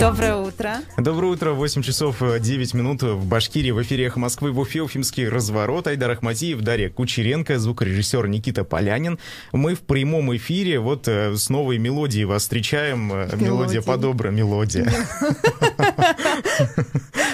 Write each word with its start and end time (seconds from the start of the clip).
Доброе 0.00 0.36
утро. 0.36 0.76
Доброе 0.96 1.26
утро. 1.26 1.52
8 1.52 1.82
часов 1.82 2.20
9 2.20 2.72
минут 2.72 3.02
в 3.02 3.26
Башкирии. 3.26 3.70
В 3.70 3.82
эфире 3.82 4.06
«Эхо 4.06 4.18
Москвы» 4.18 4.50
в 4.50 4.58
Уфе. 4.58 4.80
Уфимский 4.80 5.28
разворот. 5.28 5.86
Айдар 5.86 6.12
Ахматиев, 6.12 6.62
Дарья 6.62 6.88
Кучеренко, 6.88 7.58
звукорежиссер 7.58 8.26
Никита 8.26 8.64
Полянин. 8.64 9.18
Мы 9.52 9.74
в 9.74 9.80
прямом 9.80 10.34
эфире. 10.36 10.80
Вот 10.80 11.06
э, 11.06 11.36
с 11.36 11.50
новой 11.50 11.76
мелодией 11.76 12.24
вас 12.24 12.42
встречаем. 12.42 13.12
Э, 13.12 13.28
мелодия 13.36 13.82
по-доброму. 13.82 14.38
Мелодия. 14.38 14.90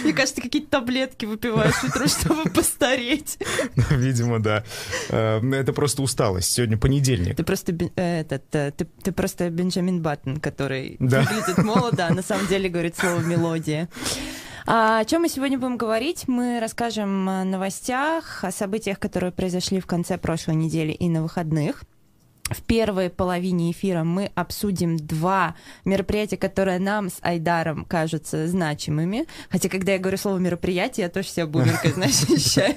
Мне 0.03 0.13
кажется, 0.13 0.41
какие-то 0.41 0.69
таблетки 0.69 1.25
выпиваешь 1.25 1.85
утром, 1.85 2.09
чтобы 2.09 2.51
постареть. 2.51 3.39
Видимо, 3.91 4.41
да. 4.41 4.65
Э, 5.11 5.41
это 5.53 5.73
просто 5.73 6.03
усталость. 6.03 6.51
Сегодня 6.53 6.77
понедельник. 6.77 7.37
Ты 7.37 7.45
просто 7.45 7.73
этот, 7.95 8.51
ты, 8.51 8.73
ты 9.03 9.13
просто 9.13 9.51
Бенджамин 9.51 10.03
Баттон, 10.03 10.39
который 10.39 10.97
да. 10.99 11.21
выглядит 11.21 11.59
молодо, 11.59 12.09
а 12.09 12.15
на 12.15 12.23
самом 12.23 12.47
деле 12.49 12.56
деле 12.57 12.71
говорит 12.71 12.97
слово 12.97 13.21
«мелодия». 13.21 13.89
А 14.69 14.99
о 14.99 15.05
чем 15.05 15.23
мы 15.23 15.29
сегодня 15.29 15.59
будем 15.59 15.77
говорить? 15.77 16.27
Мы 16.27 16.59
расскажем 16.59 17.29
о 17.29 17.45
новостях, 17.45 18.43
о 18.43 18.51
событиях, 18.51 18.99
которые 18.99 19.31
произошли 19.31 19.79
в 19.79 19.87
конце 19.87 20.19
прошлой 20.19 20.57
недели 20.57 20.91
и 20.91 21.09
на 21.09 21.23
выходных. 21.23 21.85
В 22.51 22.63
первой 22.63 23.11
половине 23.11 23.73
эфира 23.73 24.05
мы 24.05 24.31
обсудим 24.37 24.97
два 24.97 25.57
мероприятия, 25.85 26.37
которые 26.37 26.79
нам 26.79 27.09
с 27.09 27.19
Айдаром 27.21 27.85
кажутся 27.85 28.47
значимыми. 28.47 29.27
Хотя, 29.51 29.69
когда 29.69 29.93
я 29.93 29.99
говорю 29.99 30.17
слово 30.17 30.39
мероприятие, 30.39 31.07
я 31.07 31.11
тоже 31.11 31.27
себя 31.29 31.49
бумеркой, 31.49 31.91
знаешь, 31.93 32.23
ощущаю. 32.23 32.77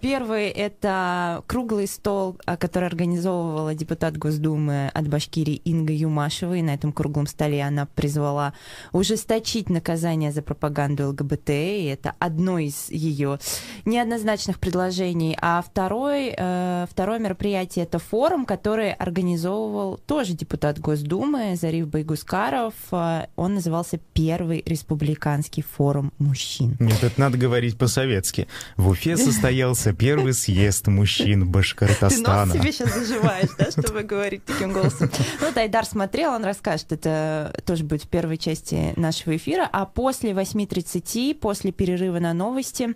Первый— 0.00 0.48
это 0.48 1.42
круглый 1.46 1.86
стол, 1.86 2.38
а, 2.46 2.56
который 2.56 2.86
организовывала 2.86 3.74
депутат 3.74 4.16
Госдумы 4.16 4.90
от 4.94 5.08
Башкирии 5.08 5.56
Инга 5.56 5.92
Юмашева. 5.92 6.54
И 6.54 6.62
на 6.62 6.72
этом 6.72 6.92
круглом 6.92 7.26
столе 7.26 7.62
она 7.62 7.84
призвала 7.94 8.54
ужесточить 8.92 9.68
наказание 9.68 10.32
за 10.32 10.40
пропаганду 10.40 11.10
ЛГБТ. 11.10 11.50
И 11.50 11.84
это 11.84 12.14
одно 12.18 12.58
из 12.58 12.88
ее 12.88 13.38
неоднозначных 13.84 14.58
предложений. 14.58 15.36
А 15.42 15.60
второй, 15.60 16.34
э, 16.34 16.86
второе 16.90 17.18
мероприятие— 17.18 17.84
это 17.84 17.98
форум, 17.98 18.46
который 18.54 18.92
организовывал 18.92 19.98
тоже 20.06 20.32
депутат 20.32 20.78
Госдумы 20.78 21.56
Зариф 21.56 21.88
Байгускаров. 21.88 22.74
Э, 22.92 23.26
он 23.34 23.54
назывался 23.54 23.98
«Первый 24.12 24.62
республиканский 24.64 25.64
форум 25.64 26.12
мужчин». 26.20 26.76
Нет, 26.78 27.02
это 27.02 27.20
надо 27.20 27.36
говорить 27.36 27.76
по-советски. 27.76 28.46
В 28.76 28.90
Уфе 28.90 29.16
состоялся 29.16 29.92
первый 29.92 30.34
съезд 30.34 30.86
мужчин 30.86 31.50
Башкортостана. 31.50 32.52
Ты 32.52 32.58
нос 32.58 32.62
себе 32.62 32.72
сейчас 32.72 32.94
заживаешь, 32.94 33.50
да, 33.58 33.72
чтобы 33.72 34.04
говорить 34.04 34.44
таким 34.44 34.72
голосом. 34.72 35.10
Ну, 35.40 35.52
Тайдар 35.52 35.84
смотрел, 35.84 36.30
он 36.30 36.44
расскажет, 36.44 36.92
это 36.92 37.52
тоже 37.66 37.82
будет 37.82 38.04
в 38.04 38.08
первой 38.08 38.38
части 38.38 38.92
нашего 38.94 39.34
эфира. 39.34 39.68
А 39.72 39.84
после 39.84 40.30
8.30, 40.30 41.34
после 41.34 41.72
перерыва 41.72 42.20
на 42.20 42.32
новости, 42.34 42.94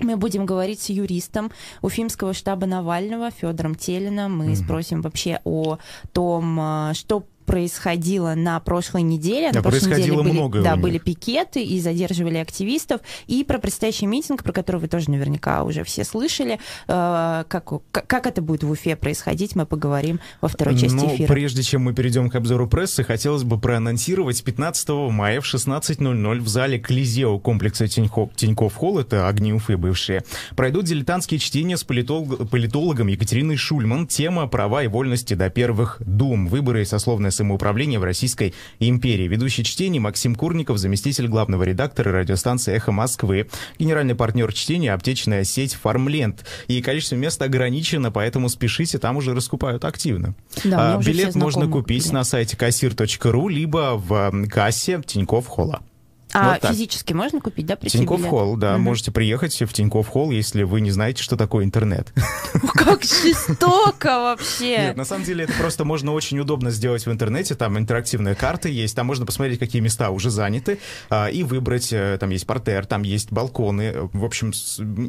мы 0.00 0.16
будем 0.16 0.46
говорить 0.46 0.80
с 0.80 0.88
юристом 0.90 1.50
Уфимского 1.82 2.34
штаба 2.34 2.66
Навального 2.66 3.30
Федором 3.30 3.74
Телином. 3.74 4.38
Мы 4.38 4.46
mm-hmm. 4.46 4.64
спросим 4.64 5.02
вообще 5.02 5.40
о 5.44 5.78
том, 6.12 6.58
а, 6.60 6.94
что 6.94 7.24
происходило 7.50 8.34
на 8.36 8.60
прошлой 8.60 9.02
неделе. 9.02 9.50
Да, 9.50 9.58
на 9.58 9.62
прошлой 9.62 9.98
неделе 9.98 10.48
были. 10.48 10.62
Да, 10.62 10.76
были 10.76 10.98
пикеты 10.98 11.64
и 11.64 11.80
задерживали 11.80 12.36
активистов. 12.36 13.00
И 13.26 13.42
про 13.42 13.58
предстоящий 13.58 14.06
митинг, 14.06 14.44
про 14.44 14.52
который 14.52 14.80
вы 14.80 14.86
тоже 14.86 15.10
наверняка 15.10 15.64
уже 15.64 15.82
все 15.82 16.04
слышали. 16.04 16.60
Э, 16.86 17.42
как, 17.48 17.72
как 17.90 18.26
это 18.26 18.40
будет 18.40 18.62
в 18.62 18.70
Уфе 18.70 18.94
происходить, 18.94 19.56
мы 19.56 19.66
поговорим 19.66 20.20
во 20.40 20.46
второй 20.46 20.78
части 20.78 20.94
Но 20.94 21.12
эфира. 21.12 21.26
прежде 21.26 21.64
чем 21.64 21.82
мы 21.82 21.92
перейдем 21.92 22.30
к 22.30 22.36
обзору 22.36 22.68
прессы, 22.68 23.02
хотелось 23.02 23.42
бы 23.42 23.58
проанонсировать 23.58 24.44
15 24.44 24.88
мая 25.10 25.40
в 25.40 25.52
16.00 25.52 26.38
в 26.38 26.48
зале 26.48 26.78
Клизео 26.78 27.40
комплекса 27.40 27.88
Тиньков, 27.88 28.30
Тиньков 28.36 28.76
Холл, 28.76 29.00
это 29.00 29.26
огни 29.26 29.52
Уфы 29.52 29.76
бывшие, 29.76 30.22
пройдут 30.54 30.84
дилетантские 30.84 31.40
чтения 31.40 31.76
с 31.76 31.82
политолог, 31.82 32.48
политологом 32.48 33.08
Екатериной 33.08 33.56
Шульман. 33.56 34.06
Тема 34.06 34.46
«Права 34.46 34.84
и 34.84 34.86
вольности 34.86 35.34
до 35.34 35.50
первых 35.50 35.96
дум. 35.98 36.46
Выборы 36.46 36.82
и 36.82 36.84
сословная 36.84 37.32
самоуправления 37.40 37.98
в 37.98 38.04
Российской 38.04 38.52
империи. 38.80 39.26
Ведущий 39.26 39.64
чтений 39.64 39.98
Максим 39.98 40.34
Курников, 40.34 40.76
заместитель 40.76 41.26
главного 41.26 41.62
редактора 41.62 42.12
радиостанции 42.12 42.74
«Эхо 42.74 42.92
Москвы», 42.92 43.48
генеральный 43.78 44.14
партнер 44.14 44.52
чтения 44.52 44.92
аптечная 44.92 45.44
сеть 45.44 45.72
«Фармленд». 45.74 46.44
И 46.68 46.82
количество 46.82 47.16
мест 47.16 47.40
ограничено, 47.40 48.10
поэтому 48.10 48.50
спешите, 48.50 48.98
там 48.98 49.16
уже 49.16 49.34
раскупают 49.34 49.86
активно. 49.86 50.34
Да, 50.64 50.96
а, 50.96 50.98
билет 50.98 51.34
можно 51.34 51.66
купить 51.66 52.02
билет. 52.02 52.12
на 52.12 52.24
сайте 52.24 52.58
кассир.ру, 52.58 53.48
либо 53.48 53.94
в 53.96 54.46
кассе 54.48 55.00
Тинькофф 55.06 55.46
Холла. 55.46 55.80
А 56.32 56.52
Вот 56.52 56.60
так. 56.60 56.70
физически 56.72 57.12
можно 57.12 57.40
купить, 57.40 57.66
да, 57.66 57.76
прийти 57.76 57.98
Тинькофф? 57.98 58.26
Холл, 58.26 58.56
да, 58.56 58.74
Мгм. 58.74 58.82
можете 58.82 59.10
приехать 59.10 59.60
в 59.60 59.72
Тинькофф 59.72 60.06
Холл, 60.08 60.30
если 60.30 60.62
вы 60.62 60.80
не 60.80 60.90
знаете, 60.90 61.22
что 61.22 61.36
такое 61.36 61.64
интернет. 61.64 62.12
Как 62.74 63.02
жестоко 63.02 64.06
вообще. 64.20 64.78
Нет, 64.78 64.96
на 64.96 65.04
самом 65.04 65.24
деле 65.24 65.44
это 65.44 65.52
просто 65.54 65.84
можно 65.84 66.12
очень 66.12 66.38
удобно 66.38 66.70
сделать 66.70 67.06
в 67.06 67.10
интернете. 67.10 67.54
Там 67.54 67.78
интерактивные 67.78 68.34
карты 68.34 68.68
есть, 68.70 68.94
там 68.96 69.06
можно 69.06 69.26
посмотреть, 69.26 69.58
какие 69.58 69.80
места 69.82 70.10
уже 70.10 70.30
заняты, 70.30 70.78
а, 71.08 71.26
и 71.28 71.42
выбрать. 71.42 71.92
э, 71.92 72.16
Там 72.20 72.30
есть 72.30 72.46
портер, 72.46 72.86
там 72.86 73.02
есть 73.02 73.32
балконы. 73.32 73.82
э, 73.94 74.08
В 74.12 74.24
общем, 74.24 74.52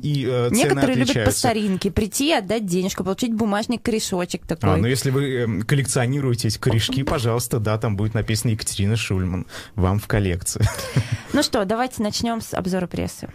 и 0.02 0.26
э, 0.28 0.50
цены 0.50 0.58
Некоторые 0.58 0.98
любят 0.98 1.26
по 1.26 1.32
старинке 1.32 1.92
прийти, 1.92 2.32
отдать 2.34 2.66
денежку, 2.66 3.04
получить 3.04 3.34
бумажный 3.34 3.78
корешочек 3.78 4.42
А, 4.46 4.56
такой. 4.56 4.82
ну 4.82 4.88
если 4.88 5.10
вы 5.12 5.64
коллекционируете 5.68 6.48
эти 6.48 6.58
корешки, 6.58 7.04
пожалуйста, 7.04 7.60
да, 7.60 7.78
там 7.78 7.96
будет 7.96 8.14
написано 8.14 8.52
Екатерина 8.52 8.96
Шульман. 8.96 9.46
Вам 9.76 10.00
в 10.00 10.08
коллекцию. 10.08 10.66
Ну 11.34 11.44
что, 11.44 11.64
давайте 11.66 12.02
начнем 12.04 12.42
с 12.42 12.54
обзора 12.54 12.88
прессы. 12.88 13.30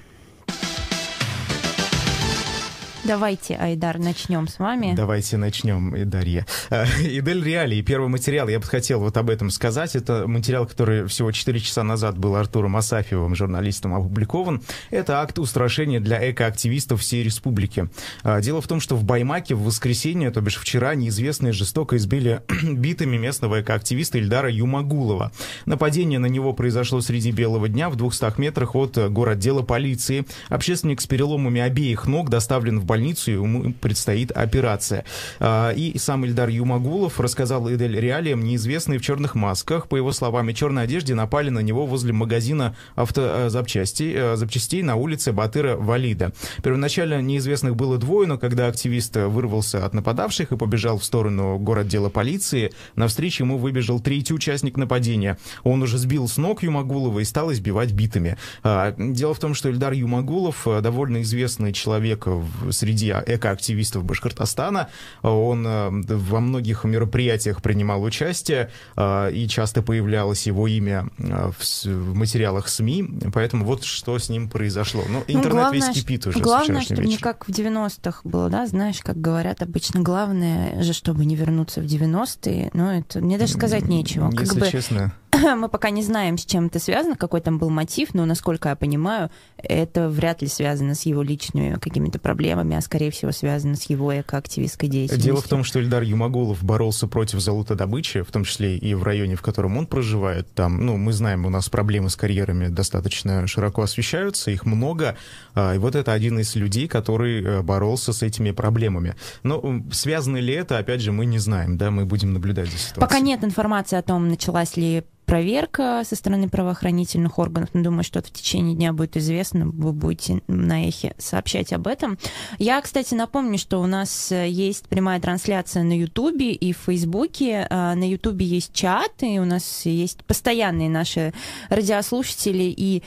Давайте, 3.06 3.54
Айдар, 3.54 3.98
начнем 3.98 4.48
с 4.48 4.58
вами. 4.58 4.94
Давайте 4.96 5.36
начнем, 5.36 5.94
Дарья. 6.10 6.44
А, 6.70 6.86
Идель 7.00 7.44
Реалии, 7.44 7.80
первый 7.80 8.08
материал, 8.08 8.48
я 8.48 8.58
бы 8.58 8.64
хотел 8.64 8.98
вот 8.98 9.16
об 9.16 9.30
этом 9.30 9.50
сказать. 9.50 9.94
Это 9.94 10.26
материал, 10.26 10.66
который 10.66 11.06
всего 11.06 11.30
4 11.30 11.60
часа 11.60 11.84
назад 11.84 12.18
был 12.18 12.34
Артуром 12.34 12.76
Асафьевым, 12.76 13.36
журналистом, 13.36 13.94
опубликован. 13.94 14.60
Это 14.90 15.20
акт 15.20 15.38
устрашения 15.38 16.00
для 16.00 16.32
экоактивистов 16.32 17.00
всей 17.00 17.22
республики. 17.22 17.88
А, 18.24 18.40
Дело 18.40 18.60
в 18.60 18.66
том, 18.66 18.80
что 18.80 18.96
в 18.96 19.04
Баймаке 19.04 19.54
в 19.54 19.62
воскресенье, 19.62 20.32
то 20.32 20.40
бишь 20.40 20.56
вчера, 20.56 20.96
неизвестные 20.96 21.52
жестоко 21.52 21.96
избили 21.98 22.42
битами 22.64 23.16
местного 23.16 23.60
экоактивиста 23.60 24.18
Ильдара 24.18 24.50
Юмагулова. 24.50 25.30
Нападение 25.64 26.18
на 26.18 26.26
него 26.26 26.52
произошло 26.54 27.00
среди 27.00 27.30
белого 27.30 27.68
дня 27.68 27.88
в 27.88 27.94
200 27.94 28.40
метрах 28.40 28.74
от 28.74 28.98
э, 28.98 29.08
городдела 29.08 29.62
полиции. 29.62 30.26
Общественник 30.48 31.00
с 31.00 31.06
переломами 31.06 31.60
обеих 31.60 32.06
ног 32.06 32.30
доставлен 32.30 32.80
в 32.80 32.95
больницу, 32.96 33.30
ему 33.30 33.72
предстоит 33.74 34.30
операция. 34.32 35.04
А, 35.38 35.70
И 35.72 35.98
сам 35.98 36.24
Ильдар 36.24 36.48
Юмагулов 36.48 37.20
рассказал 37.20 37.70
Идель 37.70 37.98
Реалиям, 38.00 38.42
неизвестные 38.42 38.98
в 38.98 39.02
черных 39.02 39.34
масках, 39.34 39.86
по 39.88 39.96
его 39.96 40.12
словам, 40.12 40.48
и 40.48 40.54
черной 40.54 40.84
одежде 40.84 41.14
напали 41.14 41.50
на 41.50 41.60
него 41.60 41.84
возле 41.86 42.12
магазина 42.12 42.74
автозапчастей 42.94 44.14
э, 44.16 44.36
запчастей 44.36 44.82
на 44.82 44.96
улице 44.96 45.32
Батыра 45.32 45.76
Валида. 45.76 46.32
Первоначально 46.62 47.20
неизвестных 47.20 47.76
было 47.76 47.98
двое, 47.98 48.26
но 48.26 48.38
когда 48.38 48.66
активист 48.68 49.16
вырвался 49.16 49.84
от 49.84 49.92
нападавших 49.94 50.52
и 50.52 50.56
побежал 50.56 50.98
в 50.98 51.04
сторону 51.04 51.58
городдела 51.58 52.08
полиции, 52.08 52.72
навстречу 52.94 53.44
ему 53.44 53.58
выбежал 53.58 54.00
третий 54.00 54.32
участник 54.34 54.76
нападения. 54.78 55.36
Он 55.64 55.82
уже 55.82 55.98
сбил 55.98 56.28
с 56.28 56.38
ног 56.38 56.62
Юмагулова 56.62 57.18
и 57.20 57.24
стал 57.24 57.52
избивать 57.52 57.92
битами. 57.92 58.36
А, 58.62 58.94
Дело 58.98 59.34
в 59.34 59.38
том, 59.38 59.54
что 59.54 59.68
Ильдар 59.68 59.92
Юмагулов 59.92 60.66
э, 60.66 60.80
довольно 60.80 61.20
известный 61.22 61.72
человек 61.72 62.26
в- 62.26 62.72
среди 62.86 63.10
экоактивистов 63.10 64.04
Башкортостана. 64.04 64.88
Он 65.22 65.66
э, 65.66 65.90
во 66.14 66.40
многих 66.40 66.84
мероприятиях 66.84 67.60
принимал 67.60 68.02
участие, 68.02 68.70
э, 68.96 69.32
и 69.32 69.48
часто 69.48 69.82
появлялось 69.82 70.46
его 70.46 70.68
имя 70.68 71.08
э, 71.18 71.50
в 71.58 72.14
материалах 72.14 72.68
СМИ, 72.68 73.08
поэтому 73.34 73.64
вот 73.64 73.82
что 73.82 74.18
с 74.18 74.28
ним 74.28 74.48
произошло. 74.48 75.02
Ну, 75.08 75.16
Ну, 75.16 75.24
интернет 75.26 75.52
главное, 75.52 75.88
весь 75.88 76.00
кипит 76.00 76.26
уже 76.26 76.38
Главное, 76.38 76.82
чтобы 76.82 77.02
не 77.02 77.12
вечера. 77.12 77.32
как 77.32 77.48
в 77.48 77.50
90-х 77.50 78.20
было, 78.22 78.48
да, 78.48 78.66
знаешь, 78.66 79.00
как 79.02 79.20
говорят 79.20 79.62
обычно, 79.62 80.00
главное 80.00 80.80
же, 80.82 80.92
чтобы 80.92 81.24
не 81.24 81.34
вернуться 81.34 81.80
в 81.80 81.84
90-е, 81.84 82.70
ну, 82.72 82.90
это 82.90 83.20
мне 83.20 83.36
даже 83.36 83.54
сказать 83.54 83.88
нечего. 83.88 84.30
Как 84.30 84.40
Если 84.42 84.60
бы 84.60 84.70
честно, 84.70 85.12
мы 85.56 85.68
пока 85.68 85.90
не 85.90 86.02
знаем, 86.02 86.38
с 86.38 86.44
чем 86.44 86.66
это 86.66 86.78
связано, 86.78 87.16
какой 87.16 87.40
там 87.40 87.58
был 87.58 87.70
мотив, 87.70 88.14
но, 88.14 88.24
насколько 88.24 88.68
я 88.68 88.76
понимаю, 88.76 89.30
это 89.56 90.08
вряд 90.08 90.42
ли 90.42 90.48
связано 90.48 90.94
с 90.94 91.02
его 91.02 91.22
личными 91.22 91.78
какими-то 91.78 92.18
проблемами, 92.18 92.76
а, 92.76 92.80
скорее 92.80 93.10
всего, 93.10 93.32
связано 93.32 93.76
с 93.76 93.84
его 93.84 94.18
экоактивистской 94.18 94.88
деятельностью. 94.88 95.32
Дело 95.32 95.42
в 95.42 95.48
том, 95.48 95.64
что 95.64 95.80
Ильдар 95.80 96.02
Юмагулов 96.02 96.62
боролся 96.62 97.06
против 97.06 97.40
золотодобычи, 97.40 98.22
в 98.22 98.30
том 98.30 98.44
числе 98.44 98.76
и 98.76 98.94
в 98.94 99.02
районе, 99.02 99.36
в 99.36 99.42
котором 99.42 99.76
он 99.76 99.86
проживает. 99.86 100.52
Там, 100.54 100.84
ну, 100.84 100.96
мы 100.96 101.12
знаем, 101.12 101.46
у 101.46 101.50
нас 101.50 101.68
проблемы 101.68 102.10
с 102.10 102.16
карьерами 102.16 102.68
достаточно 102.68 103.46
широко 103.46 103.82
освещаются, 103.82 104.50
их 104.50 104.64
много. 104.64 105.16
А, 105.54 105.74
И 105.74 105.78
вот 105.78 105.94
это 105.94 106.12
один 106.12 106.38
из 106.38 106.54
людей, 106.54 106.88
который 106.88 107.42
э, 107.42 107.62
боролся 107.62 108.12
с 108.12 108.22
этими 108.22 108.50
проблемами. 108.52 109.14
Но 109.42 109.82
связано 109.92 110.38
ли 110.38 110.54
это, 110.54 110.78
опять 110.78 111.00
же, 111.00 111.12
мы 111.12 111.26
не 111.26 111.38
знаем, 111.38 111.76
да, 111.76 111.90
мы 111.90 112.04
будем 112.04 112.32
наблюдать 112.32 112.66
за 112.66 112.78
ситуацией. 112.78 113.00
Пока 113.00 113.18
нет 113.20 113.44
информации 113.44 113.96
о 113.96 114.02
том, 114.02 114.28
началась 114.28 114.76
ли 114.76 115.04
проверка 115.26 116.02
со 116.08 116.16
стороны 116.16 116.48
правоохранительных 116.48 117.38
органов. 117.38 117.70
Но 117.72 117.82
думаю, 117.82 118.04
что 118.04 118.22
в 118.22 118.30
течение 118.30 118.74
дня 118.74 118.92
будет 118.92 119.16
известно, 119.16 119.66
вы 119.66 119.92
будете 119.92 120.40
на 120.46 120.88
эхе 120.88 121.14
сообщать 121.18 121.72
об 121.72 121.86
этом. 121.88 122.18
Я, 122.58 122.80
кстати, 122.80 123.14
напомню, 123.14 123.58
что 123.58 123.80
у 123.80 123.86
нас 123.86 124.30
есть 124.30 124.88
прямая 124.88 125.20
трансляция 125.20 125.82
на 125.82 125.98
Ютубе 125.98 126.52
и 126.52 126.72
в 126.72 126.78
Фейсбуке. 126.86 127.66
А, 127.68 127.94
на 127.94 128.08
Ютубе 128.08 128.46
есть 128.46 128.72
чат, 128.72 129.12
и 129.20 129.38
у 129.38 129.44
нас 129.44 129.84
есть 129.84 130.24
постоянные 130.24 130.88
наши 130.88 131.34
радиослушатели 131.68 132.72
и 132.76 133.02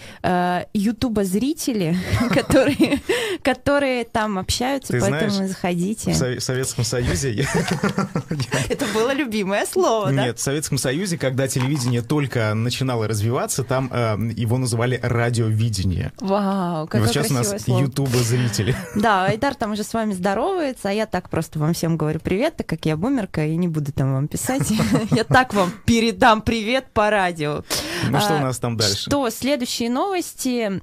Ютуба-зрители, 0.74 1.96
которые, 2.32 3.00
которые 3.42 4.04
там 4.04 4.38
общаются, 4.38 4.94
Ты 4.94 5.00
поэтому 5.00 5.32
знаешь, 5.32 5.50
заходите. 5.52 6.12
В 6.12 6.42
Советском 6.42 6.84
Союзе... 6.84 7.48
Это 8.70 8.86
было 8.94 9.14
любимое 9.14 9.66
слово, 9.66 10.12
да? 10.12 10.26
Нет, 10.26 10.40
в 10.40 10.42
Советском 10.42 10.78
Союзе, 10.78 11.18
когда 11.18 11.48
телевидение 11.48 12.02
только 12.10 12.56
начинало 12.56 13.08
развиваться, 13.08 13.64
там 13.64 13.90
э, 13.94 14.18
его 14.36 14.58
называли 14.58 15.00
радиовидение. 15.02 16.12
Вау, 16.20 16.88
какое 16.88 17.02
вот 17.02 17.10
сейчас 17.12 17.30
у 17.30 17.36
нас 17.36 17.68
ютуба-зрители. 17.68 18.76
Да, 18.96 19.26
Айдар 19.26 19.56
там 19.56 19.74
уже 19.74 19.84
с 19.84 19.94
вами 19.94 20.14
здоровается, 20.14 20.90
а 20.90 20.92
я 20.92 21.06
так 21.06 21.30
просто 21.30 21.60
вам 21.60 21.74
всем 21.74 21.96
говорю 21.96 22.20
привет, 22.20 22.58
так 22.58 22.68
как 22.68 22.86
я 22.86 22.98
бумерка, 22.98 23.46
и 23.46 23.56
не 23.56 23.68
буду 23.68 23.94
там 23.94 24.14
вам 24.14 24.28
писать. 24.28 24.68
Я 25.12 25.24
так 25.24 25.54
вам 25.54 25.72
передам 25.86 26.42
привет 26.42 26.88
по 26.94 27.10
радио. 27.10 27.64
Ну 28.10 28.20
что 28.20 28.36
у 28.38 28.40
нас 28.40 28.58
там 28.58 28.76
дальше? 28.76 29.10
Что, 29.10 29.30
следующие 29.30 29.90
новости. 29.90 30.82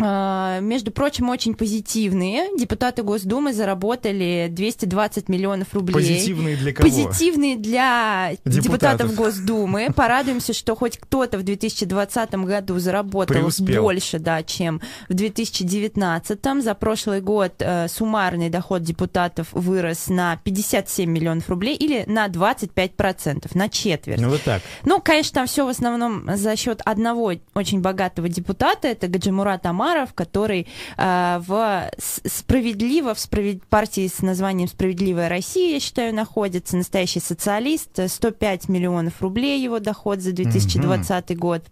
А, 0.00 0.60
между 0.60 0.90
прочим, 0.90 1.28
очень 1.28 1.54
позитивные. 1.54 2.48
Депутаты 2.58 3.02
Госдумы 3.02 3.52
заработали 3.52 4.48
220 4.50 5.28
миллионов 5.28 5.74
рублей. 5.74 5.94
Позитивные 5.94 6.56
для 6.56 6.72
кого? 6.72 6.88
Позитивные 6.88 7.56
для 7.56 8.32
депутатов, 8.44 8.62
депутатов 8.62 9.14
Госдумы. 9.14 9.88
Порадуемся, 9.94 10.54
что 10.54 10.74
хоть 10.74 10.98
кто-то 10.98 11.38
в 11.38 11.42
2020 11.42 12.34
году 12.34 12.78
заработал 12.78 13.36
Преуспел. 13.36 13.82
больше, 13.82 14.18
да, 14.18 14.42
чем 14.42 14.80
в 15.08 15.14
2019. 15.14 16.38
За 16.62 16.74
прошлый 16.74 17.20
год 17.20 17.54
э, 17.58 17.86
суммарный 17.88 18.48
доход 18.48 18.82
депутатов 18.82 19.48
вырос 19.52 20.08
на 20.08 20.36
57 20.36 21.10
миллионов 21.10 21.48
рублей 21.50 21.76
или 21.76 22.04
на 22.06 22.28
25%, 22.28 23.50
на 23.54 23.68
четверть. 23.68 24.20
Ну 24.20 24.30
вот 24.30 24.42
так. 24.42 24.62
Ну, 24.84 25.00
конечно, 25.00 25.34
там 25.34 25.46
все 25.46 25.66
в 25.66 25.68
основном 25.68 26.24
за 26.34 26.56
счет 26.56 26.80
одного 26.84 27.34
очень 27.54 27.80
богатого 27.80 28.28
депутата, 28.28 28.88
это 28.88 29.08
Гаджимурат 29.08 29.66
Амар 29.66 29.81
Умаров, 29.82 30.14
который 30.14 30.68
э, 30.96 31.40
в 31.44 31.90
справедливо, 31.98 33.14
в 33.14 33.18
справед... 33.18 33.64
партии 33.66 34.06
с 34.06 34.22
названием 34.22 34.68
«Справедливая 34.68 35.28
Россия», 35.28 35.74
я 35.74 35.80
считаю, 35.80 36.14
находится, 36.14 36.76
настоящий 36.76 37.18
социалист, 37.18 37.98
105 38.06 38.68
миллионов 38.68 39.20
рублей 39.20 39.60
его 39.60 39.80
доход 39.80 40.20
за 40.20 40.32
2020 40.32 41.24
mm-hmm. 41.30 41.34
год. 41.34 41.64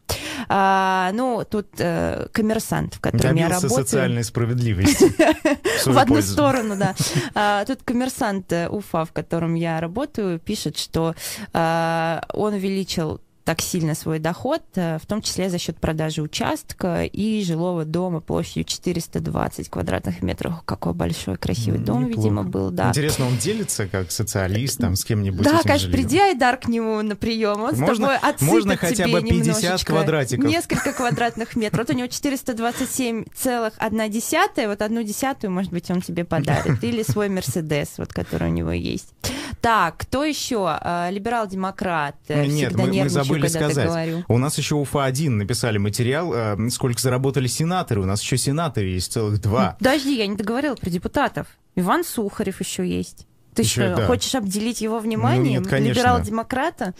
А, 0.48 1.12
ну, 1.14 1.44
тут 1.48 1.68
э, 1.78 2.26
коммерсант, 2.32 2.94
в 2.94 3.00
котором 3.00 3.36
Добился 3.36 3.48
я 3.48 3.48
работаю. 3.48 3.84
социальной 3.84 4.24
справедливости. 4.24 5.12
В 5.88 5.96
одну 5.96 6.20
сторону, 6.20 6.76
да. 6.76 6.96
А, 7.34 7.64
тут 7.64 7.82
коммерсант 7.84 8.52
э, 8.52 8.68
Уфа, 8.68 9.04
в 9.04 9.12
котором 9.12 9.54
я 9.54 9.80
работаю, 9.80 10.40
пишет, 10.40 10.76
что 10.76 11.14
а, 11.52 12.24
он 12.32 12.54
увеличил 12.54 13.20
так 13.44 13.60
сильно 13.60 13.94
свой 13.94 14.18
доход, 14.18 14.62
э, 14.74 14.98
в 14.98 15.06
том 15.06 15.20
числе 15.22 15.50
за 15.50 15.58
счет 15.58 15.76
продажи 15.78 16.22
участка 16.22 17.04
и 17.04 17.42
жилого 17.42 17.84
дома 17.84 18.20
площадью 18.20 18.64
420 18.64 19.68
квадратных 19.68 20.22
метров. 20.22 20.62
Какой 20.64 20.92
большой, 20.94 21.36
красивый 21.36 21.80
дом, 21.80 22.04
Неплохо. 22.06 22.20
видимо, 22.28 22.44
был, 22.44 22.70
да. 22.70 22.88
Интересно, 22.90 23.26
он 23.26 23.36
делится 23.38 23.88
как 23.88 24.10
социалист 24.12 24.78
там 24.78 24.94
с 24.94 25.04
кем-нибудь? 25.04 25.42
Да, 25.44 25.60
конечно, 25.62 25.90
жильем? 25.90 26.04
приди, 26.08 26.18
Айдар, 26.20 26.56
к 26.58 26.68
нему 26.68 27.02
на 27.02 27.16
прием, 27.16 27.60
он 27.62 27.74
Можно- 27.76 27.94
с 27.94 27.98
тобой 27.98 28.16
отсыпет 28.16 28.42
можно 28.42 28.76
хотя 28.76 29.04
тебе 29.04 29.20
бы 29.20 29.28
50 29.28 29.62
немножечко. 29.62 29.92
квадратиков. 29.92 30.44
Несколько 30.50 30.92
квадратных 30.92 31.56
метров. 31.56 31.86
Вот 31.88 31.94
у 31.94 31.98
него 31.98 32.08
427,1, 32.08 34.68
вот 34.68 34.82
одну 34.82 35.02
десятую, 35.02 35.50
может 35.50 35.72
быть, 35.72 35.90
он 35.90 36.02
тебе 36.02 36.24
подарит. 36.24 36.82
Или 36.84 37.02
свой 37.02 37.28
Мерседес, 37.28 37.94
вот 37.96 38.12
который 38.12 38.48
у 38.48 38.52
него 38.52 38.70
есть. 38.72 39.08
Так, 39.60 39.98
кто 39.98 40.24
еще? 40.24 40.64
А, 40.66 41.10
Либерал-демократ. 41.10 42.16
э, 42.28 42.46
Нет, 42.46 42.74
мы, 42.74 42.86
мы 42.86 43.08
забыли 43.08 43.46
сказать. 43.46 44.24
У 44.28 44.38
нас 44.38 44.56
еще 44.58 44.76
Уфа-1 44.76 45.30
написали 45.30 45.78
материал, 45.78 46.32
э, 46.34 46.70
сколько 46.70 47.00
заработали 47.00 47.46
сенаторы. 47.46 48.00
У 48.00 48.06
нас 48.06 48.22
еще 48.22 48.38
сенаторы 48.38 48.86
есть 48.86 49.12
целых 49.12 49.40
два. 49.40 49.76
Подожди, 49.78 50.16
я 50.16 50.26
не 50.26 50.36
договорила 50.36 50.74
про 50.74 50.88
депутатов. 50.90 51.46
Иван 51.76 52.04
Сухарев 52.04 52.60
еще 52.60 52.86
есть. 52.86 53.26
Ты 53.54 53.62
Ещё, 53.62 53.86
что, 53.86 53.96
да. 53.96 54.06
хочешь 54.06 54.34
обделить 54.34 54.80
его 54.80 54.98
вниманием? 55.00 55.62
Ну, 55.62 55.70
нет. 55.70 55.96
Либерал-демократа? 55.96 56.94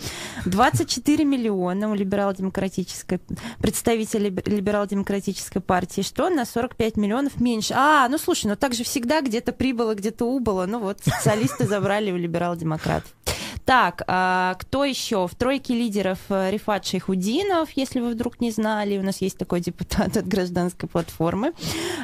24 0.47 1.25
миллиона 1.25 1.91
у 1.91 1.95
либерал-демократической 1.95 3.21
представителя 3.61 4.29
либ- 4.31 4.49
либерал-демократической 4.49 5.61
партии. 5.61 6.03
Что? 6.03 6.29
На 6.29 6.45
45 6.45 6.97
миллионов 6.97 7.41
меньше. 7.41 7.75
А, 7.77 8.09
ну 8.09 8.19
слушай, 8.19 8.47
ну 8.47 8.57
так 8.57 8.75
же 8.75 8.83
всегда 8.85 9.21
где-то 9.21 9.53
прибыло, 9.53 9.95
где-то 9.95 10.25
убыло. 10.25 10.67
Ну 10.67 10.81
вот, 10.81 10.99
социалисты 11.05 11.67
забрали 11.69 12.11
у 12.11 12.17
либерал-демократов. 12.17 13.11
Так, 13.65 14.03
а, 14.09 14.57
кто 14.59 14.85
еще? 14.85 15.29
В 15.29 15.35
тройке 15.37 15.75
лидеров 15.75 16.19
э, 16.31 16.51
Рифат 16.51 16.87
Шейхудинов, 16.87 17.69
если 17.77 18.01
вы 18.01 18.11
вдруг 18.11 18.41
не 18.41 18.51
знали, 18.51 18.99
у 18.99 19.03
нас 19.03 19.21
есть 19.21 19.39
такой 19.39 19.61
депутат 19.61 20.17
от 20.17 20.27
гражданской 20.27 20.89
платформы. 20.89 21.53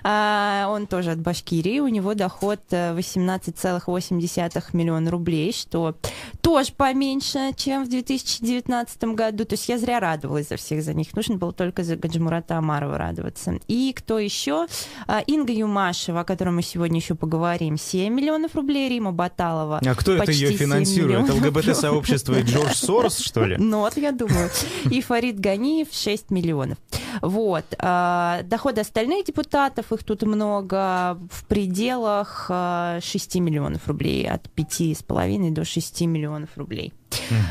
А, 0.02 0.66
он 0.69 0.87
тоже 0.87 1.12
от 1.12 1.20
Башкирии, 1.20 1.81
у 1.81 1.88
него 1.88 2.14
доход 2.14 2.60
э, 2.70 2.96
18,8 2.96 4.64
миллиона 4.72 5.10
рублей, 5.10 5.52
что 5.52 5.96
тоже 6.40 6.72
поменьше, 6.72 7.52
чем 7.56 7.84
в 7.84 7.88
2019 7.88 9.04
году. 9.04 9.44
То 9.44 9.54
есть 9.54 9.69
я 9.69 9.78
зря 9.78 10.00
радовалась 10.00 10.48
за 10.48 10.56
всех 10.56 10.82
за 10.82 10.94
них. 10.94 11.14
Нужно 11.14 11.37
было 11.37 11.52
только 11.52 11.84
за 11.84 11.96
Гаджимурата 11.96 12.56
Амарова 12.56 12.98
радоваться. 12.98 13.58
И 13.69 13.93
кто 13.96 14.19
еще? 14.19 14.66
А, 15.06 15.20
Инга 15.26 15.52
Юмашева, 15.52 16.20
о 16.20 16.25
которой 16.25 16.50
мы 16.50 16.62
сегодня 16.62 16.98
еще 16.98 17.14
поговорим, 17.14 17.76
7 17.76 18.12
миллионов 18.12 18.54
рублей. 18.54 18.88
Рима 18.88 19.12
Баталова. 19.12 19.81
А 19.84 19.94
кто 19.94 20.12
это 20.14 20.31
ее 20.31 20.48
7 20.48 20.58
финансирует? 20.58 21.28
ЛГБТ-сообщество 21.28 22.34
и 22.34 22.43
Джордж 22.43 22.75
Сорос, 22.75 23.19
что 23.19 23.44
ли? 23.44 23.56
Ну, 23.58 23.81
вот 23.81 23.96
я 23.96 24.12
думаю. 24.12 24.50
И 24.90 25.00
Фарид 25.00 25.40
Ганиев 25.40 25.88
6 25.90 26.31
миллионов. 26.31 26.78
Вот. 27.22 27.64
А, 27.78 28.43
Доходы 28.44 28.81
остальных 28.81 29.26
депутатов, 29.26 29.85
их 29.92 30.02
тут 30.02 30.22
много, 30.22 31.18
в 31.30 31.44
пределах 31.46 32.46
а, 32.48 32.98
6 33.00 33.36
миллионов 33.36 33.88
рублей, 33.88 34.28
от 34.28 34.48
5,5 34.56 35.50
до 35.52 35.64
6 35.64 36.00
миллионов 36.02 36.50
рублей. 36.56 36.92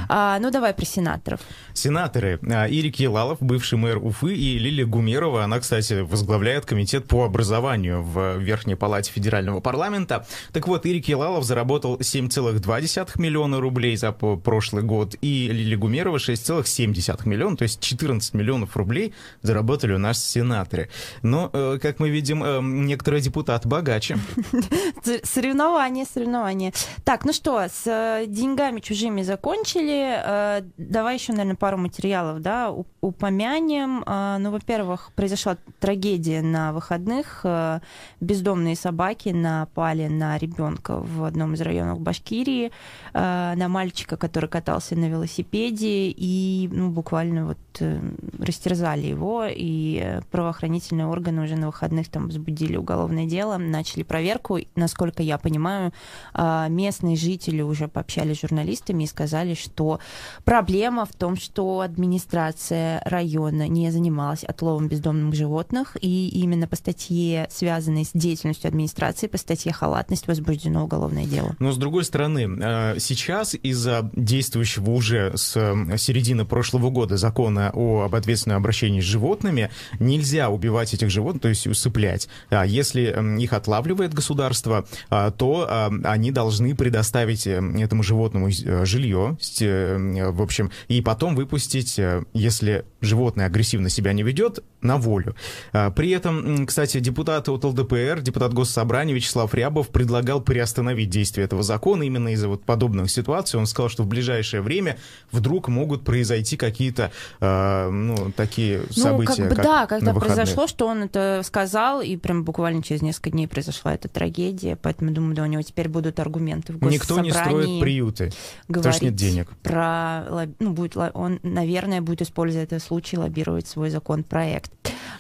А, 0.09 0.39
ну, 0.39 0.51
давай 0.51 0.73
про 0.73 0.85
сенаторов. 0.85 1.39
Сенаторы 1.73 2.39
а, 2.49 2.67
Ирик 2.67 2.97
Елалов, 2.97 3.39
бывший 3.39 3.77
мэр 3.77 3.97
Уфы, 3.97 4.33
и 4.33 4.57
Лилия 4.57 4.85
Гумерова, 4.85 5.43
она, 5.43 5.59
кстати, 5.59 6.01
возглавляет 6.01 6.65
комитет 6.65 7.07
по 7.07 7.25
образованию 7.25 8.01
в 8.03 8.37
Верхней 8.37 8.75
Палате 8.75 9.11
Федерального 9.11 9.59
парламента. 9.59 10.25
Так 10.51 10.67
вот, 10.67 10.85
Ирик 10.85 11.07
Елалов 11.07 11.43
заработал 11.43 11.97
7,2 11.97 13.11
миллиона 13.19 13.59
рублей 13.59 13.95
за 13.97 14.11
прошлый 14.11 14.83
год, 14.83 15.15
и 15.21 15.47
Лилия 15.47 15.77
Гумерова 15.77 16.17
6,7 16.17 17.27
миллиона, 17.27 17.57
то 17.57 17.63
есть 17.63 17.79
14 17.81 18.33
миллионов 18.33 18.77
рублей 18.77 19.13
заработали 19.41 19.93
у 19.93 19.99
нас 19.99 20.23
сенаторы. 20.23 20.89
Но, 21.21 21.49
э, 21.51 21.79
как 21.81 21.99
мы 21.99 22.09
видим, 22.09 22.43
э, 22.43 22.59
некоторые 22.61 23.21
депутаты 23.21 23.67
богаче. 23.67 24.17
Соревнования, 25.23 26.05
соревнования. 26.05 26.73
Так, 27.03 27.25
ну 27.25 27.33
что, 27.33 27.59
с 27.59 27.83
э, 27.85 28.25
деньгами 28.27 28.79
чужими 28.79 29.21
закончили. 29.21 29.44
Э, 29.47 30.61
Давай 30.77 31.15
еще, 31.15 31.31
наверное, 31.33 31.55
пару 31.55 31.77
материалов, 31.77 32.41
да, 32.41 32.73
упомянем. 33.01 34.03
Э, 34.05 34.37
Ну, 34.39 34.51
во-первых, 34.51 35.11
произошла 35.15 35.57
трагедия 35.79 36.41
на 36.41 36.73
выходных. 36.73 37.41
Э, 37.43 37.79
Бездомные 38.21 38.75
собаки 38.75 39.29
напали 39.29 40.07
на 40.07 40.37
ребенка 40.37 40.97
в 40.99 41.23
одном 41.23 41.53
из 41.53 41.61
районов 41.61 41.99
Башкирии, 41.99 42.71
на 43.13 43.67
мальчика, 43.67 44.17
который 44.17 44.49
катался 44.49 44.95
на 44.95 45.05
велосипеде, 45.09 46.09
и 46.09 46.69
ну, 46.71 46.89
буквально 46.89 47.45
вот 47.45 47.57
э, 47.79 47.99
растерзали 48.39 49.07
его, 49.07 49.45
и 49.49 50.19
правоохранительные 50.31 51.07
органы 51.07 51.43
уже 51.43 51.55
на 51.55 51.67
выходных 51.67 52.09
там 52.09 52.25
возбудили 52.27 52.77
уголовное 52.77 53.25
дело, 53.25 53.57
начали 53.57 54.03
проверку. 54.03 54.59
Насколько 54.75 55.23
я 55.23 55.37
понимаю, 55.37 55.93
а, 56.33 56.67
местные 56.67 57.15
жители 57.15 57.61
уже 57.61 57.87
пообщались 57.87 58.37
с 58.37 58.41
журналистами 58.41 59.03
и 59.03 59.07
сказали, 59.07 59.53
что 59.53 59.99
проблема 60.43 61.05
в 61.05 61.13
том, 61.13 61.35
что 61.35 61.81
администрация 61.81 63.01
района 63.05 63.67
не 63.67 63.91
занималась 63.91 64.43
отловом 64.43 64.87
бездомных 64.87 65.33
животных, 65.35 65.97
и 66.01 66.29
именно 66.29 66.67
по 66.67 66.75
статье, 66.75 67.47
связанной 67.51 68.05
с 68.05 68.11
деятельностью 68.13 68.67
администрации, 68.67 69.27
по 69.27 69.37
статье 69.37 69.71
халатность 69.71 70.27
возбуждено 70.27 70.83
уголовное 70.83 71.25
дело. 71.25 71.55
Но 71.59 71.71
с 71.71 71.77
другой 71.77 72.03
стороны, 72.03 72.47
э, 72.61 72.99
сейчас 72.99 73.55
из-за 73.55 74.09
действующего 74.13 74.91
уже 74.91 75.33
с 75.35 75.55
э, 75.55 75.97
середины 75.97 76.45
прошлого 76.45 76.89
года 76.89 77.17
закона 77.17 77.64
о, 77.73 78.03
об 78.03 78.15
ответственном 78.15 78.57
обращении 78.57 79.01
с 79.01 79.05
животными 79.05 79.69
нельзя 79.99 80.49
убивать 80.49 80.93
этих 80.93 81.09
животных, 81.09 81.41
то 81.41 81.49
есть 81.49 81.67
усыплять. 81.67 82.27
А 82.49 82.65
если 82.65 83.15
их 83.41 83.53
отлавливает 83.53 84.13
государство, 84.13 84.85
а, 85.09 85.31
то 85.31 85.67
а, 85.69 85.91
они 86.03 86.31
должны 86.31 86.75
предоставить 86.75 87.47
этому 87.47 88.03
животному 88.03 88.49
э, 88.49 88.85
жилье, 88.85 89.37
э, 89.61 90.29
в 90.31 90.41
общем, 90.41 90.71
и 90.87 91.01
потом 91.01 91.35
выпустить, 91.35 91.99
э, 91.99 92.23
если 92.33 92.85
животное 93.01 93.47
агрессивно 93.47 93.89
себя 93.89 94.13
не 94.13 94.23
ведет, 94.23 94.59
на 94.81 94.97
волю. 94.97 95.35
При 95.71 96.11
этом, 96.11 96.67
кстати, 96.67 96.99
депутат 96.99 97.49
от 97.49 97.63
ЛДПР, 97.63 98.21
депутат 98.21 98.53
Госсобрания 98.53 99.15
Вячеслав 99.15 99.51
Рябов 99.55 99.89
предлагал 99.89 100.41
приостановить 100.41 101.09
действие 101.09 101.45
этого 101.45 101.63
закона 101.63 102.03
именно 102.03 102.29
из-за 102.33 102.47
вот 102.47 102.63
подобных 102.63 103.09
ситуаций. 103.09 103.59
Он 103.59 103.65
сказал, 103.65 103.89
что 103.89 104.03
в 104.03 104.07
ближайшее 104.07 104.61
время 104.61 104.97
вдруг 105.31 105.69
могут 105.69 106.03
произойти 106.03 106.55
какие-то, 106.55 107.11
э, 107.55 107.89
ну, 107.89 108.31
такие 108.35 108.81
ну, 108.95 109.03
события. 109.03 109.35
Как 109.35 109.49
бы, 109.49 109.55
как 109.55 109.63
да, 109.65 109.85
когда 109.87 110.13
произошло, 110.13 110.67
что 110.67 110.87
он 110.87 111.03
это 111.03 111.41
сказал, 111.43 112.01
и 112.01 112.17
прям 112.17 112.43
буквально 112.43 112.83
через 112.83 113.01
несколько 113.01 113.31
дней 113.31 113.47
произошла 113.47 113.93
эта 113.93 114.07
трагедия, 114.07 114.75
поэтому, 114.75 115.11
думаю, 115.11 115.35
да, 115.35 115.43
у 115.43 115.47
него 115.47 115.61
теперь 115.61 115.89
будут 115.89 116.19
аргументы 116.19 116.73
в 116.73 116.81
Никто 116.83 117.19
не 117.19 117.31
строит 117.31 117.81
приюты, 117.81 118.31
потому 118.67 118.93
что 118.93 119.05
нет 119.05 119.15
денег. 119.15 119.49
Про, 119.63 120.47
ну, 120.59 120.71
будет, 120.71 120.97
он, 120.97 121.39
наверное, 121.43 122.01
будет 122.01 122.21
использовать 122.21 122.71
этот 122.71 122.83
случай 122.83 123.17
лоббировать 123.17 123.67
свой 123.67 123.89
законопроект. 123.89 124.71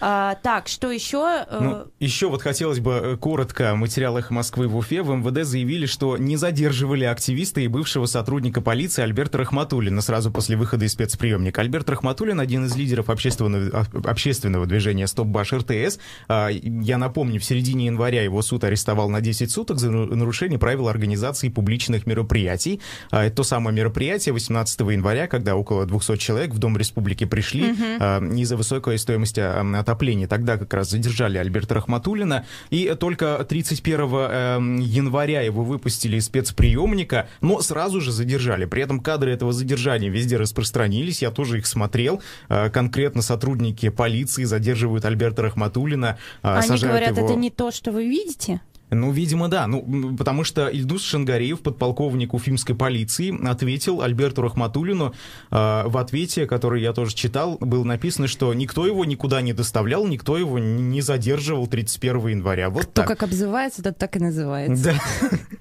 А, 0.01 0.35
так, 0.43 0.67
что 0.67 0.91
еще? 0.91 1.45
Э, 1.47 1.59
ну, 1.61 1.87
еще 1.99 2.29
вот 2.29 2.41
хотелось 2.41 2.79
бы 2.79 2.91
э, 2.91 3.17
коротко 3.17 3.71
о 3.71 3.75
материалах 3.75 4.29
Москвы 4.31 4.67
в 4.67 4.75
Уфе. 4.75 5.01
В 5.01 5.15
МВД 5.15 5.45
заявили, 5.45 5.85
что 5.85 6.17
не 6.17 6.37
задерживали 6.37 7.05
активиста 7.05 7.61
и 7.61 7.67
бывшего 7.67 8.05
сотрудника 8.05 8.61
полиции 8.61 9.01
Альберта 9.01 9.37
Рахматуллина 9.37 10.01
сразу 10.01 10.31
после 10.31 10.57
выхода 10.57 10.85
из 10.85 10.91
спецприемника. 10.91 11.61
Альберт 11.61 11.89
Рахматуллин 11.89 12.24
один 12.33 12.65
из 12.65 12.75
лидеров 12.75 13.09
общественного, 13.09 13.69
а, 13.71 14.09
общественного 14.09 14.65
движения 14.65 15.07
«Стоп 15.07 15.27
Баш 15.27 15.53
РТС». 15.53 15.99
А, 16.27 16.49
я 16.49 16.97
напомню, 16.97 17.39
в 17.39 17.45
середине 17.45 17.87
января 17.87 18.23
его 18.23 18.41
суд 18.41 18.63
арестовал 18.63 19.09
на 19.09 19.21
10 19.21 19.51
суток 19.51 19.79
за 19.79 19.91
нарушение 19.91 20.59
правил 20.59 20.87
организации 20.87 21.49
публичных 21.49 22.05
мероприятий. 22.05 22.81
Это 23.11 23.35
то 23.35 23.43
самое 23.43 23.75
мероприятие 23.75 24.33
18 24.33 24.79
января, 24.81 25.27
когда 25.27 25.55
около 25.55 25.85
200 25.85 26.17
человек 26.17 26.51
в 26.51 26.57
Дом 26.57 26.77
Республики 26.77 27.25
пришли 27.25 27.71
угу. 27.71 28.35
из-за 28.35 28.57
высокой 28.57 28.97
стоимости 28.97 29.39
отопления. 29.39 30.27
Тогда 30.27 30.57
как 30.57 30.73
раз 30.73 30.89
задержали 30.89 31.37
Альберта 31.37 31.75
Рахматуллина, 31.75 32.45
и 32.69 32.95
только 32.99 33.45
31 33.47 33.99
эм, 34.01 34.79
января 34.79 35.41
его 35.41 35.63
выпустили 35.63 36.17
из 36.17 36.25
спецприемника, 36.25 37.27
но 37.41 37.61
сразу 37.61 38.01
же 38.01 38.11
задержали. 38.11 38.65
При 38.65 38.81
этом 38.81 38.99
кадры 38.99 39.31
этого 39.31 39.53
задержания 39.53 40.09
везде 40.09 40.37
распространились, 40.37 41.21
я 41.21 41.31
тоже 41.31 41.59
их 41.59 41.67
смотрел. 41.67 42.14
Э, 42.49 42.69
конкретно 42.69 43.21
сотрудники 43.21 43.89
полиции 43.89 44.43
задерживают 44.43 45.05
Альберта 45.05 45.43
Рахматуллина, 45.43 46.17
э, 46.43 46.47
Они 46.47 46.79
говорят, 46.79 47.17
его... 47.17 47.25
это 47.25 47.35
не 47.35 47.49
то, 47.49 47.71
что 47.71 47.91
вы 47.91 48.07
видите? 48.07 48.61
Ну, 48.91 49.11
видимо, 49.11 49.47
да. 49.47 49.65
Ну, 49.67 50.15
потому 50.15 50.43
что 50.43 50.67
Ильдус 50.67 51.03
Шангареев, 51.03 51.59
подполковник 51.61 52.33
уфимской 52.33 52.75
полиции, 52.75 53.35
ответил 53.47 54.01
Альберту 54.01 54.43
Рахматуллину 54.43 55.13
э, 55.51 55.83
в 55.85 55.97
ответе, 55.97 56.45
который 56.45 56.81
я 56.81 56.93
тоже 56.93 57.15
читал, 57.15 57.57
было 57.59 57.83
написано, 57.83 58.27
что 58.27 58.53
никто 58.53 58.85
его 58.85 59.03
никуда 59.03 59.41
не 59.41 59.53
доставлял, 59.53 60.05
никто 60.07 60.37
его 60.37 60.59
не 60.59 61.01
задерживал 61.01 61.67
31 61.67 62.27
января. 62.27 62.69
Вот 62.69 62.83
Кто 62.83 63.01
так. 63.01 63.07
как 63.07 63.23
обзывается, 63.23 63.81
тот 63.81 63.97
так 63.97 64.15
и 64.15 64.19
называется. 64.19 64.93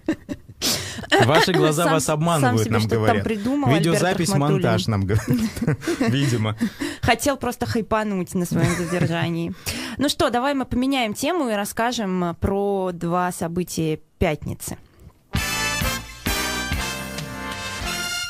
Да. 0.06 0.14
Ваши 1.25 1.52
глаза 1.52 1.87
вас 1.87 2.08
обманывают, 2.08 2.70
нам 2.70 2.87
говорят. 2.87 3.26
Видеозапись, 3.26 4.34
монтаж 4.34 4.87
нам 4.87 5.02
говорят. 5.02 5.26
Видимо. 6.00 6.56
Хотел 7.02 7.37
просто 7.37 7.66
хайпануть 7.66 8.34
на 8.34 8.44
своем 8.46 8.75
задержании. 8.78 9.52
Ну 9.99 10.08
что, 10.08 10.30
давай 10.30 10.54
мы 10.54 10.64
поменяем 10.64 11.14
тему 11.14 11.49
и 11.49 11.52
расскажем 11.52 12.37
про 12.40 12.90
два 12.92 13.32
события 13.32 14.00
пятницы. 14.18 14.78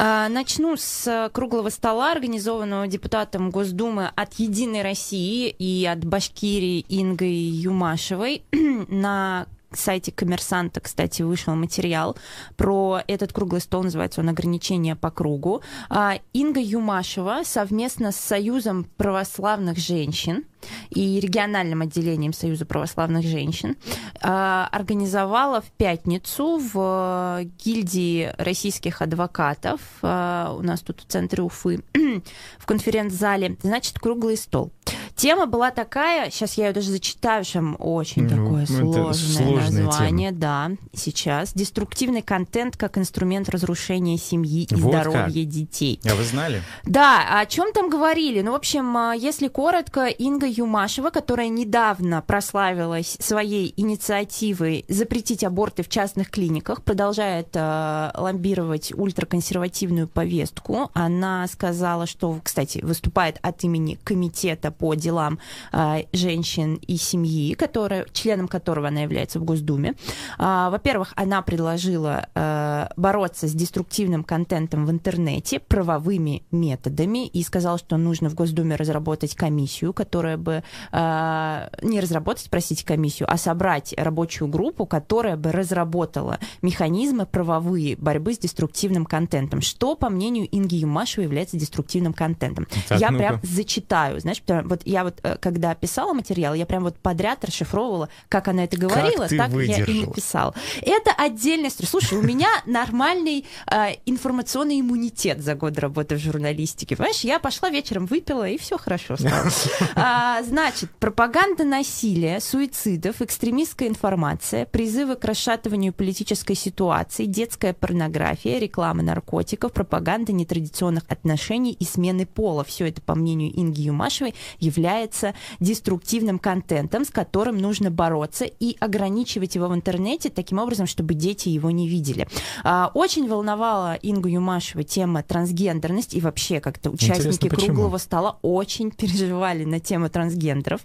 А, 0.01 0.29
начну 0.29 0.77
с 0.77 1.31
круглого 1.33 1.71
стола, 1.71 2.13
организованного 2.13 2.89
депутатом 2.89 3.51
Госдумы 3.51 4.11
от 4.17 4.35
«Единой 4.35 4.83
России» 4.83 5.49
и 5.49 5.87
от 5.87 6.05
Башкирии 6.05 6.85
Ингой 6.89 7.33
Юмашевой 7.33 8.43
на 8.89 9.47
сайте 9.77 10.13
Коммерсанта, 10.13 10.81
кстати, 10.81 11.23
вышел 11.23 11.55
материал 11.55 12.17
про 12.57 13.03
этот 13.07 13.33
круглый 13.33 13.61
стол, 13.61 13.85
называется 13.85 14.21
он 14.21 14.29
«Ограничения 14.29 14.97
по 14.97 15.11
кругу». 15.11 15.63
А, 15.89 16.19
Инга 16.33 16.61
Юмашева 16.61 17.43
совместно 17.45 18.13
с 18.13 18.17
Союзом 18.17 18.87
православных 18.97 19.79
женщин 19.79 20.45
и 20.91 21.21
региональным 21.21 21.83
отделением 21.83 22.33
Союза 22.33 22.67
православных 22.67 23.25
женщин 23.25 23.77
а, 24.21 24.69
организовала 24.73 25.61
в 25.61 25.71
пятницу 25.73 26.61
в 26.73 27.45
гильдии 27.65 28.33
российских 28.39 29.03
адвокатов 29.03 29.81
а, 30.03 30.55
у 30.59 30.63
нас 30.63 30.81
тут 30.81 31.01
в 31.01 31.05
центре 31.07 31.43
Уфы 31.43 31.83
в 32.59 32.67
конференц-зале, 32.67 33.57
значит, 33.63 33.99
круглый 33.99 34.37
стол. 34.37 34.73
Тема 35.17 35.47
была 35.47 35.71
такая, 35.71 36.31
сейчас 36.31 36.55
я 36.55 36.69
ее 36.69 36.73
даже 36.73 36.91
зачитаю, 36.91 37.45
что 37.45 37.61
очень 37.79 38.25
ну, 38.25 38.29
такое 38.31 38.67
сложное 38.67 39.85
название, 39.85 40.31
тема. 40.31 40.41
да, 40.41 40.71
сейчас. 40.93 41.53
Деструктивный 41.55 42.21
контент 42.21 42.77
как 42.77 42.99
инструмент 42.99 43.49
разрушения 43.49 44.19
семьи 44.19 44.67
и 44.69 44.75
вот 44.75 44.93
здоровья 44.93 45.45
как. 45.45 45.49
детей. 45.49 46.01
А 46.05 46.15
вы 46.17 46.25
знали? 46.25 46.63
Да, 46.85 47.39
о 47.39 47.47
чем 47.47 47.73
там 47.73 47.91
говорили? 47.91 48.41
Ну, 48.43 48.53
в 48.53 48.57
общем, 48.57 48.97
а, 48.97 49.15
если 49.15 49.47
коротко, 49.47 50.07
Инга 50.07 50.47
Юмашева, 50.57 51.11
которая 51.11 51.49
недавно 51.49 52.23
прославилась 52.23 53.17
своей 53.21 53.75
инициативой 53.77 54.85
запретить 54.89 55.45
аборты 55.45 55.83
в 55.83 55.89
частных 55.89 56.31
клиниках, 56.31 56.83
продолжает 56.83 57.49
э, 57.55 58.11
лоббировать 58.15 58.93
ультраконсервативную 58.95 60.09
повестку. 60.09 60.91
Она 60.95 61.47
сказала, 61.49 62.07
что, 62.07 62.39
кстати, 62.43 62.79
выступает 62.83 63.39
от 63.43 63.65
имени 63.65 63.99
комитета 64.05 64.71
по 64.71 64.95
делам 64.95 65.39
э, 65.73 66.05
женщин 66.13 66.77
и 66.77 66.97
семьи, 66.97 67.55
который, 67.55 68.05
членом 68.13 68.49
которого 68.49 68.89
она 68.89 69.01
является 69.03 69.41
в 69.41 69.45
Госдуме. 69.45 69.95
Э, 70.39 70.69
во-первых, 70.71 71.13
она 71.17 71.43
предложила 71.43 72.29
э, 72.35 72.87
бороться 72.97 73.49
с 73.49 73.53
деструктивным 73.53 74.25
контентом 74.25 74.87
в 74.87 74.91
интернете 74.91 75.59
правовыми 75.59 76.45
методами 76.51 77.27
и 77.27 77.43
сказала, 77.43 77.79
что 77.79 77.97
нужно 77.97 78.31
в 78.31 78.35
Госдуме 78.35 78.77
разработать 78.77 79.35
комиссию, 79.35 79.93
которая 79.93 80.37
бы 80.45 80.63
э, 80.93 81.69
не 81.83 82.01
разработать, 82.01 82.49
простите, 82.51 82.87
комиссию, 82.87 83.27
а 83.31 83.37
собрать 83.37 83.95
рабочую 83.97 84.49
группу, 84.49 84.87
которая 84.87 85.37
бы 85.37 85.51
разработала 85.51 86.39
механизмы 86.63 87.27
правовые 87.27 87.97
борьбы 87.97 88.35
с 88.35 88.39
деструктивным 88.39 89.07
контентом. 89.07 89.61
Что, 89.61 89.97
по 89.97 90.09
мнению 90.09 90.47
Инги 90.53 90.77
Юмашевой, 90.77 91.25
является 91.25 91.57
деструктивным 91.57 92.13
контентом? 92.13 92.69
Так, 92.89 93.01
я 93.01 93.11
ну 93.11 93.19
прям 93.19 93.41
зачитаю, 93.43 94.21
знаешь, 94.21 94.43
вот 94.47 94.83
я 94.85 95.05
вот, 95.05 95.19
э, 95.23 95.37
когда 95.41 95.75
писала 95.75 96.13
материал, 96.13 96.55
я 96.55 96.67
прям 96.67 96.85
вот 96.85 96.97
подряд 96.97 97.45
расшифровывала, 97.45 98.09
как 98.29 98.49
она 98.49 98.65
это 98.65 98.77
говорила, 98.77 99.27
так 99.29 99.51
я 99.53 99.85
и 99.85 100.07
написала. 100.07 100.55
Это 100.83 101.11
отдельная 101.17 101.71
история. 101.71 101.89
Слушай, 101.89 102.19
у 102.19 102.23
меня 102.23 102.49
нормальный 102.67 103.47
э, 103.71 103.95
информационный 104.07 104.81
иммунитет 104.81 105.41
за 105.41 105.55
год 105.55 105.79
работы 105.79 106.17
в 106.17 106.19
журналистике. 106.19 106.97
Понимаешь, 106.97 107.21
я 107.21 107.39
пошла 107.39 107.71
вечером, 107.71 108.07
выпила, 108.07 108.49
и 108.49 108.59
все 108.59 108.77
хорошо 108.79 109.17
стало. 109.17 109.51
А, 110.37 110.43
значит, 110.43 110.91
пропаганда 110.99 111.63
насилия, 111.63 112.41
суицидов, 112.41 113.23
экстремистская 113.23 113.89
информация, 113.89 114.67
призывы 114.67 115.15
к 115.15 115.25
расшатыванию 115.25 115.93
политической 115.93 116.55
ситуации, 116.55 117.27
детская 117.27 117.73
порнография, 117.73 118.59
реклама 118.59 119.05
наркотиков, 119.05 119.73
пропаганда 119.73 120.33
нетрадиционных 120.33 121.05
отношений 121.07 121.73
и 121.73 121.85
смены 121.85 122.27
пола. 122.27 122.65
Все 122.65 122.89
это, 122.89 123.01
по 123.01 123.15
мнению 123.15 123.53
Инги 123.55 123.83
Юмашевой, 123.83 124.35
является 124.59 125.35
деструктивным 125.61 126.41
контентом, 126.41 127.05
с 127.05 127.11
которым 127.11 127.59
нужно 127.59 127.93
бороться 127.93 128.45
и 128.45 128.77
ограничивать 128.81 129.55
его 129.55 129.69
в 129.69 129.75
интернете 129.75 130.31
таким 130.31 130.59
образом, 130.59 130.89
чтобы 130.89 131.15
дети 131.15 131.49
его 131.49 131.71
не 131.71 131.89
видели. 131.89 132.27
А, 132.65 132.91
очень 132.93 133.29
волновала 133.29 133.97
Ингу 134.03 134.27
Юмашеву 134.27 134.83
тема 134.83 135.23
трансгендерность 135.23 136.15
и 136.15 136.21
вообще 136.21 136.59
как-то 136.59 136.91
участники 136.91 137.49
круглого 137.49 137.99
стола 137.99 138.39
очень 138.43 138.91
переживали 138.91 139.65
на 139.65 139.79
тему 139.79 140.09
трансгендеров. 140.15 140.81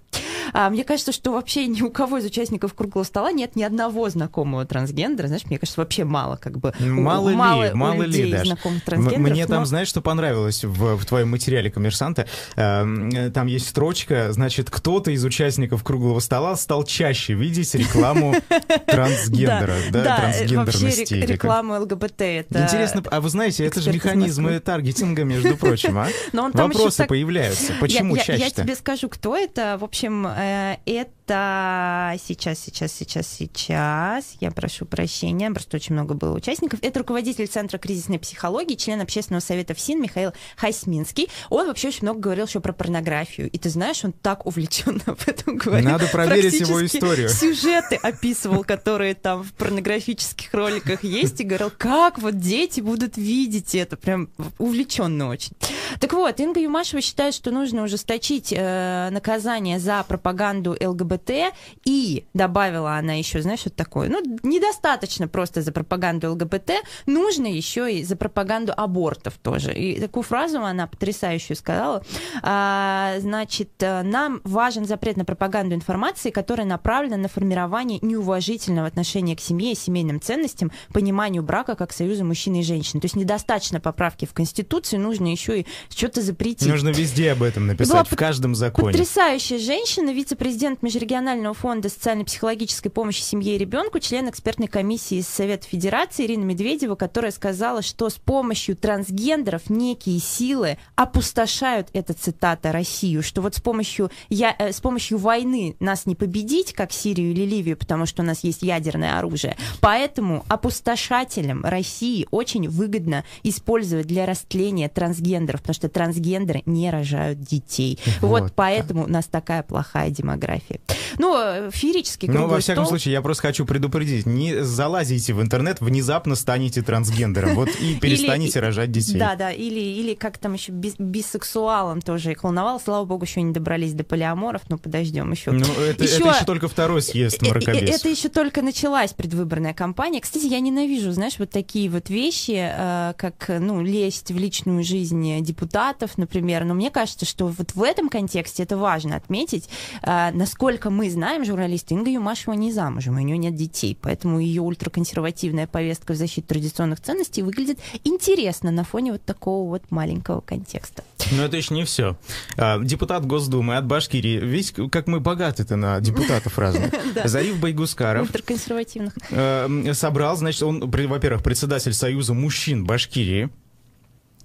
А, 0.54 0.70
мне 0.70 0.84
кажется, 0.84 1.12
что 1.12 1.34
вообще 1.34 1.68
ни 1.68 1.82
у 1.82 1.90
кого 1.90 2.18
из 2.18 2.26
участников 2.26 2.74
круглого 2.74 3.04
стола 3.04 3.32
нет 3.32 3.56
ни 3.56 3.64
одного 3.64 4.10
знакомого 4.10 4.66
трансгендера. 4.66 5.28
Знаешь, 5.28 5.46
мне 5.46 5.58
кажется, 5.58 5.80
вообще 5.82 6.04
мало 6.04 6.36
как 6.38 6.60
бы 6.60 6.74
мало, 6.80 7.30
мало 7.32 7.64
ли, 7.68 7.74
мало 7.74 8.04
людей 8.04 8.26
ли, 8.26 8.32
даже. 8.32 8.46
знакомых 8.46 8.84
трансгендеров. 8.84 9.32
Мне 9.32 9.46
но... 9.46 9.56
там, 9.56 9.66
знаешь, 9.66 9.88
что 9.88 10.02
понравилось 10.02 10.64
в, 10.64 10.96
в 10.98 11.06
твоем 11.06 11.30
материале 11.30 11.70
коммерсанта? 11.70 12.28
Э, 12.56 13.32
там 13.34 13.48
есть 13.48 13.68
строчка, 13.68 14.32
значит, 14.32 14.70
кто-то 14.70 15.12
из 15.12 15.24
участников 15.24 15.84
круглого 15.84 16.20
стола 16.20 16.56
стал 16.56 16.84
чаще 16.84 17.34
видеть 17.34 17.74
рекламу 17.76 18.36
трансгендера, 18.88 19.76
да, 19.92 20.18
трансгендерности. 20.18 21.14
Вообще 21.14 21.26
рекламу 21.26 21.80
ЛГБТ. 21.82 22.22
Интересно, 22.22 23.04
а 23.10 23.22
вы 23.22 23.30
знаете, 23.30 23.66
это 23.66 23.82
же 23.82 23.92
механизмы 23.92 24.60
таргетинга, 24.60 25.24
между 25.24 25.56
прочим, 25.58 25.98
а? 25.98 26.08
Вопросы 26.54 27.06
появляются. 27.06 27.74
Почему 27.80 28.18
чаще 28.18 28.44
Я 28.44 28.50
тебе 28.50 28.76
скажу, 28.76 29.10
кто 29.10 29.36
это. 29.36 29.78
В 29.80 29.84
общем, 29.84 30.28
э, 30.28 30.39
это 30.86 32.16
сейчас, 32.20 32.60
сейчас, 32.60 32.92
сейчас, 32.92 33.28
сейчас. 33.28 34.36
Я 34.40 34.52
прошу 34.52 34.86
прощения, 34.86 35.52
просто 35.52 35.78
очень 35.78 35.94
много 35.94 36.14
было 36.14 36.36
участников. 36.36 36.80
Это 36.82 37.00
руководитель 37.00 37.48
Центра 37.48 37.78
кризисной 37.78 38.20
психологии, 38.20 38.76
член 38.76 39.02
общественного 39.02 39.42
совета 39.42 39.74
ФСИН 39.74 40.02
Михаил 40.02 40.34
Хасминский. 40.58 41.30
Он 41.50 41.68
вообще 41.68 41.90
очень 41.90 42.04
много 42.04 42.20
говорил 42.20 42.46
еще 42.46 42.60
про 42.60 42.74
порнографию. 42.74 43.50
И 43.50 43.58
ты 43.58 43.70
знаешь, 43.70 44.04
он 44.04 44.12
так 44.12 44.46
увлеченно 44.46 45.02
об 45.06 45.20
этом 45.26 45.58
говорил. 45.58 45.90
Надо 45.90 46.08
проверить 46.08 46.60
его 46.60 46.84
историю. 46.86 47.30
Сюжеты 47.30 47.96
описывал, 47.96 48.64
которые 48.64 49.14
там 49.14 49.44
в 49.44 49.54
порнографических 49.54 50.54
роликах 50.54 51.04
есть, 51.04 51.42
и 51.42 51.44
говорил, 51.44 51.72
как 51.78 52.20
вот 52.20 52.38
дети 52.40 52.82
будут 52.82 53.18
видеть 53.18 53.76
это. 53.76 53.98
Прям 53.98 54.30
увлеченно 54.58 55.30
очень. 55.30 55.54
Так 56.00 56.14
вот, 56.14 56.40
Инга 56.40 56.60
Юмашева 56.60 57.02
считает, 57.02 57.34
что 57.34 57.52
нужно 57.52 57.84
ужесточить 57.84 58.54
э, 58.56 59.10
наказание 59.12 59.80
за 59.80 60.04
пропаганду 60.20 60.76
ЛГБТ, 60.80 61.54
и 61.86 62.26
добавила 62.34 62.98
она 62.98 63.14
еще, 63.14 63.42
знаешь, 63.42 63.60
что 63.60 63.70
такое, 63.70 64.10
ну, 64.10 64.22
недостаточно 64.44 65.28
просто 65.28 65.62
за 65.62 65.72
пропаганду 65.72 66.32
ЛГБТ, 66.32 66.72
нужно 67.06 67.48
еще 67.48 67.92
и 67.92 68.04
за 68.04 68.16
пропаганду 68.16 68.74
абортов 68.76 69.36
тоже. 69.42 69.74
И 69.74 70.00
такую 70.00 70.24
фразу 70.24 70.60
она 70.60 70.88
потрясающую 70.88 71.56
сказала. 71.56 72.04
А, 72.42 73.16
значит, 73.20 73.72
э, 73.80 74.04
нам 74.04 74.42
важен 74.44 74.86
запрет 74.86 75.18
на 75.18 75.26
пропаганду 75.26 75.76
информации, 75.76 76.30
которая 76.30 76.68
направлена 76.68 77.18
на 77.18 77.28
формирование 77.30 78.00
неуважительного 78.02 78.88
отношения 78.88 79.36
к 79.36 79.40
семье 79.40 79.72
и 79.72 79.76
семейным 79.76 80.20
ценностям, 80.22 80.72
пониманию 80.94 81.44
брака 81.44 81.76
как 81.76 81.94
союза 81.94 82.24
мужчины 82.26 82.60
и 82.60 82.64
женщины. 82.64 83.00
То 83.00 83.06
есть 83.06 83.16
недостаточно 83.16 83.80
поправки 83.80 84.26
в 84.26 84.34
Конституцию, 84.34 85.02
нужно 85.02 85.28
еще 85.28 85.62
и 85.62 85.68
что-то 85.90 86.22
запретить. 86.22 86.68
Нужно 86.68 86.90
везде 86.90 87.32
об 87.32 87.44
этом 87.44 87.68
написать, 87.68 88.08
в 88.08 88.16
каждом 88.16 88.56
законе. 88.56 88.92
Потрясающая 88.92 89.60
женщина, 89.60 90.09
вице-президент 90.14 90.82
Межрегионального 90.82 91.54
фонда 91.54 91.90
социально-психологической 91.90 92.92
помощи 92.92 93.22
семье 93.22 93.56
и 93.56 93.58
ребенку, 93.58 94.00
член 94.00 94.30
экспертной 94.30 94.68
комиссии 94.68 95.22
Совета 95.22 95.68
Федерации 95.68 96.26
Ирина 96.26 96.44
Медведева, 96.44 96.96
которая 96.96 97.32
сказала, 97.32 97.82
что 97.82 98.10
с 98.10 98.16
помощью 98.16 98.76
трансгендеров 98.76 99.70
некие 99.70 100.20
силы 100.20 100.78
опустошают, 100.96 101.90
это 101.94 102.14
цитата, 102.14 102.72
Россию, 102.72 103.24
что 103.24 103.42
вот 103.42 103.56
с 103.56 103.62
помощью, 103.62 104.12
я, 104.30 104.56
э, 104.58 104.72
с 104.72 104.82
помощью 104.82 105.18
войны 105.18 105.76
нас 105.80 106.06
не 106.06 106.16
победить, 106.16 106.74
как 106.74 106.92
Сирию 106.92 107.32
или 107.32 107.46
Ливию, 107.46 107.78
потому 107.78 108.06
что 108.06 108.24
у 108.24 108.26
нас 108.26 108.44
есть 108.44 108.62
ядерное 108.62 109.18
оружие. 109.18 109.56
Поэтому 109.82 110.46
опустошателям 110.48 111.64
России 111.64 112.28
очень 112.32 112.68
выгодно 112.70 113.24
использовать 113.44 114.08
для 114.08 114.26
растления 114.26 114.90
трансгендеров, 114.90 115.62
потому 115.62 115.76
что 115.76 115.90
трансгендеры 115.90 116.64
не 116.66 116.90
рожают 116.90 117.42
детей. 117.42 118.00
Вот, 118.22 118.42
вот 118.42 118.54
поэтому 118.56 119.04
у 119.04 119.08
нас 119.08 119.26
такая 119.26 119.64
плохая 119.64 119.99
демография. 120.10 120.80
Ну, 121.18 121.70
феерический 121.72 122.28
Ну, 122.30 122.48
во 122.48 122.60
всяком 122.60 122.86
стол. 122.86 122.98
случае, 122.98 123.14
я 123.14 123.22
просто 123.22 123.48
хочу 123.48 123.66
предупредить, 123.66 124.26
не 124.26 124.64
залазите 124.64 125.34
в 125.34 125.42
интернет, 125.42 125.82
внезапно 125.82 126.36
станете 126.36 126.82
трансгендером, 126.82 127.56
вот 127.56 127.70
и 127.82 127.96
перестанете 128.02 128.60
рожать 128.60 128.92
детей. 128.92 129.20
Да, 129.20 129.36
да, 129.36 129.52
или, 129.52 129.80
или 129.80 130.14
как 130.14 130.38
там 130.38 130.54
еще 130.54 130.72
бис, 130.72 130.96
бисексуалом 130.98 132.02
тоже 132.02 132.32
их 132.32 132.44
волновал, 132.44 132.80
слава 132.80 133.06
богу, 133.06 133.26
еще 133.26 133.42
не 133.42 133.52
добрались 133.54 133.94
до 133.94 134.04
полиаморов, 134.04 134.62
но 134.70 134.78
подождем 134.78 135.32
еще. 135.32 135.52
Ну, 135.52 135.66
это 135.66 136.04
еще, 136.04 136.18
это 136.18 136.30
еще 136.30 136.46
только 136.46 136.68
второй 136.68 137.02
съезд 137.02 137.42
мракобес. 137.42 137.90
Это 137.90 138.10
еще 138.10 138.30
только 138.30 138.62
началась 138.62 139.14
предвыборная 139.14 139.74
кампания. 139.74 140.22
Кстати, 140.22 140.46
я 140.46 140.60
ненавижу, 140.60 141.12
знаешь, 141.12 141.36
вот 141.40 141.50
такие 141.50 141.90
вот 141.90 142.10
вещи, 142.10 142.58
э, 142.58 143.14
как, 143.18 143.50
ну, 143.60 143.82
лезть 143.82 144.32
в 144.32 144.38
личную 144.38 144.84
жизнь 144.84 145.42
депутатов, 145.42 146.18
например, 146.18 146.66
но 146.66 146.74
мне 146.74 146.90
кажется, 146.92 147.26
что 147.26 147.48
вот 147.48 147.76
в 147.76 147.84
этом 147.84 148.10
контексте 148.10 148.64
это 148.64 148.78
важно 148.78 149.16
отметить, 149.16 149.70
э, 150.02 150.32
насколько 150.32 150.90
мы 150.90 151.10
знаем, 151.10 151.46
журналисты, 151.46 151.94
Инга 151.94 152.10
Юмашева 152.10 152.54
не 152.54 152.72
замужем, 152.72 153.18
у 153.18 153.20
нее 153.20 153.38
нет 153.38 153.56
детей, 153.56 153.98
поэтому 154.00 154.40
ее 154.40 154.62
ультраконсервативная 154.62 155.68
повестка 155.68 156.14
в 156.14 156.16
защиту 156.16 156.48
традиционных 156.48 157.02
ценностей 157.02 157.42
выглядит 157.42 157.80
интересно 158.04 158.72
на 158.72 158.84
фоне 158.84 159.14
вот 159.14 159.24
такого 159.24 159.70
вот 159.70 159.84
маленького 159.90 160.42
контекста. 160.42 161.04
Но 161.32 161.44
это 161.44 161.58
еще 161.58 161.74
не 161.74 161.84
все. 161.84 162.18
А, 162.58 162.80
депутат 162.80 163.26
Госдумы 163.26 163.78
от 163.78 163.86
Башкирии. 163.86 164.40
Видите, 164.40 164.90
как 164.90 165.08
мы 165.08 165.20
богаты-то 165.20 165.76
на 165.76 166.00
депутатов 166.00 166.58
разных. 166.58 166.94
Зариф 167.26 167.60
Байгускаров. 167.60 168.28
Ультраконсервативных. 168.28 169.14
Э, 169.30 169.94
собрал, 169.94 170.36
значит, 170.38 170.64
он, 170.64 170.90
во-первых, 170.90 171.44
председатель 171.44 171.94
Союза 171.94 172.34
мужчин 172.34 172.86
Башкирии. 172.86 173.50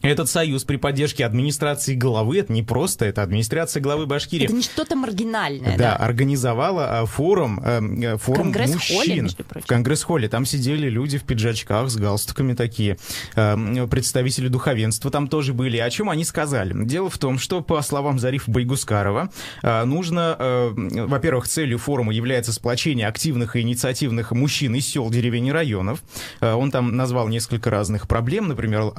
Этот 0.04 0.28
союз 0.28 0.64
при 0.64 0.76
поддержке 0.76 1.24
администрации 1.24 1.94
главы, 1.94 2.38
это 2.38 2.52
не 2.52 2.62
просто, 2.62 3.06
это 3.06 3.22
администрация 3.22 3.80
главы 3.80 4.04
Башкирии. 4.04 4.44
Это 4.44 4.52
не 4.52 4.62
что-то 4.62 4.96
маргинальное. 4.96 5.78
Да, 5.78 5.96
да. 5.96 5.96
организовала 5.96 7.00
а, 7.00 7.06
форум, 7.06 7.58
а, 7.64 8.16
форум 8.18 8.52
мужчин 8.52 9.28
в 9.28 9.66
Конгресс-холле. 9.66 10.28
Там 10.28 10.44
сидели 10.44 10.90
люди 10.90 11.16
в 11.16 11.24
пиджачках 11.24 11.88
с 11.88 11.96
галстуками 11.96 12.52
такие, 12.52 12.98
а, 13.34 13.86
представители 13.86 14.48
духовенства 14.48 15.10
там 15.10 15.26
тоже 15.26 15.54
были. 15.54 15.78
О 15.78 15.88
чем 15.88 16.10
они 16.10 16.24
сказали? 16.24 16.74
Дело 16.84 17.08
в 17.08 17.16
том, 17.16 17.38
что, 17.38 17.62
по 17.62 17.80
словам 17.80 18.18
Зарифа 18.18 18.50
Байгускарова, 18.50 19.30
нужно, 19.62 20.36
во-первых, 20.38 21.48
целью 21.48 21.78
форума 21.78 22.12
является 22.12 22.52
сплочение 22.52 23.08
активных 23.08 23.56
и 23.56 23.60
инициативных 23.60 24.32
мужчин 24.32 24.74
из 24.74 24.86
сел, 24.86 25.08
деревень 25.08 25.46
и 25.46 25.52
районов. 25.52 26.02
Он 26.40 26.70
там 26.70 26.94
назвал 26.94 27.28
несколько 27.28 27.70
разных 27.70 28.06
проблем, 28.06 28.48
например, 28.48 28.92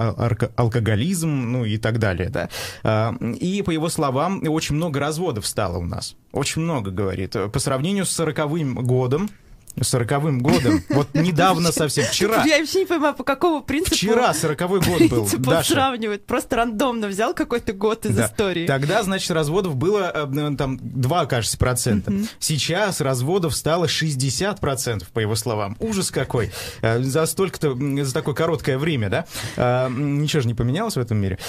алкоголь 0.56 0.95
алкоголизм, 0.96 1.52
ну 1.52 1.66
и 1.66 1.78
так 1.78 2.00
далее, 2.00 2.30
да. 2.30 2.50
А, 2.84 3.16
и, 3.20 3.62
по 3.62 3.72
его 3.72 3.90
словам, 3.90 4.42
очень 4.48 4.76
много 4.76 5.00
разводов 5.00 5.46
стало 5.46 5.78
у 5.78 5.86
нас. 5.86 6.16
Очень 6.32 6.64
много, 6.64 6.92
говорит. 6.92 7.36
По 7.52 7.60
сравнению 7.60 8.06
с 8.06 8.12
сороковым 8.12 8.76
годом, 8.76 9.30
сороковым 9.82 10.40
годом. 10.40 10.84
Вот 10.96 11.14
недавно 11.14 11.72
совсем, 11.72 12.06
вчера. 12.06 12.44
Я 12.46 12.60
вообще 12.60 12.80
не 12.80 12.86
понимаю, 12.86 13.14
по 13.16 13.24
какому 13.24 13.62
принципу... 13.62 13.96
Вчера 13.96 14.34
сороковой 14.34 14.80
год 14.80 15.02
был, 15.10 15.28
Даша. 15.40 15.74
сравнивают, 15.74 16.26
просто 16.26 16.56
рандомно 16.56 17.08
взял 17.08 17.34
какой-то 17.34 17.74
год 17.74 18.06
из 18.06 18.16
да. 18.16 18.28
истории. 18.28 18.66
Тогда, 18.66 19.04
значит, 19.04 19.32
разводов 19.32 19.76
было 19.76 20.12
э, 20.14 20.56
там 20.58 20.80
2, 20.82 21.26
кажется, 21.26 21.58
процента. 21.58 22.14
Сейчас 22.40 23.02
разводов 23.02 23.56
стало 23.56 23.88
60 23.88 24.60
процентов, 24.60 25.10
по 25.10 25.20
его 25.20 25.36
словам. 25.36 25.76
Ужас 25.80 26.12
какой. 26.12 26.52
Э, 26.82 27.02
за 27.02 27.26
столько-то, 27.26 27.76
за 28.04 28.14
такое 28.14 28.36
короткое 28.36 28.78
время, 28.78 29.10
да? 29.10 29.26
Э, 29.58 29.90
ничего 29.90 30.42
же 30.42 30.48
не 30.48 30.54
поменялось 30.54 30.96
в 30.96 31.00
этом 31.00 31.18
мире. 31.18 31.40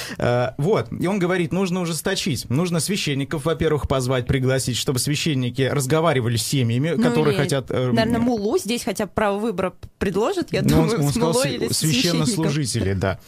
Вот, 0.58 0.88
и 0.90 1.06
он 1.06 1.18
говорит, 1.18 1.52
нужно 1.52 1.80
ужесточить. 1.80 2.48
Нужно 2.50 2.80
священников, 2.80 3.44
во-первых, 3.44 3.86
позвать, 3.88 4.26
пригласить, 4.26 4.76
чтобы 4.76 4.98
священники 4.98 5.62
разговаривали 5.62 6.36
с 6.36 6.42
семьями, 6.42 6.94
ну, 6.96 7.02
которые 7.02 7.36
хотят... 7.36 7.70
Наверное, 7.70 8.15
наверное, 8.18 8.38
мулу 8.38 8.58
здесь 8.58 8.84
хотя 8.84 9.06
бы 9.06 9.12
право 9.14 9.38
выбора 9.38 9.74
предложат, 9.98 10.52
я 10.52 10.62
ну, 10.62 10.68
думаю, 10.68 10.98
он, 10.98 11.06
он 11.06 11.12
с 11.12 11.16
мулой 11.16 11.54
или 11.54 11.68
с 11.68 11.78
священнослужители, 11.78 12.92
да. 12.92 13.18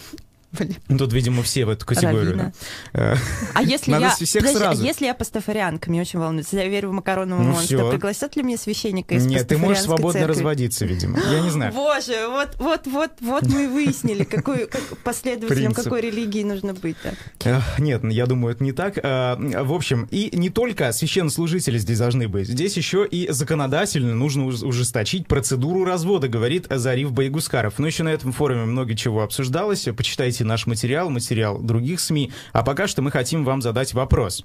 Блин. 0.53 0.77
Тут, 0.99 1.13
видимо, 1.13 1.43
все 1.43 1.67
в 1.67 1.69
эту 1.69 1.85
категорию. 1.85 2.37
Да? 2.37 2.53
Э, 2.95 3.17
а 3.53 3.63
если 3.63 3.91
я, 4.01 4.11
всех 4.11 4.43
подожди, 4.43 4.59
сразу. 4.59 4.85
если 4.85 5.05
я 5.05 5.15
пастафарианка, 5.15 5.91
мне 5.91 6.01
очень 6.01 6.19
волнуется, 6.19 6.57
я 6.57 6.69
верю 6.69 6.89
в 6.89 6.93
макаронового 6.93 7.43
ну, 7.43 7.51
монстра, 7.51 7.77
все. 7.77 7.91
пригласят 7.91 8.35
ли 8.37 8.43
мне 8.43 8.57
священника 8.57 9.15
из 9.15 9.27
Нет, 9.27 9.47
ты 9.47 9.59
можешь 9.59 9.83
свободно 9.83 10.21
церкви? 10.21 10.33
разводиться, 10.33 10.87
видимо. 10.87 11.19
Я 11.31 11.41
не 11.41 11.51
знаю. 11.51 11.73
Боже, 11.75 12.29
вот, 12.31 12.57
вот, 12.59 12.87
вот, 12.87 13.11
вот 13.21 13.47
мы 13.47 13.65
и 13.65 13.67
выяснили, 13.67 14.25
какой, 14.25 14.67
как, 14.67 14.83
последователем 15.05 15.73
Принцип. 15.73 15.85
какой 15.85 16.01
религии 16.01 16.43
нужно 16.43 16.73
быть. 16.73 16.97
Да. 17.45 17.63
Нет, 17.79 18.03
я 18.05 18.27
думаю, 18.27 18.55
это 18.55 18.65
не 18.65 18.73
так. 18.73 18.99
А, 19.03 19.37
в 19.37 19.73
общем, 19.73 20.09
и 20.11 20.31
не 20.33 20.49
только 20.49 20.93
священнослужители 20.93 21.77
здесь 21.77 21.99
должны 21.99 22.27
быть, 22.27 22.49
здесь 22.49 22.77
еще 22.77 23.07
и 23.07 23.29
законодательно 23.31 24.15
нужно 24.15 24.47
ужесточить 24.47 25.27
процедуру 25.27 25.85
развода, 25.85 26.29
говорит 26.29 26.67
Зариф 26.71 27.13
Байгускаров. 27.13 27.79
Но 27.79 27.87
еще 27.87 28.03
на 28.03 28.11
этом 28.11 28.33
форуме 28.33 28.65
много 28.65 28.95
чего 28.95 29.23
обсуждалось. 29.23 29.87
Почитайте 29.95 30.38
наш 30.45 30.67
материал, 30.67 31.11
материал 31.11 31.59
других 31.59 32.01
СМИ. 32.01 32.33
А 32.53 32.63
пока 32.63 32.87
что 32.87 33.03
мы 33.03 33.11
хотим 33.11 33.45
вам 33.45 33.63
задать 33.63 33.95
вопрос. 33.95 34.45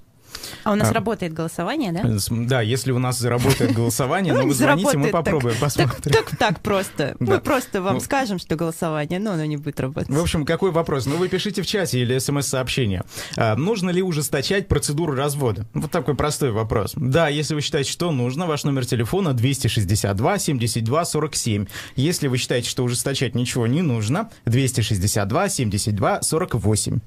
А 0.63 0.72
у 0.72 0.76
нас 0.76 0.89
а, 0.89 0.93
работает 0.93 1.34
голосование, 1.34 1.91
да? 1.91 2.04
Да, 2.30 2.62
если 2.62 2.91
у 2.91 3.00
нас 3.00 3.19
заработает 3.19 3.74
голосование, 3.74 4.34
ну 4.34 4.48
вы 4.48 4.54
звоните, 4.54 4.98
мы 4.98 5.10
попробуем, 5.10 5.56
посмотрим. 5.60 6.13
Так 6.13 6.38
так 6.38 6.60
просто. 6.60 7.15
Мы 7.19 7.39
просто 7.39 7.82
вам 7.82 7.96
ну. 7.96 8.00
скажем, 8.00 8.38
что 8.38 8.56
голосование, 8.56 9.19
но 9.19 9.32
оно 9.32 9.46
не 9.46 9.58
будет 9.58 9.80
работать. 9.80 10.10
В 10.10 10.22
общем, 10.22 10.46
какой 10.46 10.72
вопрос? 10.72 11.06
Ну 11.06 11.17
вы 11.17 11.30
пишите 11.30 11.62
в 11.62 11.65
чате 11.65 12.00
или 12.00 12.17
смс-сообщение. 12.17 13.04
А, 13.38 13.56
нужно 13.56 13.89
ли 13.89 14.02
ужесточать 14.02 14.67
процедуру 14.67 15.13
развода? 15.13 15.65
Вот 15.74 15.91
такой 15.91 16.15
простой 16.15 16.52
вопрос. 16.52 16.93
Да, 16.96 17.28
если 17.28 17.56
вы 17.56 17.62
считаете, 17.62 17.91
что 17.91 18.12
нужно, 18.12 18.46
ваш 18.46 18.63
номер 18.63 18.86
телефона 18.86 19.34
262 19.34 20.38
72 20.38 21.06
47. 21.06 21.65
Если 21.96 22.28
вы 22.28 22.38
считаете, 22.38 22.69
что 22.69 22.84
ужесточать 22.84 23.36
ничего 23.36 23.67
не 23.67 23.82
нужно, 23.82 24.30
262 24.46 25.50
72 25.50 26.22
48. 26.22 27.00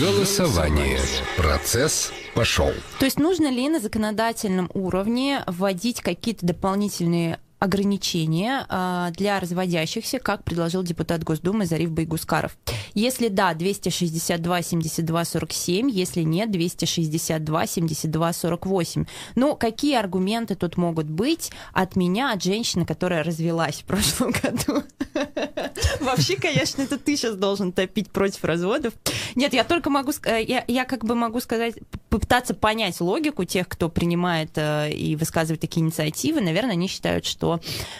Голосование. 0.00 1.00
Процесс 1.36 2.12
пошел. 2.38 2.72
То 3.00 3.04
есть 3.04 3.18
нужно 3.18 3.50
ли 3.50 3.68
на 3.68 3.80
законодательном 3.80 4.70
уровне 4.72 5.42
вводить 5.48 6.00
какие-то 6.00 6.46
дополнительные 6.46 7.40
ограничения 7.58 8.64
э, 8.68 9.08
для 9.16 9.40
разводящихся, 9.40 10.18
как 10.18 10.44
предложил 10.44 10.82
депутат 10.82 11.24
Госдумы 11.24 11.66
Зариф 11.66 11.90
Байгускаров. 11.90 12.56
Если 12.94 13.28
да, 13.28 13.54
262 13.54 14.62
72 14.62 15.24
47, 15.24 15.90
если 15.90 16.22
нет, 16.22 16.50
262 16.50 17.66
72 17.66 18.32
48. 18.32 19.04
Ну, 19.34 19.56
какие 19.56 19.96
аргументы 19.96 20.54
тут 20.54 20.76
могут 20.76 21.06
быть 21.06 21.50
от 21.72 21.96
меня, 21.96 22.32
от 22.32 22.42
женщины, 22.42 22.86
которая 22.86 23.24
развелась 23.24 23.82
в 23.82 23.84
прошлом 23.84 24.32
году? 24.32 24.84
Вообще, 26.00 26.36
конечно, 26.36 26.82
это 26.82 26.98
ты 26.98 27.16
сейчас 27.16 27.34
должен 27.34 27.72
топить 27.72 28.10
против 28.10 28.44
разводов. 28.44 28.94
Нет, 29.34 29.52
я 29.52 29.64
только 29.64 29.90
могу, 29.90 30.12
э, 30.24 30.42
я, 30.42 30.64
я 30.68 30.84
как 30.84 31.04
бы 31.04 31.14
могу 31.14 31.40
сказать, 31.40 31.74
попытаться 32.08 32.54
понять 32.54 33.00
логику 33.00 33.44
тех, 33.44 33.68
кто 33.68 33.88
принимает 33.88 34.50
э, 34.56 34.92
и 34.92 35.16
высказывает 35.16 35.60
такие 35.60 35.84
инициативы. 35.84 36.40
Наверное, 36.40 36.72
они 36.72 36.86
считают, 36.86 37.26
что... 37.26 37.47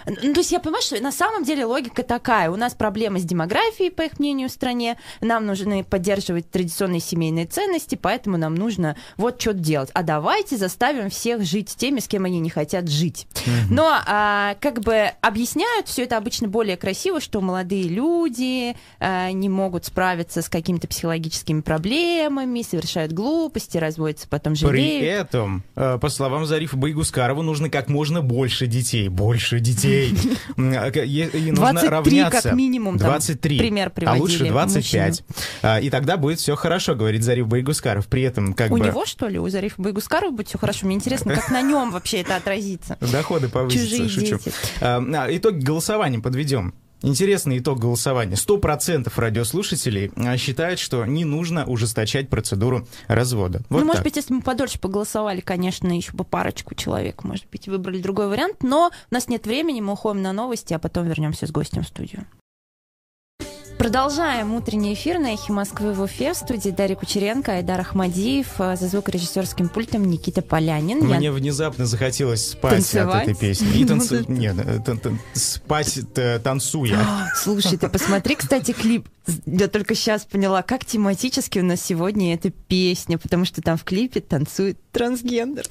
Ну, 0.06 0.32
то 0.34 0.40
есть 0.40 0.52
я 0.52 0.61
понимаю, 0.61 0.82
что 0.82 1.00
на 1.02 1.12
самом 1.12 1.44
деле 1.44 1.64
логика 1.64 2.02
такая. 2.02 2.50
У 2.50 2.56
нас 2.56 2.74
проблемы 2.74 3.18
с 3.18 3.24
демографией, 3.24 3.90
по 3.90 4.02
их 4.02 4.18
мнению, 4.18 4.48
в 4.48 4.52
стране. 4.52 4.98
Нам 5.20 5.46
нужно 5.46 5.82
поддерживать 5.84 6.50
традиционные 6.50 7.00
семейные 7.00 7.46
ценности, 7.46 7.98
поэтому 8.00 8.37
нам 8.37 8.54
нужно 8.54 8.96
вот 9.16 9.40
что 9.40 9.52
делать. 9.52 9.90
А 9.94 10.02
давайте 10.02 10.56
заставим 10.56 11.11
всех 11.11 11.42
жить 11.42 11.70
с 11.70 11.74
теми, 11.74 12.00
с 12.00 12.08
кем 12.08 12.24
они 12.24 12.40
не 12.40 12.50
хотят 12.50 12.88
жить. 12.88 13.26
Но 13.70 13.98
а, 14.06 14.56
как 14.61 14.80
бы 14.80 15.11
объясняют 15.20 15.88
все 15.88 16.04
это 16.04 16.16
обычно 16.16 16.48
более 16.48 16.76
красиво, 16.76 17.20
что 17.20 17.40
молодые 17.40 17.84
люди 17.84 18.76
а, 19.00 19.30
не 19.32 19.48
могут 19.48 19.84
справиться 19.84 20.42
с 20.42 20.48
какими-то 20.48 20.88
психологическими 20.88 21.61
проблемами, 21.61 22.62
совершают 22.62 23.12
глупости, 23.12 23.78
разводятся, 23.78 24.28
потом 24.28 24.54
жалеют. 24.54 25.00
При 25.00 25.08
этом, 25.08 25.64
э, 25.76 25.98
по 26.00 26.08
словам 26.08 26.46
Зарифа 26.46 26.76
Байгускарова, 26.76 27.42
нужно 27.42 27.70
как 27.70 27.88
можно 27.88 28.22
больше 28.22 28.66
детей. 28.66 29.08
Больше 29.38 29.61
детей. 29.61 30.14
А, 30.59 30.88
и 30.88 31.53
нужно 31.53 31.88
равняться. 31.88 32.42
как 32.42 32.53
минимум. 32.55 32.96
23. 32.96 33.59
Пример 33.59 33.90
приводили. 33.90 34.18
А 34.18 34.22
лучше 34.22 34.46
25. 34.46 35.24
А, 35.62 35.79
и 35.81 35.88
тогда 35.88 36.16
будет 36.16 36.40
все 36.40 36.57
хорошо, 36.57 36.94
говорит 36.94 37.22
Зариф 37.22 37.46
Байгускаров. 37.46 38.07
При 38.09 38.22
этом 38.22 38.55
как 38.55 38.70
У 38.70 38.77
бы... 38.77 38.85
него, 38.85 39.07
что 39.07 39.29
ли? 39.29 39.38
У 39.38 39.48
Зарифа 39.48 39.81
Байгускарова 39.81 40.31
будет 40.33 40.48
все 40.48 40.59
хорошо? 40.59 40.87
Мне 40.87 40.96
интересно, 40.96 41.35
как 41.35 41.51
на 41.51 41.62
нем 41.62 41.90
вообще 41.92 42.18
это 42.18 42.37
отразится. 42.37 42.96
Доходы 43.12 43.48
повысятся, 43.48 44.09
шучу. 44.09 44.38
Итоги 44.81 45.64
голосования 45.64 46.18
подведем. 46.18 46.74
Интересный 47.02 47.58
итог 47.58 47.78
голосования. 47.78 48.34
100% 48.34 49.12
радиослушателей 49.14 50.11
а, 50.16 50.37
считают, 50.37 50.80
что 50.80 51.04
не 51.06 51.24
нужно 51.24 51.64
ужесточать 51.64 52.28
процедуру 52.28 52.87
развода. 53.06 53.62
Вот 53.68 53.80
ну, 53.80 53.87
может 53.87 54.02
быть, 54.02 54.16
если 54.16 54.34
мы 54.34 54.42
подольше 54.42 54.80
поголосовали, 54.80 55.40
конечно, 55.40 55.94
еще 55.94 56.12
бы 56.12 56.24
парочку 56.24 56.74
человек, 56.74 57.24
может 57.24 57.46
быть, 57.50 57.68
выбрали 57.68 58.00
другой 58.00 58.28
вариант, 58.28 58.62
но 58.62 58.90
у 59.11 59.14
нас 59.14 59.28
нет 59.28 59.46
времени, 59.46 59.80
мы 59.80 59.92
уходим 59.92 60.22
на 60.22 60.32
новости, 60.32 60.74
а 60.74 60.78
потом 60.78 61.06
вернемся 61.06 61.46
с 61.46 61.50
гостем 61.50 61.82
в 61.82 61.88
студию. 61.88 62.26
Продолжаем 63.88 64.53
утренний 64.53 64.92
эфир 64.92 65.18
на 65.18 65.33
«Эхе 65.33 65.51
Москвы» 65.51 65.94
в 65.94 66.03
Уфе. 66.03 66.35
В 66.35 66.37
студии 66.37 66.68
Дарья 66.68 66.94
Кучеренко, 66.94 67.53
Айдар 67.53 67.81
Ахмадиев, 67.81 68.46
а, 68.59 68.77
за 68.77 68.87
звукорежиссерским 68.87 69.70
пультом 69.70 70.05
Никита 70.05 70.42
Полянин. 70.42 70.98
Мне 70.98 71.29
Я... 71.29 71.33
внезапно 71.33 71.87
захотелось 71.87 72.51
спать 72.51 72.72
Танцевать? 72.74 73.22
от 73.22 73.29
этой 73.31 73.40
песни. 73.40 73.81
И 73.81 73.87
танцу... 73.87 74.31
Нет, 74.31 74.57
э, 74.59 74.98
спать 75.33 76.01
танцуя. 76.44 76.98
Слушай, 77.35 77.79
ты 77.79 77.88
посмотри, 77.88 78.35
кстати, 78.35 78.72
клип. 78.72 79.09
Я 79.46 79.68
только 79.68 79.94
сейчас 79.94 80.27
поняла, 80.27 80.61
как 80.61 80.85
тематически 80.85 81.59
у 81.59 81.64
нас 81.64 81.81
сегодня 81.81 82.35
эта 82.35 82.51
песня, 82.51 83.16
потому 83.16 83.46
что 83.46 83.62
там 83.62 83.79
в 83.79 83.85
клипе 83.85 84.20
танцует 84.20 84.77
трансгендер. 84.92 85.64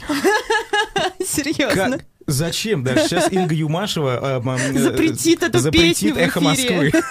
Серьезно. 1.23 1.99
Зачем? 2.27 2.83
Даже 2.83 3.07
сейчас 3.07 3.31
Инга 3.31 3.55
Юмашева 3.55 4.41
э, 4.45 4.77
запретит 4.77 5.43
эту 5.43 5.59
запретит 5.59 6.13
песню 6.13 6.15
эхо 6.21 6.41
Москвы. 6.41 6.91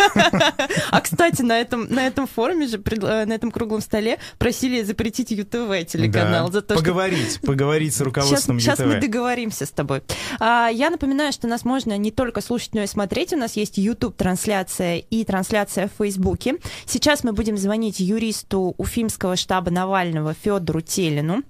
А 0.91 1.01
кстати, 1.01 1.43
на 1.43 1.59
этом 1.59 1.89
на 1.89 2.07
этом 2.07 2.27
форуме 2.27 2.67
же 2.67 2.81
э, 2.85 3.25
на 3.25 3.33
этом 3.33 3.51
круглом 3.51 3.81
столе 3.81 4.19
просили 4.39 4.83
запретить 4.83 5.31
ЮТВ 5.31 5.87
телеканал 5.87 6.53
за 6.53 6.61
то, 6.61 6.75
поговорить, 6.75 7.33
что... 7.33 7.41
поговорить 7.47 7.95
с 7.95 8.01
руководством 8.03 8.61
сейчас, 8.61 8.79
ЮТВ. 8.79 8.91
Сейчас 8.91 8.95
мы 8.95 9.01
договоримся 9.01 9.65
с 9.65 9.71
тобой. 9.71 10.03
А, 10.39 10.69
я 10.69 10.91
напоминаю, 10.91 11.33
что 11.33 11.49
нас 11.49 11.65
можно 11.65 11.97
не 11.97 12.11
только 12.11 12.43
слушать, 12.43 12.75
но 12.75 12.83
и 12.83 12.87
смотреть. 12.87 13.33
У 13.33 13.37
нас 13.37 13.57
есть 13.57 13.79
YouTube 13.79 14.17
трансляция 14.17 14.99
и 14.99 15.25
трансляция 15.25 15.89
в 15.89 15.93
Фейсбуке. 16.03 16.57
Сейчас 16.85 17.25
мы 17.25 17.33
будем 17.33 17.57
звонить 17.57 18.01
юристу 18.01 18.75
Уфимского 18.77 19.37
штаба 19.37 19.71
Навального 19.71 20.35
Федору 20.35 20.83
Телину 20.83 21.43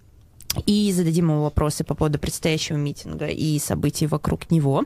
и 0.66 0.92
зададим 0.92 1.30
ему 1.30 1.42
вопросы 1.42 1.84
по 1.84 1.94
поводу 1.94 2.18
предстоящего 2.18 2.76
митинга 2.76 3.26
и 3.26 3.58
событий 3.58 4.06
вокруг 4.06 4.50
него. 4.50 4.84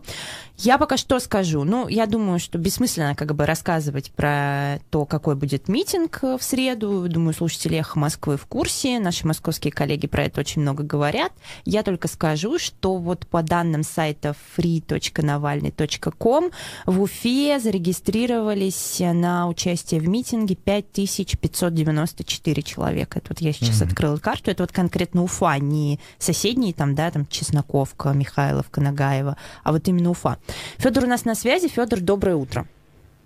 Я 0.63 0.77
пока 0.77 0.99
что 0.99 1.19
скажу. 1.21 1.65
Ну, 1.65 1.89
я 1.89 2.05
думаю, 2.05 2.39
что 2.39 2.59
бессмысленно 2.59 3.15
как 3.15 3.35
бы 3.35 3.47
рассказывать 3.47 4.11
про 4.11 4.79
то, 4.91 5.07
какой 5.07 5.35
будет 5.35 5.69
митинг 5.69 6.23
в 6.23 6.41
среду. 6.41 7.09
Думаю, 7.09 7.33
слушатели 7.33 7.79
«Эхо 7.79 7.99
Москвы» 7.99 8.37
в 8.37 8.45
курсе. 8.45 8.99
Наши 8.99 9.27
московские 9.27 9.73
коллеги 9.73 10.07
про 10.07 10.25
это 10.25 10.41
очень 10.41 10.61
много 10.61 10.83
говорят. 10.83 11.33
Я 11.65 11.83
только 11.83 12.09
скажу, 12.09 12.59
что 12.59 12.99
вот 12.99 13.27
по 13.27 13.43
данным 13.43 13.83
сайта 13.83 14.37
free.navalny.com 14.57 16.51
в 16.85 17.01
Уфе 17.01 17.59
зарегистрировались 17.59 19.01
на 19.01 19.49
участие 19.49 20.01
в 20.01 20.09
митинге 20.09 20.57
5594 20.57 22.63
человека. 22.63 23.21
Это 23.21 23.29
вот 23.31 23.41
я 23.41 23.55
сейчас 23.55 23.81
mm-hmm. 23.81 23.87
открыла 23.87 24.19
карту. 24.19 24.51
Это 24.51 24.65
вот 24.65 24.73
конкретно 24.73 25.23
Уфа, 25.23 25.59
не 25.69 26.01
соседние 26.19 26.73
там, 26.73 26.95
да, 26.95 27.11
там 27.11 27.27
Чесноковка, 27.27 28.11
Михайловка, 28.11 28.81
Нагаева, 28.81 29.37
а 29.63 29.73
вот 29.73 29.87
именно 29.89 30.11
Уфа. 30.11 30.39
Федор 30.79 31.05
у 31.05 31.07
нас 31.07 31.25
на 31.25 31.35
связи. 31.35 31.69
Федор, 31.69 32.01
доброе 32.01 32.37
утро. 32.37 32.67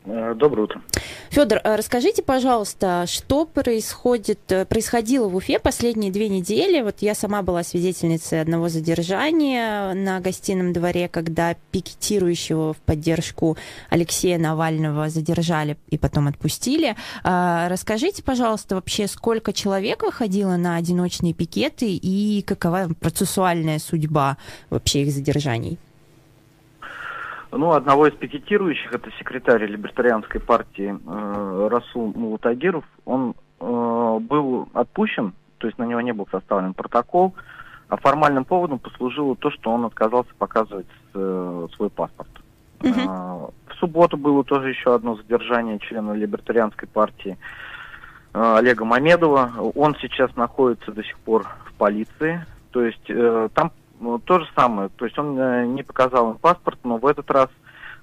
Э, 0.07 0.35
доброе 0.37 0.65
утро. 0.65 0.83
Федор, 1.31 1.61
э, 1.65 1.77
расскажите, 1.77 2.23
пожалуйста, 2.23 3.07
что 3.09 3.47
происходит, 3.47 4.41
э, 4.51 4.67
происходило 4.67 5.29
в 5.29 5.37
Уфе 5.37 5.59
последние 5.59 6.13
две 6.13 6.29
недели? 6.29 6.83
Вот 6.83 6.97
я 7.01 7.15
сама 7.15 7.43
была 7.43 7.63
свидетельницей 7.63 8.43
одного 8.43 8.69
задержания 8.69 9.95
на 9.95 10.21
гостином 10.21 10.75
дворе, 10.75 11.09
когда 11.09 11.57
пикетирующего 11.71 12.75
в 12.75 12.79
поддержку 12.79 13.57
Алексея 13.89 14.39
Навального 14.39 15.09
задержали 15.09 15.79
и 15.89 15.97
потом 15.97 16.29
отпустили. 16.29 16.97
Расскажите, 17.23 18.23
пожалуйста, 18.23 18.75
вообще, 18.75 19.09
сколько 19.09 19.53
человек 19.53 20.03
выходило 20.03 20.57
на 20.57 20.77
одиночные 20.77 21.33
пикеты 21.33 21.95
и 21.95 22.43
какова 22.43 22.89
процессуальная 23.01 23.79
судьба 23.79 24.37
вообще 24.71 25.03
их 25.03 25.13
задержаний? 25.13 25.79
Ну, 27.57 27.73
одного 27.73 28.09
из 28.09 28.15
пикетирующих, 28.15 28.93
это 28.93 29.11
секретарь 29.13 29.65
либертарианской 29.67 30.41
партии 30.41 30.99
э, 31.07 31.69
Расул 31.71 32.13
Мулутагиров, 32.15 32.85
он 33.05 33.35
э, 33.61 34.19
был 34.21 34.69
отпущен, 34.75 35.35
то 35.59 35.69
есть 35.69 35.79
на 35.79 35.85
него 35.85 36.01
не 36.01 36.13
был 36.13 36.27
составлен 36.33 36.75
протокол, 36.75 37.35
а 37.89 37.97
формальным 37.97 38.45
поводом 38.45 38.81
послужило 38.81 39.37
то, 39.37 39.53
что 39.53 39.71
он 39.71 39.85
отказался 39.85 40.31
показывать 40.37 40.89
э, 41.15 41.69
свой 41.77 41.91
паспорт. 41.91 42.31
Угу. 42.83 42.89
Э, 42.91 43.49
в 43.69 43.75
субботу 43.79 44.17
было 44.17 44.43
тоже 44.43 44.71
еще 44.71 44.93
одно 44.93 45.15
задержание 45.15 45.79
члена 45.79 46.13
либертарианской 46.13 46.89
партии 46.89 47.39
э, 48.33 48.57
Олега 48.57 48.85
Мамедова. 48.85 49.53
Он 49.77 49.95
сейчас 50.01 50.35
находится 50.35 50.91
до 50.91 51.05
сих 51.05 51.19
пор 51.21 51.47
в 51.67 51.75
полиции. 51.75 52.45
То 52.73 52.85
есть 52.85 53.09
э, 53.09 53.49
там 53.55 53.71
ну, 54.01 54.19
то 54.19 54.41
же 54.41 54.47
самое. 54.55 54.89
То 54.91 55.05
есть 55.05 55.19
он 55.19 55.39
э, 55.39 55.67
не 55.67 55.83
показал 55.83 56.33
им 56.33 56.39
паспорт, 56.39 56.79
но 56.85 56.99
в 56.99 57.07
этот 57.07 57.31
раз 57.31 57.49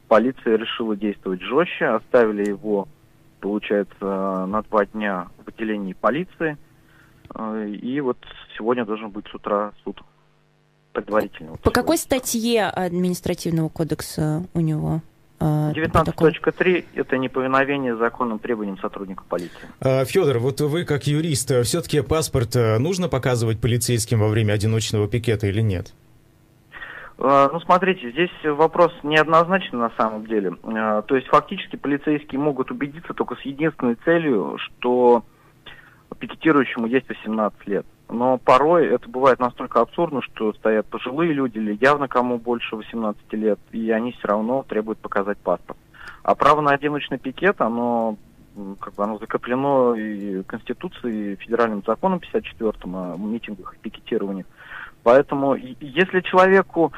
полиция 0.08 0.58
решила 0.58 0.96
действовать 0.96 1.42
жестче. 1.42 1.88
Оставили 1.88 2.48
его, 2.48 2.88
получается, 3.40 4.46
на 4.46 4.62
два 4.64 4.86
дня 4.86 5.28
в 5.44 5.50
отделении 5.50 5.94
полиции. 5.94 6.58
Э, 7.36 7.70
и 7.70 8.00
вот 8.02 8.18
сегодня 8.58 8.86
должен 8.86 9.10
быть 9.10 9.28
с 9.28 9.34
утра 9.34 9.74
суд 9.84 10.02
предварительный. 10.94 11.58
По 11.64 11.72
какой 11.72 11.98
статье 11.98 12.66
административного 12.66 13.70
кодекса 13.70 14.46
у 14.54 14.60
него 14.60 15.02
19.3– 15.42 16.86
это 16.96 17.18
неповиновение 17.18 17.98
законным 17.98 18.40
требованиям 18.40 18.78
сотрудников 18.78 19.26
полиции. 19.26 19.68
Федор, 20.06 20.38
вот 20.38 20.62
вы 20.62 20.86
как 20.86 21.08
юрист, 21.08 21.52
все-таки 21.64 22.02
паспорт 22.02 22.56
нужно 22.56 23.10
показывать 23.10 23.60
полицейским 23.60 24.20
во 24.20 24.28
время 24.28 24.54
одиночного 24.54 25.08
пикета 25.08 25.48
или 25.48 25.62
нет? 25.62 25.94
Ну, 27.18 27.60
смотрите, 27.62 28.12
здесь 28.12 28.32
вопрос 28.44 28.92
неоднозначный 29.04 29.80
на 29.80 29.92
самом 29.98 30.26
деле. 30.26 30.56
То 30.64 31.16
есть 31.16 31.28
фактически 31.28 31.76
полицейские 31.76 32.40
могут 32.40 32.72
убедиться 32.72 33.14
только 33.14 33.36
с 33.36 33.42
единственной 33.42 33.96
целью, 34.06 34.58
что 34.58 35.24
пикетирующему 36.18 36.88
есть 36.88 37.08
18 37.10 37.68
лет. 37.68 37.86
Но 38.12 38.38
порой 38.38 38.88
это 38.88 39.08
бывает 39.08 39.40
настолько 39.40 39.80
абсурдно, 39.80 40.22
что 40.22 40.52
стоят 40.54 40.86
пожилые 40.88 41.32
люди 41.32 41.58
или 41.58 41.78
явно 41.80 42.10
кому 42.10 42.38
больше 42.38 42.76
18 42.76 43.34
лет, 43.34 43.58
и 43.72 43.90
они 43.90 44.12
все 44.12 44.28
равно 44.28 44.66
требуют 44.68 45.00
показать 45.00 45.38
паспорт. 45.38 45.80
А 46.22 46.36
право 46.36 46.60
на 46.60 46.72
одиночный 46.72 47.18
пикет, 47.18 47.62
оно 47.62 48.18
как 48.82 48.96
бы 48.96 49.04
оно 49.06 49.18
закреплено 49.18 49.96
и 49.96 50.44
Конституцией, 50.44 51.34
и 51.34 51.36
федеральным 51.38 51.84
законом 51.88 52.20
54-м 52.20 52.96
о 52.96 53.16
митингах 53.18 53.76
и 53.76 53.80
пикетировании. 53.80 54.46
Поэтому 55.04 55.56
если 55.56 56.20
человеку 56.20 56.92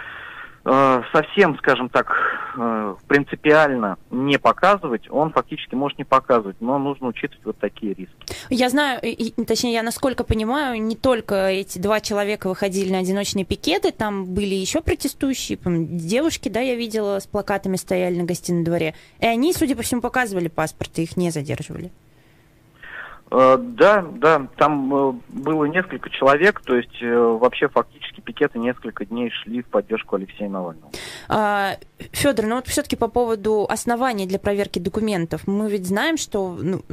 совсем, 0.64 1.58
скажем 1.58 1.90
так, 1.90 2.08
э, 2.58 2.96
принципиально 3.08 3.98
не 4.12 4.38
показывать, 4.38 5.10
он 5.10 5.32
фактически 5.34 5.76
может 5.76 5.98
не 5.98 6.06
показывать, 6.06 6.56
но 6.62 6.80
нужно 6.80 7.08
учитывать 7.08 7.44
вот 7.46 7.58
такие 7.58 7.94
риски. 7.94 8.16
Я 8.50 8.70
знаю, 8.70 9.02
точнее, 9.46 9.74
я 9.74 9.84
насколько 9.84 10.24
понимаю, 10.24 10.82
не 10.82 10.96
только 10.96 11.50
эти 11.50 11.80
два 11.80 12.00
человека 12.00 12.48
выходили 12.48 12.94
на 12.94 13.00
одиночные 13.00 13.44
пикеты, 13.44 13.92
там 13.92 14.26
были 14.26 14.56
еще 14.56 14.82
протестующие, 14.82 15.60
девушки, 15.66 16.48
да, 16.48 16.62
я 16.62 16.76
видела, 16.76 17.20
с 17.20 17.28
плакатами 17.28 17.76
стояли 17.76 18.16
на 18.16 18.24
гостином 18.24 18.64
дворе, 18.64 18.96
и 19.20 19.26
они, 19.26 19.52
судя 19.54 19.76
по 19.76 19.82
всему, 19.82 20.00
показывали 20.00 20.48
паспорт, 20.48 20.98
и 21.00 21.04
их 21.04 21.18
не 21.18 21.30
задерживали. 21.30 21.92
Э, 23.36 23.58
да, 23.58 24.06
да, 24.20 24.48
там 24.58 24.94
э, 24.94 25.14
было 25.30 25.66
несколько 25.66 26.12
человек, 26.12 26.62
то 26.62 26.76
есть 26.76 27.02
э, 27.02 27.16
вообще 27.16 27.68
фактически 27.68 28.22
пикеты 28.22 28.60
несколько 28.60 29.06
дней 29.06 29.32
шли 29.32 29.64
в 29.64 29.66
поддержку 29.66 30.18
Алексея 30.18 30.50
Навального. 30.50 30.92
А, 31.30 31.78
Федор, 32.12 32.46
ну 32.46 32.56
вот 32.58 32.68
все-таки 32.68 32.96
по 32.96 33.08
поводу 33.08 33.66
оснований 33.68 34.28
для 34.28 34.38
проверки 34.38 34.78
документов. 34.78 35.48
Мы 35.48 35.68
ведь 35.68 35.88
знаем, 35.88 36.18
что 36.18 36.56
ну, 36.62 36.84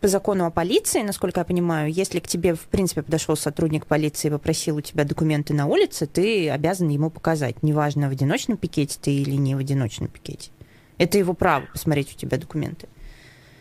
по 0.00 0.08
закону 0.08 0.46
о 0.46 0.50
полиции, 0.50 1.02
насколько 1.02 1.38
я 1.38 1.44
понимаю, 1.44 1.92
если 1.92 2.18
к 2.18 2.26
тебе, 2.26 2.54
в 2.54 2.66
принципе, 2.66 3.02
подошел 3.02 3.36
сотрудник 3.36 3.86
полиции 3.86 4.26
и 4.26 4.32
попросил 4.32 4.78
у 4.78 4.80
тебя 4.80 5.04
документы 5.04 5.54
на 5.54 5.66
улице, 5.66 6.08
ты 6.08 6.50
обязан 6.50 6.88
ему 6.88 7.08
показать, 7.08 7.62
неважно, 7.62 8.08
в 8.08 8.12
одиночном 8.12 8.56
пикете 8.56 8.98
ты 9.00 9.12
или 9.12 9.36
не 9.36 9.54
в 9.54 9.58
одиночном 9.58 10.08
пикете. 10.08 10.50
Это 10.98 11.18
его 11.18 11.34
право 11.34 11.66
посмотреть 11.72 12.12
у 12.16 12.18
тебя 12.18 12.36
документы. 12.36 12.88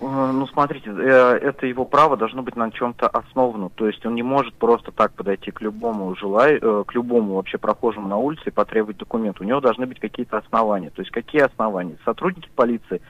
Э, 0.03 0.31
ну, 0.33 0.45
смотрите, 0.47 0.89
э, 0.89 1.39
это 1.41 1.65
его 1.65 1.85
право 1.85 2.17
должно 2.17 2.41
быть 2.41 2.55
на 2.55 2.71
чем-то 2.71 3.07
основано. 3.07 3.69
То 3.69 3.87
есть 3.87 4.05
он 4.05 4.15
не 4.15 4.23
может 4.23 4.53
просто 4.55 4.91
так 4.91 5.13
подойти 5.13 5.51
к 5.51 5.61
любому 5.61 6.15
желай, 6.15 6.59
э, 6.61 6.83
к 6.85 6.93
любому 6.93 7.35
вообще 7.35 7.57
прохожему 7.57 8.07
на 8.07 8.17
улице 8.17 8.43
и 8.47 8.51
потребовать 8.51 8.97
документ. 8.97 9.39
У 9.39 9.45
него 9.45 9.61
должны 9.61 9.85
быть 9.85 9.99
какие-то 9.99 10.37
основания. 10.37 10.89
То 10.89 11.01
есть 11.01 11.11
какие 11.11 11.41
основания? 11.41 11.97
Сотрудники 12.03 12.49
полиции, 12.53 13.01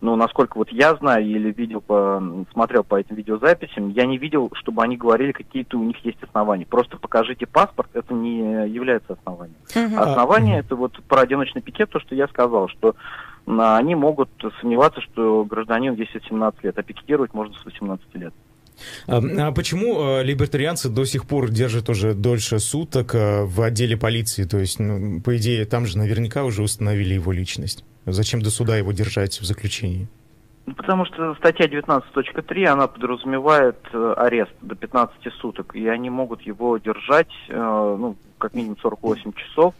ну, 0.00 0.16
насколько 0.16 0.56
вот 0.56 0.70
я 0.70 0.94
знаю 0.94 1.26
или 1.26 1.52
видел, 1.52 1.80
по, 1.80 2.22
смотрел 2.52 2.84
по 2.84 2.96
этим 2.96 3.16
видеозаписям, 3.16 3.90
я 3.90 4.06
не 4.06 4.16
видел, 4.16 4.50
чтобы 4.54 4.82
они 4.82 4.96
говорили, 4.96 5.32
какие-то 5.32 5.76
у 5.76 5.82
них 5.82 5.96
есть 6.04 6.22
основания. 6.22 6.66
Просто 6.66 6.96
покажите 6.96 7.46
паспорт, 7.46 7.90
это 7.94 8.14
не 8.14 8.68
является 8.68 9.14
основанием. 9.14 9.58
Основание 9.98 10.60
это 10.60 10.76
вот 10.76 11.02
про 11.08 11.22
одиночный 11.22 11.62
пикет, 11.62 11.90
то, 11.90 11.98
что 12.00 12.14
я 12.14 12.28
сказал, 12.28 12.68
что 12.68 12.94
они 13.46 13.94
могут 13.94 14.30
сомневаться, 14.60 15.00
что 15.00 15.44
гражданин 15.44 15.94
здесь 15.94 16.08
17 16.28 16.64
лет, 16.64 16.78
а 16.78 16.82
пикетировать 16.82 17.34
можно 17.34 17.54
с 17.54 17.64
18 17.64 18.14
лет. 18.16 18.34
А, 19.06 19.20
а 19.48 19.52
почему 19.52 20.00
а, 20.00 20.22
либертарианцы 20.22 20.88
до 20.88 21.04
сих 21.04 21.26
пор 21.26 21.50
держат 21.50 21.88
уже 21.88 22.14
дольше 22.14 22.58
суток 22.58 23.14
а, 23.14 23.44
в 23.44 23.60
отделе 23.62 23.96
полиции? 23.96 24.44
То 24.44 24.58
есть, 24.58 24.78
ну, 24.78 25.20
по 25.20 25.36
идее, 25.36 25.64
там 25.64 25.86
же 25.86 25.98
наверняка 25.98 26.44
уже 26.44 26.62
установили 26.62 27.14
его 27.14 27.32
личность. 27.32 27.84
Зачем 28.06 28.40
до 28.40 28.50
суда 28.50 28.76
его 28.76 28.92
держать 28.92 29.40
в 29.40 29.44
заключении? 29.44 30.08
Ну, 30.66 30.74
потому 30.74 31.06
что 31.06 31.34
статья 31.36 31.66
19.3, 31.66 32.64
она 32.66 32.86
подразумевает 32.88 33.78
э, 33.92 34.14
арест 34.18 34.52
до 34.60 34.74
15 34.74 35.32
суток, 35.40 35.74
и 35.74 35.88
они 35.88 36.10
могут 36.10 36.42
его 36.42 36.76
держать, 36.76 37.30
э, 37.48 37.54
ну, 37.54 38.16
как 38.36 38.54
минимум 38.54 38.76
48 38.78 39.32
часов. 39.32 39.74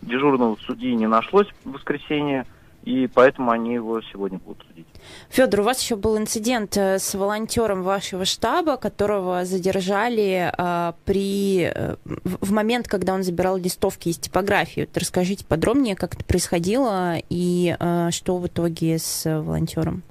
Дежурного 0.00 0.56
судьи 0.64 0.94
не 0.94 1.08
нашлось 1.08 1.48
в 1.64 1.72
воскресенье, 1.72 2.46
и 2.84 3.06
поэтому 3.06 3.50
они 3.50 3.74
его 3.74 4.00
сегодня 4.00 4.38
будут 4.38 4.64
судить. 4.66 4.86
Федор, 5.28 5.60
у 5.60 5.62
вас 5.64 5.82
еще 5.82 5.96
был 5.96 6.16
инцидент 6.16 6.76
э, 6.76 6.98
с 6.98 7.14
волонтером 7.14 7.82
вашего 7.82 8.24
штаба, 8.24 8.76
которого 8.76 9.44
задержали 9.44 10.50
э, 10.56 10.92
при, 11.04 11.70
э, 11.74 11.96
в 12.04 12.52
момент, 12.52 12.88
когда 12.88 13.14
он 13.14 13.22
забирал 13.22 13.56
листовки 13.56 14.08
из 14.08 14.18
типографии. 14.18 14.80
Вот 14.80 14.96
расскажите 14.96 15.44
подробнее, 15.44 15.96
как 15.96 16.14
это 16.14 16.24
происходило 16.24 17.16
и 17.28 17.76
э, 17.78 18.10
что 18.10 18.38
в 18.38 18.46
итоге 18.46 18.98
с 18.98 19.24
волонтером. 19.24 20.02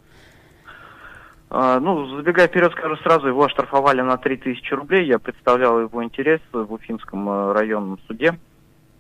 А, 1.50 1.80
ну, 1.80 2.18
забегая 2.18 2.48
вперед, 2.48 2.74
скажу 2.74 2.98
сразу, 2.98 3.28
его 3.28 3.46
оштрафовали 3.46 4.02
на 4.02 4.18
3000 4.18 4.74
рублей. 4.74 5.08
Я 5.08 5.18
представлял 5.18 5.80
его 5.80 6.04
интерес 6.04 6.42
в 6.52 6.74
Уфимском 6.74 7.30
э, 7.30 7.54
районном 7.54 8.00
суде 8.08 8.38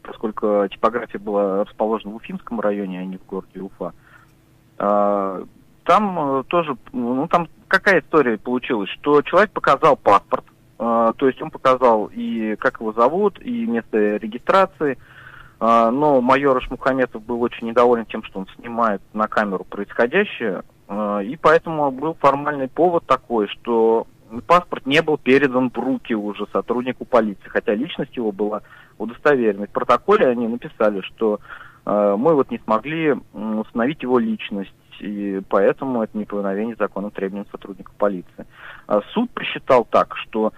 поскольку 0.07 0.67
типография 0.69 1.19
была 1.19 1.65
расположена 1.65 2.13
в 2.13 2.15
Уфимском 2.15 2.59
районе, 2.59 3.01
а 3.01 3.05
не 3.05 3.17
в 3.17 3.25
городе 3.25 3.59
Уфа. 3.59 3.93
А, 4.79 5.43
там 5.83 6.39
э, 6.39 6.43
тоже, 6.47 6.77
ну 6.93 7.27
там 7.27 7.47
какая 7.67 8.01
история 8.01 8.37
получилась, 8.37 8.89
что 8.89 9.21
человек 9.21 9.51
показал 9.51 9.97
паспорт, 9.97 10.45
а, 10.79 11.13
то 11.13 11.27
есть 11.27 11.41
он 11.41 11.51
показал 11.51 12.09
и 12.13 12.55
как 12.55 12.79
его 12.79 12.93
зовут, 12.93 13.39
и 13.41 13.65
место 13.65 14.17
регистрации, 14.17 14.97
а, 15.59 15.91
но 15.91 16.21
майор 16.21 16.61
Шмухаметов 16.63 17.23
был 17.23 17.41
очень 17.41 17.67
недоволен 17.67 18.05
тем, 18.05 18.23
что 18.23 18.39
он 18.39 18.47
снимает 18.55 19.01
на 19.13 19.27
камеру 19.27 19.63
происходящее, 19.63 20.63
и 20.89 21.37
поэтому 21.41 21.91
был 21.91 22.13
формальный 22.13 22.69
повод 22.69 23.05
такой, 23.05 23.49
что 23.49 24.07
паспорт 24.45 24.85
не 24.85 25.01
был 25.01 25.17
передан 25.17 25.69
в 25.69 25.77
руки 25.77 26.13
уже 26.13 26.45
сотруднику 26.53 27.03
полиции, 27.03 27.49
хотя 27.49 27.73
личность 27.73 28.15
его 28.15 28.31
была 28.31 28.61
удостоверена. 28.97 29.67
В 29.67 29.71
протоколе 29.71 30.27
они 30.27 30.47
написали, 30.47 31.01
что 31.01 31.39
э, 31.85 32.15
мы 32.17 32.33
вот 32.35 32.51
не 32.51 32.59
смогли 32.59 33.15
установить 33.33 34.03
его 34.03 34.19
личность, 34.19 34.73
и 34.99 35.41
поэтому 35.49 36.01
это 36.01 36.17
неповиновение 36.17 36.75
законным 36.77 37.11
требованиям 37.11 37.47
сотрудника 37.51 37.91
полиции. 37.97 38.45
А 38.87 39.01
суд 39.13 39.29
посчитал 39.31 39.85
так, 39.85 40.15
что 40.17 40.53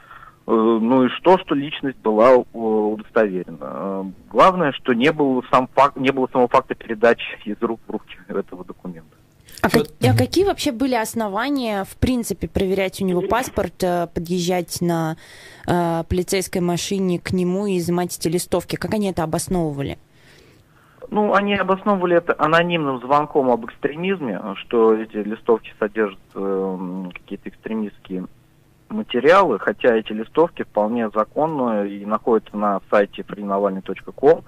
э, 0.48 0.52
ну 0.52 1.06
и 1.06 1.10
что, 1.10 1.38
что 1.40 1.56
личность 1.56 2.00
была 2.00 2.36
удостоверена. 2.36 3.58
Э, 3.62 4.04
главное, 4.30 4.72
что 4.74 4.94
не 4.94 5.12
было, 5.12 5.44
сам 5.52 5.68
факт, 5.68 5.98
не 5.98 6.12
было 6.12 6.28
самого 6.32 6.48
факта 6.48 6.76
передачи 6.76 7.38
из 7.46 7.62
рук 7.62 7.80
в 7.88 7.92
руки 7.92 8.18
этого 8.28 8.64
документа. 8.64 9.19
А, 9.62 9.70
как, 9.70 9.88
а 10.02 10.18
какие 10.18 10.46
вообще 10.46 10.72
были 10.72 10.96
основания, 10.96 11.84
в 11.84 11.98
принципе, 11.98 12.48
проверять 12.48 13.02
у 13.02 13.06
него 13.06 13.22
паспорт, 13.22 13.84
э, 13.84 14.08
подъезжать 14.14 14.80
на 14.82 15.18
э, 15.68 16.04
полицейской 16.08 16.62
машине 16.62 17.20
к 17.20 17.32
нему 17.32 17.66
и 17.66 17.78
изымать 17.78 18.18
эти 18.18 18.28
листовки? 18.30 18.76
Как 18.76 18.94
они 18.94 19.10
это 19.10 19.24
обосновывали? 19.24 19.98
Ну, 21.12 21.34
они 21.34 21.56
обосновывали 21.56 22.18
это 22.18 22.36
анонимным 22.38 23.00
звонком 23.02 23.50
об 23.50 23.66
экстремизме, 23.66 24.40
что 24.58 24.94
эти 24.94 25.18
листовки 25.18 25.74
содержат 25.80 26.20
э, 26.36 27.06
какие-то 27.14 27.50
экстремистские 27.50 28.28
материалы, 28.90 29.60
хотя 29.60 29.96
эти 29.96 30.12
листовки 30.12 30.64
вполне 30.64 31.10
законные 31.10 31.98
и 31.98 32.06
находятся 32.06 32.56
на 32.58 32.82
сайте 32.90 33.24
freenavalny.com, 33.24 34.44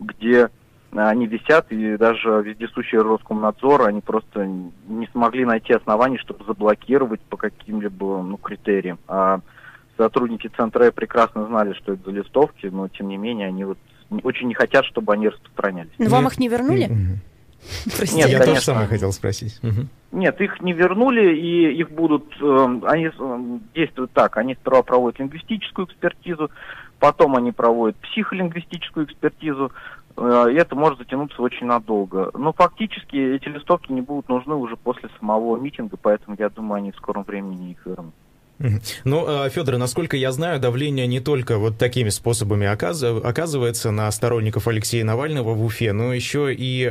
где 0.00 0.50
они 0.94 1.26
висят, 1.26 1.70
и 1.70 1.96
даже 1.96 2.42
вездесущие 2.42 3.00
Роскомнадзор, 3.00 3.88
они 3.88 4.00
просто 4.00 4.44
не 4.44 5.06
смогли 5.12 5.44
найти 5.44 5.72
оснований, 5.72 6.18
чтобы 6.18 6.44
заблокировать 6.44 7.20
по 7.22 7.36
каким-либо 7.36 8.22
ну, 8.22 8.36
критериям. 8.36 8.98
А 9.08 9.40
сотрудники 9.96 10.50
Центра 10.56 10.84
Э 10.84 10.92
прекрасно 10.92 11.46
знали, 11.46 11.72
что 11.74 11.94
это 11.94 12.04
за 12.04 12.10
листовки, 12.10 12.66
но 12.66 12.88
тем 12.88 13.08
не 13.08 13.16
менее 13.16 13.48
они 13.48 13.64
вот 13.64 13.78
очень 14.22 14.48
не 14.48 14.54
хотят, 14.54 14.84
чтобы 14.84 15.14
они 15.14 15.28
распространялись. 15.28 15.92
Но 15.98 16.10
вам 16.10 16.26
их 16.26 16.38
не 16.38 16.48
вернули? 16.48 16.90
Простите. 17.84 18.16
Нет, 18.16 18.30
я 18.30 18.38
конечно. 18.38 18.54
тоже 18.54 18.64
самое 18.64 18.88
хотел 18.88 19.12
спросить. 19.12 19.60
Нет, 20.10 20.40
их 20.40 20.60
не 20.60 20.72
вернули, 20.72 21.34
и 21.36 21.72
их 21.80 21.90
будут, 21.90 22.24
э, 22.38 22.80
они 22.84 23.06
э, 23.06 23.58
действуют 23.74 24.12
так, 24.12 24.36
они 24.36 24.54
сперва 24.56 24.82
проводят 24.82 25.20
лингвистическую 25.20 25.86
экспертизу, 25.86 26.50
потом 26.98 27.34
они 27.36 27.50
проводят 27.50 27.96
психолингвистическую 27.96 29.06
экспертизу, 29.06 29.72
и 30.16 30.54
это 30.54 30.74
может 30.74 30.98
затянуться 30.98 31.40
очень 31.42 31.66
надолго. 31.66 32.30
Но 32.34 32.52
фактически 32.52 33.16
эти 33.16 33.48
листовки 33.48 33.92
не 33.92 34.00
будут 34.00 34.28
нужны 34.28 34.54
уже 34.54 34.76
после 34.76 35.08
самого 35.18 35.56
митинга, 35.56 35.96
поэтому 36.00 36.36
я 36.38 36.48
думаю, 36.48 36.78
они 36.78 36.92
в 36.92 36.96
скором 36.96 37.24
времени 37.24 37.72
их 37.72 37.86
вернут. 37.86 38.14
Ну, 39.04 39.24
а, 39.26 39.48
Федор, 39.48 39.76
насколько 39.76 40.16
я 40.16 40.30
знаю, 40.32 40.60
давление 40.60 41.06
не 41.06 41.20
только 41.20 41.58
вот 41.58 41.78
такими 41.78 42.10
способами 42.10 42.66
оказывается 42.66 43.90
на 43.90 44.10
сторонников 44.12 44.68
Алексея 44.68 45.04
Навального 45.04 45.54
в 45.54 45.64
Уфе, 45.64 45.92
но 45.92 46.12
еще 46.12 46.54
и 46.54 46.84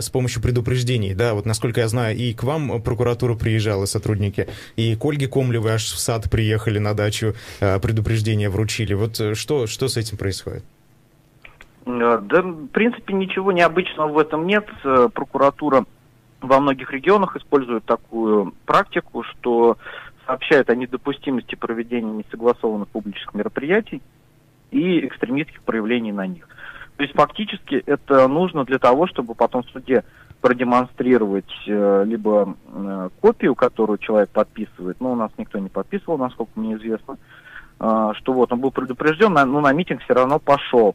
с 0.00 0.10
помощью 0.10 0.42
предупреждений. 0.42 1.14
Да, 1.14 1.34
вот 1.34 1.46
насколько 1.46 1.80
я 1.80 1.88
знаю, 1.88 2.16
и 2.16 2.32
к 2.34 2.44
вам 2.44 2.80
прокуратура 2.82 3.34
приезжала, 3.34 3.86
сотрудники, 3.86 4.48
и 4.76 4.94
к 4.94 5.04
Ольге 5.04 5.28
Комлевой 5.28 5.72
аж 5.72 5.84
в 5.84 5.98
сад 5.98 6.30
приехали 6.30 6.78
на 6.78 6.94
дачу, 6.94 7.34
а, 7.60 7.78
предупреждения 7.78 8.48
вручили. 8.48 8.94
Вот 8.94 9.18
э, 9.20 9.34
что, 9.34 9.66
что 9.66 9.88
с 9.88 9.96
этим 9.96 10.16
происходит? 10.16 10.64
Э, 11.88 12.20
да, 12.22 12.42
в 12.42 12.66
принципе, 12.68 13.14
ничего 13.14 13.52
необычного 13.52 14.08
в 14.08 14.18
этом 14.18 14.46
нет. 14.46 14.66
Э, 14.84 15.08
прокуратура 15.12 15.86
во 16.40 16.60
многих 16.60 16.92
регионах 16.92 17.36
использует 17.36 17.84
такую 17.84 18.54
практику, 18.66 19.22
что 19.24 19.78
сообщают 20.26 20.68
о 20.68 20.74
недопустимости 20.74 21.54
проведения 21.54 22.12
несогласованных 22.12 22.88
публичных 22.88 23.34
мероприятий 23.34 24.02
и 24.70 25.06
экстремистских 25.06 25.62
проявлений 25.62 26.12
на 26.12 26.26
них. 26.26 26.46
То 26.96 27.04
есть 27.04 27.14
фактически 27.14 27.82
это 27.86 28.28
нужно 28.28 28.64
для 28.64 28.78
того, 28.78 29.06
чтобы 29.06 29.34
потом 29.34 29.62
в 29.62 29.70
суде 29.70 30.04
продемонстрировать 30.40 31.50
э, 31.66 32.04
либо 32.06 32.54
э, 32.66 33.08
копию, 33.20 33.54
которую 33.54 33.98
человек 33.98 34.30
подписывает, 34.30 35.00
но 35.00 35.12
у 35.12 35.16
нас 35.16 35.30
никто 35.38 35.58
не 35.58 35.68
подписывал, 35.68 36.18
насколько 36.18 36.52
мне 36.56 36.74
известно, 36.74 37.16
э, 37.80 38.12
что 38.16 38.32
вот 38.32 38.52
он 38.52 38.60
был 38.60 38.70
предупрежден, 38.70 39.32
но 39.32 39.60
на 39.60 39.72
митинг 39.72 40.02
все 40.02 40.14
равно 40.14 40.38
пошел. 40.38 40.94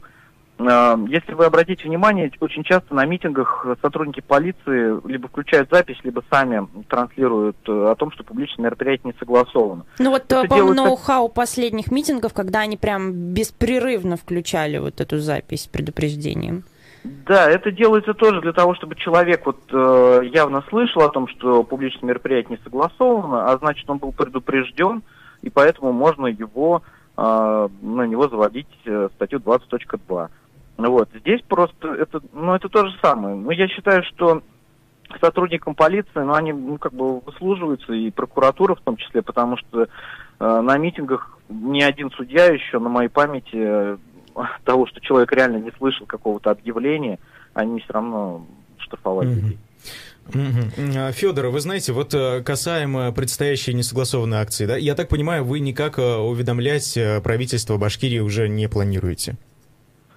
Если 0.58 1.34
вы 1.34 1.46
обратите 1.46 1.84
внимание, 1.84 2.30
очень 2.40 2.62
часто 2.62 2.94
на 2.94 3.04
митингах 3.04 3.66
сотрудники 3.82 4.20
полиции 4.20 5.06
либо 5.08 5.26
включают 5.28 5.68
запись, 5.70 5.98
либо 6.04 6.22
сами 6.30 6.66
транслируют 6.88 7.56
э, 7.66 7.90
о 7.90 7.94
том, 7.96 8.12
что 8.12 8.22
публичное 8.22 8.66
мероприятие 8.66 9.12
не 9.12 9.18
согласовано. 9.18 9.84
Ну 9.98 10.10
вот 10.10 10.22
Это 10.24 10.42
по 10.42 10.54
делают... 10.54 10.76
ноу-хау 10.76 11.28
последних 11.28 11.90
митингов, 11.90 12.32
когда 12.32 12.60
они 12.60 12.76
прям 12.76 13.12
беспрерывно 13.34 14.16
включали 14.16 14.78
вот 14.78 15.00
эту 15.00 15.18
запись 15.18 15.64
с 15.64 15.66
предупреждением. 15.66 16.62
Да, 17.04 17.50
это 17.50 17.70
делается 17.70 18.14
тоже 18.14 18.40
для 18.40 18.52
того, 18.52 18.74
чтобы 18.74 18.94
человек 18.94 19.44
вот 19.44 19.60
э, 19.70 20.20
явно 20.32 20.62
слышал 20.70 21.02
о 21.02 21.10
том, 21.10 21.28
что 21.28 21.62
публичное 21.62 22.08
мероприятие 22.08 22.56
не 22.56 22.64
согласовано, 22.64 23.50
а 23.50 23.58
значит 23.58 23.88
он 23.90 23.98
был 23.98 24.12
предупрежден, 24.12 25.02
и 25.42 25.50
поэтому 25.50 25.92
можно 25.92 26.26
его 26.26 26.82
э, 27.16 27.68
на 27.82 28.02
него 28.06 28.28
заводить 28.28 28.68
э, 28.86 29.08
статью 29.16 29.40
20.2. 29.40 30.28
Вот. 30.76 31.08
Здесь 31.14 31.40
просто 31.42 31.94
это, 31.94 32.20
ну, 32.32 32.54
это 32.54 32.68
то 32.68 32.86
же 32.86 32.94
самое. 33.00 33.36
Но 33.36 33.52
я 33.52 33.68
считаю, 33.68 34.02
что 34.04 34.42
сотрудникам 35.20 35.74
полиции, 35.74 36.08
ну, 36.16 36.34
они, 36.34 36.52
ну, 36.52 36.78
как 36.78 36.92
бы 36.92 37.20
выслуживаются, 37.20 37.92
и 37.92 38.10
прокуратура 38.10 38.74
в 38.74 38.80
том 38.80 38.96
числе, 38.96 39.22
потому 39.22 39.56
что 39.56 39.82
э, 39.82 39.86
на 40.38 40.76
митингах 40.78 41.38
ни 41.48 41.82
один 41.82 42.10
судья 42.10 42.46
еще 42.46 42.78
на 42.78 42.88
моей 42.88 43.08
памяти 43.08 43.54
э, 43.54 43.96
того, 44.64 44.86
что 44.86 45.00
человек 45.00 45.32
реально 45.32 45.58
не 45.58 45.70
слышал 45.72 46.06
какого-то 46.06 46.50
объявления, 46.50 47.18
они 47.52 47.80
все 47.80 47.92
равно 47.92 48.46
штрафовали 48.78 49.28
mm-hmm. 49.28 49.34
людей. 49.34 49.58
А, 50.96 51.12
Федор, 51.12 51.48
вы 51.48 51.60
знаете, 51.60 51.92
вот 51.92 52.14
э, 52.14 52.42
касаемо 52.42 53.12
предстоящей 53.12 53.74
несогласованной 53.74 54.38
акции, 54.38 54.66
да, 54.66 54.76
я 54.76 54.94
так 54.94 55.08
понимаю, 55.08 55.44
вы 55.44 55.60
никак 55.60 55.98
э, 55.98 56.16
уведомлять 56.16 56.96
э, 56.96 57.20
правительство 57.20 57.76
Башкирии 57.76 58.20
уже 58.20 58.48
не 58.48 58.68
планируете? 58.68 59.36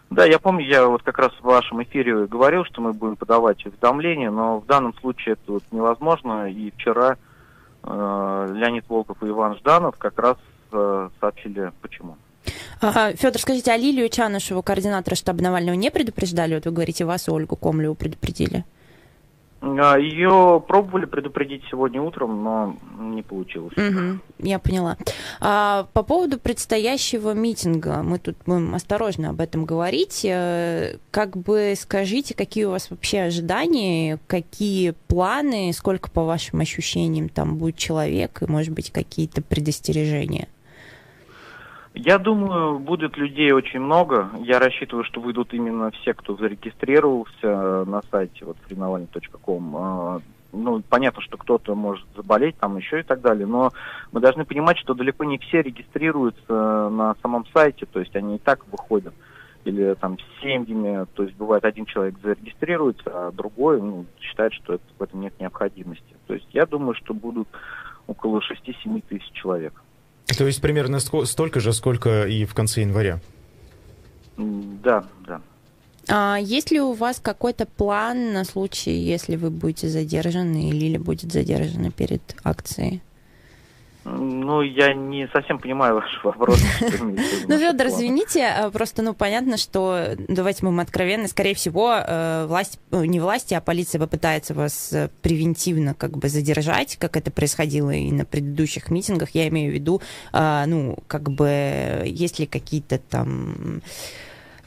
Да, 0.10 0.26
я 0.26 0.40
помню, 0.40 0.66
я 0.66 0.88
вот 0.88 1.04
как 1.04 1.18
раз 1.18 1.32
в 1.34 1.44
вашем 1.44 1.84
эфире 1.84 2.28
говорил, 2.28 2.64
что 2.66 2.82
мы 2.82 2.94
будем 2.94 3.18
подавать 3.18 3.66
уведомления, 3.66 4.32
но 4.32 4.60
в 4.60 4.66
данном 4.66 4.94
случае 4.96 5.34
это 5.34 5.52
вот 5.52 5.64
невозможно. 5.72 6.50
И 6.50 6.72
вчера 6.72 7.18
э, 7.84 8.54
Леонид 8.56 8.86
Волков 8.88 9.22
и 9.22 9.28
Иван 9.28 9.58
Жданов 9.58 9.98
как 9.98 10.18
раз 10.18 10.38
э, 10.72 11.10
сообщили, 11.20 11.72
почему. 11.82 12.18
А, 12.82 13.14
Федор, 13.14 13.42
скажите, 13.42 13.72
а 13.72 13.78
Лилию 13.78 14.08
Чанышеву, 14.10 14.62
координатора 14.62 15.16
штаба 15.16 15.42
Навального, 15.42 15.76
не 15.76 15.92
предупреждали? 15.92 16.56
Вот 16.56 16.66
вы 16.66 16.72
говорите, 16.72 17.06
вас 17.06 17.28
Ольгу 17.28 17.56
Комлеву 17.56 17.96
предупредили. 17.96 18.64
А, 19.62 19.98
Ее 19.98 20.64
пробовали 20.68 21.06
предупредить 21.06 21.64
сегодня 21.70 22.02
утром, 22.02 22.44
но 22.44 22.78
не 23.00 23.24
получилось. 23.24 23.74
Угу, 23.76 24.20
я 24.40 24.60
поняла. 24.60 24.98
А, 25.40 25.88
по 25.94 26.04
поводу 26.04 26.40
предстоящего 26.40 27.34
митинга, 27.34 28.04
мы 28.04 28.20
тут 28.20 28.38
будем 28.46 28.76
осторожно 28.76 29.30
об 29.30 29.42
этом 29.42 29.66
говорить. 29.66 30.24
Э, 30.26 30.98
как 31.12 31.38
бы 31.38 31.74
скажите, 31.78 32.34
какие 32.36 32.66
у 32.66 32.72
вас 32.72 32.90
вообще 32.90 33.22
ожидания, 33.22 34.20
какие 34.28 34.92
планы, 35.08 35.72
сколько 35.74 36.12
по 36.12 36.24
вашим 36.24 36.60
ощущениям 36.60 37.30
там 37.30 37.58
будет 37.58 37.78
человек, 37.78 38.42
и, 38.42 38.46
может 38.46 38.74
быть, 38.74 38.92
какие-то 38.92 39.42
предостережения? 39.42 40.48
Я 42.00 42.20
думаю, 42.20 42.78
будет 42.78 43.18
людей 43.18 43.52
очень 43.52 43.80
много. 43.80 44.30
Я 44.40 44.60
рассчитываю, 44.60 45.04
что 45.04 45.20
выйдут 45.20 45.52
именно 45.54 45.90
все, 45.90 46.14
кто 46.14 46.36
зарегистрировался 46.36 47.86
на 47.86 48.04
сайте 48.12 48.46
вот 48.46 48.56
freenovalny.com. 48.70 49.76
А, 49.76 50.22
ну, 50.54 50.84
понятно, 50.88 51.24
что 51.24 51.38
кто-то 51.38 51.74
может 51.74 52.06
заболеть 52.16 52.56
там 52.58 52.78
еще 52.78 53.00
и 53.00 53.04
так 53.04 53.22
далее, 53.22 53.48
но 53.48 53.72
мы 54.12 54.22
должны 54.22 54.46
понимать, 54.46 54.78
что 54.78 54.94
далеко 54.94 55.24
не 55.24 55.40
все 55.40 55.64
регистрируются 55.64 56.90
на 56.90 57.16
самом 57.24 57.48
сайте, 57.48 57.88
то 57.88 58.00
есть 58.00 58.16
они 58.16 58.36
и 58.36 58.40
так 58.40 58.66
выходят 58.72 59.16
или 59.66 59.96
там 59.96 60.18
с 60.20 60.42
семьями, 60.42 61.08
то 61.16 61.24
есть 61.24 61.36
бывает 61.36 61.66
один 61.66 61.86
человек 61.86 62.16
зарегистрируется, 62.24 63.04
а 63.08 63.32
другой 63.32 63.82
ну, 63.82 64.06
считает, 64.22 64.54
что 64.54 64.76
это, 64.76 64.84
в 65.00 65.02
этом 65.02 65.20
нет 65.20 65.34
необходимости. 65.40 66.16
То 66.28 66.36
есть 66.36 66.48
я 66.52 66.68
думаю, 66.68 66.94
что 66.94 67.16
будут 67.16 67.48
около 68.06 68.40
6-7 68.40 69.04
тысяч 69.10 69.32
человек. 69.34 69.74
То 70.28 70.46
есть 70.46 70.62
примерно 70.62 71.00
столько 71.00 71.60
же, 71.60 71.74
сколько 71.74 72.28
и 72.28 72.46
в 72.46 72.54
конце 72.54 72.82
января? 72.82 73.20
Да, 74.38 75.06
да. 75.26 75.42
А 76.10 76.38
есть 76.38 76.72
ли 76.72 76.80
у 76.80 76.94
вас 76.94 77.20
какой-то 77.20 77.66
план 77.66 78.34
на 78.34 78.46
случай, 78.46 78.92
если 78.92 79.36
вы 79.36 79.50
будете 79.50 79.90
задержаны 79.90 80.70
или 80.70 80.88
Лиля 80.88 81.00
будет 81.00 81.32
задержана 81.32 81.92
перед 81.92 82.22
акцией? 82.44 83.02
Ну, 84.10 84.62
я 84.62 84.94
не 84.94 85.28
совсем 85.28 85.60
понимаю 85.60 85.96
ваш 85.96 86.24
вопрос. 86.24 86.62
Ну, 87.48 87.58
Федор, 87.58 87.88
извините, 87.88 88.46
а, 88.46 88.70
просто, 88.70 89.02
ну, 89.02 89.14
понятно, 89.14 89.58
что, 89.58 90.16
давайте 90.28 90.66
мы 90.66 90.82
откровенны, 90.82 91.28
скорее 91.28 91.56
всего, 91.56 91.94
э, 91.96 92.46
власть, 92.48 92.80
э, 92.92 93.06
не 93.06 93.20
власти, 93.20 93.54
а 93.54 93.62
полиция 93.62 94.00
попытается 94.00 94.54
вас 94.54 94.94
э, 94.94 95.10
превентивно 95.22 95.94
как 95.94 96.18
бы 96.18 96.30
задержать, 96.30 96.98
как 96.98 97.18
это 97.18 97.32
происходило 97.32 97.92
и 97.92 98.12
на 98.12 98.26
предыдущих 98.26 98.90
митингах. 98.90 99.32
Я 99.32 99.48
имею 99.50 99.72
в 99.72 99.76
виду, 99.76 100.02
а, 100.32 100.66
ну, 100.66 100.98
как 101.08 101.30
бы, 101.30 102.04
есть 102.06 102.40
ли 102.40 102.46
какие-то 102.46 103.00
там 103.00 103.82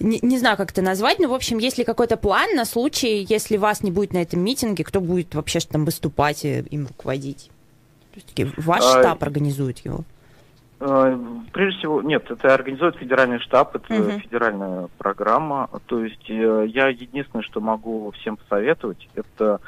не, 0.00 0.18
не 0.22 0.38
знаю, 0.38 0.56
как 0.56 0.70
это 0.70 0.82
назвать, 0.82 1.18
но, 1.18 1.28
в 1.28 1.34
общем, 1.34 1.58
есть 1.58 1.78
ли 1.78 1.84
какой-то 1.84 2.16
план 2.16 2.54
на 2.54 2.64
случай, 2.64 3.26
если 3.28 3.58
вас 3.58 3.82
не 3.82 3.90
будет 3.90 4.12
на 4.12 4.18
этом 4.18 4.40
митинге, 4.40 4.82
кто 4.82 5.00
будет 5.00 5.34
вообще 5.34 5.60
там 5.60 5.84
выступать 5.84 6.44
и 6.44 6.60
им 6.70 6.86
руководить? 6.86 7.50
То 8.12 8.20
есть 8.20 8.58
ваш 8.58 8.82
а, 8.82 9.00
штаб 9.00 9.22
организует 9.22 9.78
его? 9.78 10.04
А, 10.80 11.18
прежде 11.52 11.78
всего, 11.78 12.02
нет, 12.02 12.30
это 12.30 12.54
организует 12.54 12.96
федеральный 12.96 13.38
штаб, 13.38 13.76
это 13.76 13.94
угу. 13.94 14.18
федеральная 14.18 14.88
программа. 14.98 15.68
То 15.86 16.04
есть 16.04 16.28
э, 16.28 16.66
я 16.68 16.88
единственное, 16.88 17.42
что 17.42 17.60
могу 17.60 18.10
всем 18.12 18.36
посоветовать, 18.36 19.08
это 19.14 19.60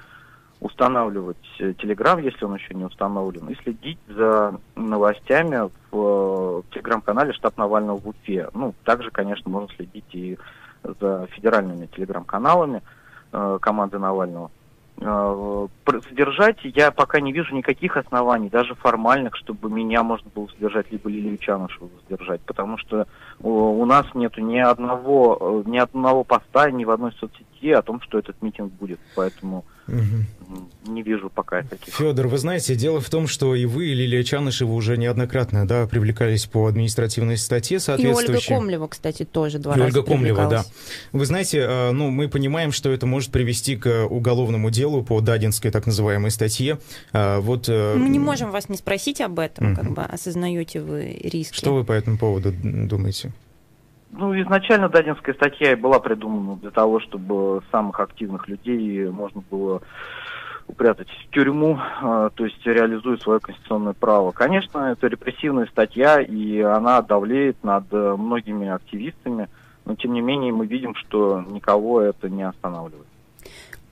устанавливать 0.60 1.36
Телеграм, 1.58 2.18
если 2.20 2.44
он 2.44 2.54
еще 2.54 2.72
не 2.74 2.84
установлен, 2.84 3.48
и 3.48 3.56
следить 3.56 3.98
за 4.08 4.54
новостями 4.76 5.68
в, 5.90 6.62
в 6.62 6.64
телеграм-канале 6.72 7.32
штаб 7.32 7.56
Навального 7.56 7.98
в 7.98 8.08
Уфе. 8.08 8.48
Ну, 8.54 8.72
также, 8.84 9.10
конечно, 9.10 9.50
можно 9.50 9.68
следить 9.74 10.04
и 10.12 10.38
за 10.84 11.26
федеральными 11.32 11.86
телеграм-каналами 11.86 12.82
э, 13.32 13.58
команды 13.60 13.98
Навального. 13.98 14.50
Э, 15.00 15.66
содержать. 16.08 16.58
Я 16.62 16.90
пока 16.90 17.20
не 17.20 17.32
вижу 17.32 17.54
никаких 17.54 17.96
оснований, 17.96 18.48
даже 18.48 18.74
формальных, 18.74 19.36
чтобы 19.36 19.70
меня 19.70 20.02
можно 20.02 20.30
было 20.34 20.46
содержать, 20.48 20.92
либо 20.92 21.08
Лилию 21.08 21.38
Чанышеву 21.38 21.90
содержать, 22.02 22.40
потому 22.42 22.78
что 22.78 23.06
у 23.40 23.84
нас 23.84 24.06
нету 24.14 24.40
ни 24.40 24.58
одного, 24.58 25.64
э, 25.66 25.70
ни 25.70 25.78
одного 25.78 26.24
поста 26.24 26.70
ни 26.70 26.84
в 26.84 26.90
одной 26.90 27.12
соцсети 27.12 27.70
о 27.72 27.82
том, 27.82 28.00
что 28.02 28.18
этот 28.18 28.40
митинг 28.42 28.72
будет, 28.74 29.00
поэтому 29.16 29.64
Угу. 29.92 30.92
Не 30.92 31.02
вижу 31.02 31.30
пока 31.30 31.62
таких. 31.62 31.94
Федор, 31.94 32.26
вы 32.26 32.38
знаете, 32.38 32.74
дело 32.74 33.00
в 33.00 33.08
том, 33.08 33.26
что 33.26 33.54
и 33.54 33.66
вы, 33.66 33.86
и 33.88 33.94
Лилия 33.94 34.22
Чанышева 34.22 34.72
уже 34.72 34.96
неоднократно 34.96 35.66
да, 35.66 35.86
привлекались 35.86 36.46
по 36.46 36.66
административной 36.66 37.36
статье 37.36 37.78
соответствующей. 37.78 38.32
И 38.32 38.36
Ольга 38.36 38.62
Комлева, 38.62 38.88
кстати, 38.88 39.24
тоже 39.24 39.58
два 39.58 39.76
и 39.76 39.78
раза 39.78 39.98
Ольга 39.98 40.02
Комлева, 40.02 40.48
да. 40.48 40.64
Вы 41.12 41.26
знаете, 41.26 41.58
э, 41.58 41.90
ну, 41.92 42.10
мы 42.10 42.28
понимаем, 42.28 42.72
что 42.72 42.90
это 42.90 43.06
может 43.06 43.30
привести 43.30 43.76
к 43.76 44.06
уголовному 44.06 44.70
делу 44.70 45.02
по 45.02 45.20
Дадинской 45.20 45.70
так 45.70 45.86
называемой 45.86 46.30
статье. 46.30 46.78
Э, 47.12 47.38
вот... 47.38 47.68
Э, 47.68 47.94
мы 47.94 48.08
не 48.08 48.18
можем 48.18 48.50
вас 48.50 48.68
не 48.68 48.76
спросить 48.76 49.20
об 49.20 49.38
этом, 49.38 49.72
угу. 49.72 49.80
как 49.80 49.90
бы 49.92 50.02
осознаете 50.02 50.80
вы 50.80 51.20
риски. 51.22 51.54
Что 51.54 51.74
вы 51.74 51.84
по 51.84 51.92
этому 51.92 52.18
поводу 52.18 52.52
думаете? 52.52 53.32
Ну, 54.12 54.38
изначально 54.42 54.90
Дадинская 54.90 55.34
статья 55.34 55.74
была 55.74 55.98
придумана 55.98 56.56
для 56.56 56.70
того, 56.70 57.00
чтобы 57.00 57.62
самых 57.72 57.98
активных 57.98 58.46
людей 58.46 59.08
можно 59.08 59.42
было 59.50 59.80
упрятать 60.68 61.08
в 61.08 61.30
тюрьму, 61.30 61.78
э, 61.78 62.30
то 62.34 62.44
есть 62.44 62.64
реализует 62.64 63.22
свое 63.22 63.40
конституционное 63.40 63.94
право. 63.94 64.30
Конечно, 64.30 64.92
это 64.92 65.06
репрессивная 65.06 65.66
статья, 65.66 66.20
и 66.20 66.60
она 66.60 67.02
давлеет 67.02 67.62
над 67.64 67.84
э, 67.90 68.16
многими 68.16 68.68
активистами, 68.68 69.48
но 69.84 69.96
тем 69.96 70.12
не 70.12 70.20
менее 70.20 70.52
мы 70.52 70.66
видим, 70.66 70.94
что 70.94 71.42
никого 71.48 72.00
это 72.00 72.28
не 72.28 72.42
останавливает. 72.42 73.06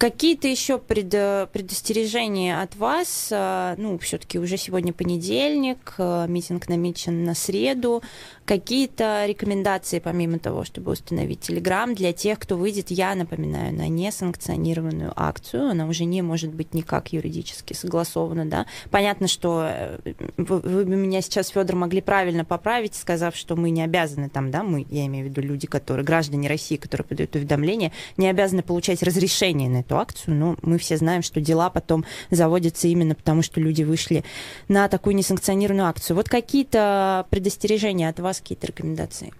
Какие-то 0.00 0.48
еще 0.48 0.78
пред, 0.78 1.10
предостережения 1.50 2.62
от 2.62 2.74
вас? 2.76 3.28
Э, 3.30 3.74
ну, 3.76 3.98
все-таки 3.98 4.38
уже 4.38 4.56
сегодня 4.56 4.94
понедельник, 4.94 5.92
э, 5.98 6.24
митинг 6.26 6.70
намечен 6.70 7.24
на 7.24 7.34
среду. 7.34 8.02
Какие-то 8.50 9.26
рекомендации, 9.26 10.00
помимо 10.00 10.40
того, 10.40 10.64
чтобы 10.64 10.90
установить 10.90 11.38
Телеграм, 11.38 11.94
для 11.94 12.12
тех, 12.12 12.36
кто 12.40 12.56
выйдет, 12.56 12.90
я 12.90 13.14
напоминаю, 13.14 13.72
на 13.72 13.86
несанкционированную 13.86 15.12
акцию. 15.14 15.70
Она 15.70 15.86
уже 15.86 16.04
не 16.04 16.20
может 16.20 16.52
быть 16.52 16.74
никак 16.74 17.12
юридически 17.12 17.74
согласована, 17.74 18.44
да. 18.46 18.66
Понятно, 18.90 19.28
что 19.28 19.68
э, 19.70 20.14
вы, 20.36 20.58
вы 20.58 20.84
меня 20.84 21.20
сейчас, 21.20 21.50
Федор, 21.50 21.76
могли 21.76 22.00
правильно 22.00 22.44
поправить, 22.44 22.96
сказав, 22.96 23.36
что 23.36 23.54
мы 23.54 23.70
не 23.70 23.84
обязаны 23.84 24.28
там, 24.28 24.50
да, 24.50 24.64
мы, 24.64 24.84
я 24.90 25.06
имею 25.06 25.26
в 25.26 25.28
виду 25.28 25.42
люди, 25.42 25.68
которые, 25.68 26.04
граждане 26.04 26.48
России, 26.48 26.74
которые 26.74 27.04
подают 27.04 27.36
уведомления, 27.36 27.92
не 28.16 28.28
обязаны 28.28 28.64
получать 28.64 29.04
разрешение 29.04 29.70
на 29.70 29.76
эту 29.82 29.96
акцию, 29.96 30.34
но 30.34 30.56
мы 30.62 30.78
все 30.78 30.96
знаем, 30.96 31.22
что 31.22 31.40
дела 31.40 31.70
потом 31.70 32.04
заводятся 32.30 32.88
именно 32.88 33.14
потому, 33.14 33.42
что 33.42 33.60
люди 33.60 33.84
вышли 33.84 34.24
на 34.66 34.88
такую 34.88 35.14
несанкционированную 35.14 35.86
акцию. 35.86 36.16
Вот 36.16 36.28
какие-то 36.28 37.28
предостережения 37.30 38.08
от 38.08 38.18
вас, 38.18 38.39
какие-то 38.40 38.66
рекомендации? 38.66 39.32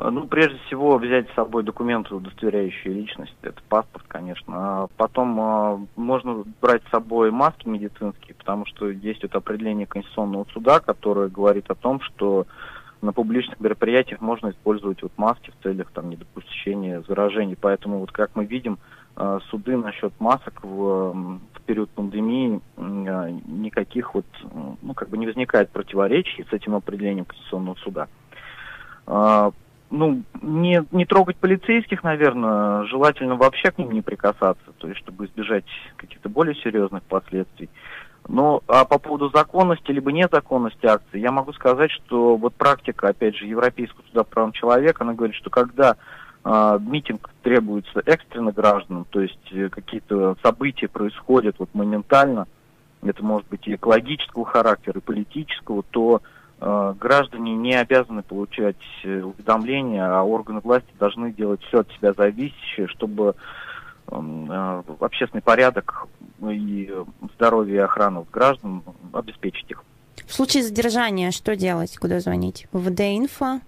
А, 0.00 0.10
ну, 0.10 0.26
прежде 0.26 0.58
всего, 0.66 0.96
взять 0.96 1.28
с 1.28 1.34
собой 1.34 1.62
документы, 1.62 2.14
удостоверяющие 2.14 2.94
личность. 2.94 3.34
Это 3.42 3.60
паспорт, 3.68 4.04
конечно. 4.08 4.44
А 4.56 4.86
потом 4.96 5.38
а, 5.38 5.80
можно 5.94 6.44
брать 6.62 6.82
с 6.86 6.90
собой 6.90 7.30
маски 7.30 7.68
медицинские, 7.68 8.34
потому 8.34 8.64
что 8.64 8.90
вот 9.22 9.34
определение 9.34 9.86
Конституционного 9.86 10.46
суда, 10.54 10.80
которое 10.80 11.28
говорит 11.28 11.70
о 11.70 11.74
том, 11.74 12.00
что 12.00 12.46
на 13.02 13.12
публичных 13.12 13.60
мероприятиях 13.60 14.22
можно 14.22 14.50
использовать 14.50 15.02
вот 15.02 15.12
маски 15.18 15.50
в 15.50 15.62
целях 15.62 15.90
там 15.92 16.08
недопущения 16.08 17.02
заражений. 17.06 17.56
Поэтому 17.60 17.98
вот 17.98 18.10
как 18.10 18.30
мы 18.34 18.46
видим, 18.46 18.78
суды 19.50 19.76
насчет 19.76 20.12
масок 20.18 20.62
в, 20.62 21.12
в 21.12 21.60
период 21.66 21.90
пандемии 21.90 22.60
э, 22.76 23.38
никаких 23.46 24.14
вот, 24.14 24.26
ну, 24.82 24.94
как 24.94 25.08
бы 25.08 25.18
не 25.18 25.26
возникает 25.26 25.70
противоречий 25.70 26.44
с 26.48 26.52
этим 26.52 26.74
определением 26.74 27.26
Конституционного 27.26 27.74
суда. 27.76 28.08
Э, 29.06 29.50
ну, 29.90 30.22
не, 30.40 30.84
не 30.92 31.04
трогать 31.04 31.36
полицейских, 31.36 32.02
наверное, 32.04 32.84
желательно 32.84 33.36
вообще 33.36 33.70
к 33.70 33.78
ним 33.78 33.90
не 33.92 34.02
прикасаться, 34.02 34.72
то 34.78 34.88
есть 34.88 35.00
чтобы 35.00 35.26
избежать 35.26 35.64
каких-то 35.96 36.28
более 36.28 36.54
серьезных 36.54 37.02
последствий. 37.02 37.68
Но 38.28 38.62
а 38.68 38.84
по 38.84 38.98
поводу 38.98 39.30
законности 39.30 39.90
либо 39.90 40.12
незаконности 40.12 40.86
акции, 40.86 41.18
я 41.18 41.32
могу 41.32 41.52
сказать, 41.52 41.90
что 41.90 42.36
вот 42.36 42.54
практика, 42.54 43.08
опять 43.08 43.36
же, 43.36 43.46
Европейского 43.46 44.04
суда 44.06 44.24
по 44.24 44.30
правам 44.30 44.52
человека, 44.52 45.02
она 45.02 45.14
говорит, 45.14 45.34
что 45.36 45.50
когда 45.50 45.96
митинг 46.44 47.30
требуется 47.42 48.02
экстренно 48.06 48.52
гражданам, 48.52 49.06
то 49.10 49.20
есть 49.20 49.38
э, 49.52 49.68
какие-то 49.68 50.36
события 50.42 50.88
происходят 50.88 51.56
вот 51.58 51.68
моментально, 51.74 52.46
это 53.02 53.22
может 53.22 53.46
быть 53.48 53.66
и 53.66 53.74
экологического 53.74 54.46
характера, 54.46 54.98
и 54.98 55.02
политического, 55.02 55.82
то 55.82 56.22
э, 56.60 56.94
граждане 56.98 57.54
не 57.56 57.74
обязаны 57.74 58.22
получать 58.22 58.76
э, 59.04 59.20
уведомления, 59.20 60.04
а 60.04 60.22
органы 60.22 60.60
власти 60.60 60.88
должны 60.98 61.30
делать 61.32 61.62
все 61.64 61.80
от 61.80 61.90
себя 61.92 62.14
зависящее, 62.14 62.88
чтобы 62.88 63.34
э, 64.10 64.82
общественный 65.00 65.42
порядок 65.42 66.08
и 66.42 66.90
здоровье 67.34 67.76
и 67.76 67.78
охрану 67.78 68.26
граждан 68.32 68.82
обеспечить 69.12 69.70
их. 69.70 69.84
В 70.26 70.32
случае 70.32 70.62
задержания 70.62 71.32
что 71.32 71.54
делать? 71.54 71.96
Куда 71.98 72.20
звонить? 72.20 72.66
В 72.72 72.88
ВД-инфо 72.88 73.60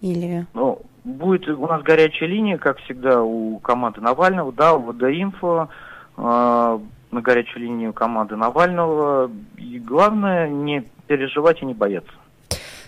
или... 0.00 0.46
Ну, 0.52 0.82
Будет 1.04 1.48
у 1.48 1.66
нас 1.66 1.82
горячая 1.82 2.28
линия, 2.28 2.58
как 2.58 2.78
всегда, 2.78 3.22
у 3.22 3.58
команды 3.58 4.00
Навального, 4.00 4.52
да, 4.52 4.74
у 4.74 4.92
ВД-инфо, 4.92 5.68
э, 6.16 6.20
на 7.10 7.20
горячую 7.20 7.64
линию 7.64 7.92
команды 7.92 8.36
Навального. 8.36 9.30
И 9.56 9.78
главное, 9.80 10.48
не 10.48 10.84
переживать 11.08 11.60
и 11.62 11.66
не 11.66 11.74
бояться. 11.74 12.12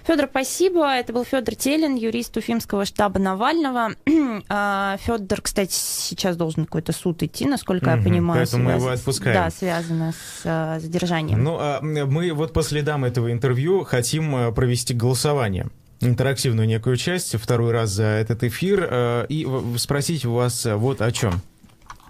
Федор, 0.06 0.26
спасибо. 0.30 0.86
Это 0.86 1.14
был 1.14 1.24
Федор 1.24 1.54
Телин, 1.54 1.94
юрист 1.94 2.36
Уфимского 2.36 2.84
штаба 2.84 3.18
Навального. 3.18 3.90
А, 4.48 4.96
Федор, 4.98 5.40
кстати, 5.40 5.72
сейчас 5.72 6.36
должен 6.36 6.64
какой-то 6.66 6.92
суд 6.92 7.22
идти, 7.22 7.46
насколько 7.46 7.90
угу, 7.90 7.96
я 7.96 8.02
понимаю. 8.02 8.40
Поэтому 8.40 8.64
связ... 8.64 8.74
мы 8.74 8.80
его 8.80 8.92
отпускаем. 8.92 9.36
Да, 9.36 9.50
связано 9.50 10.12
с 10.12 10.42
а, 10.44 10.78
задержанием. 10.80 11.42
Ну, 11.42 11.56
а 11.58 11.78
мы 11.80 12.32
вот 12.32 12.52
по 12.52 12.62
следам 12.62 13.04
этого 13.04 13.32
интервью 13.32 13.84
хотим 13.84 14.34
а, 14.34 14.52
провести 14.52 14.92
голосование 14.92 15.68
интерактивную 16.06 16.66
некую 16.66 16.96
часть, 16.96 17.36
второй 17.36 17.72
раз 17.72 17.90
за 17.90 18.04
этот 18.04 18.44
эфир, 18.44 18.88
э, 18.90 19.26
и 19.28 19.46
спросить 19.78 20.24
у 20.24 20.34
вас 20.34 20.66
вот 20.66 21.00
о 21.00 21.10
чем. 21.12 21.40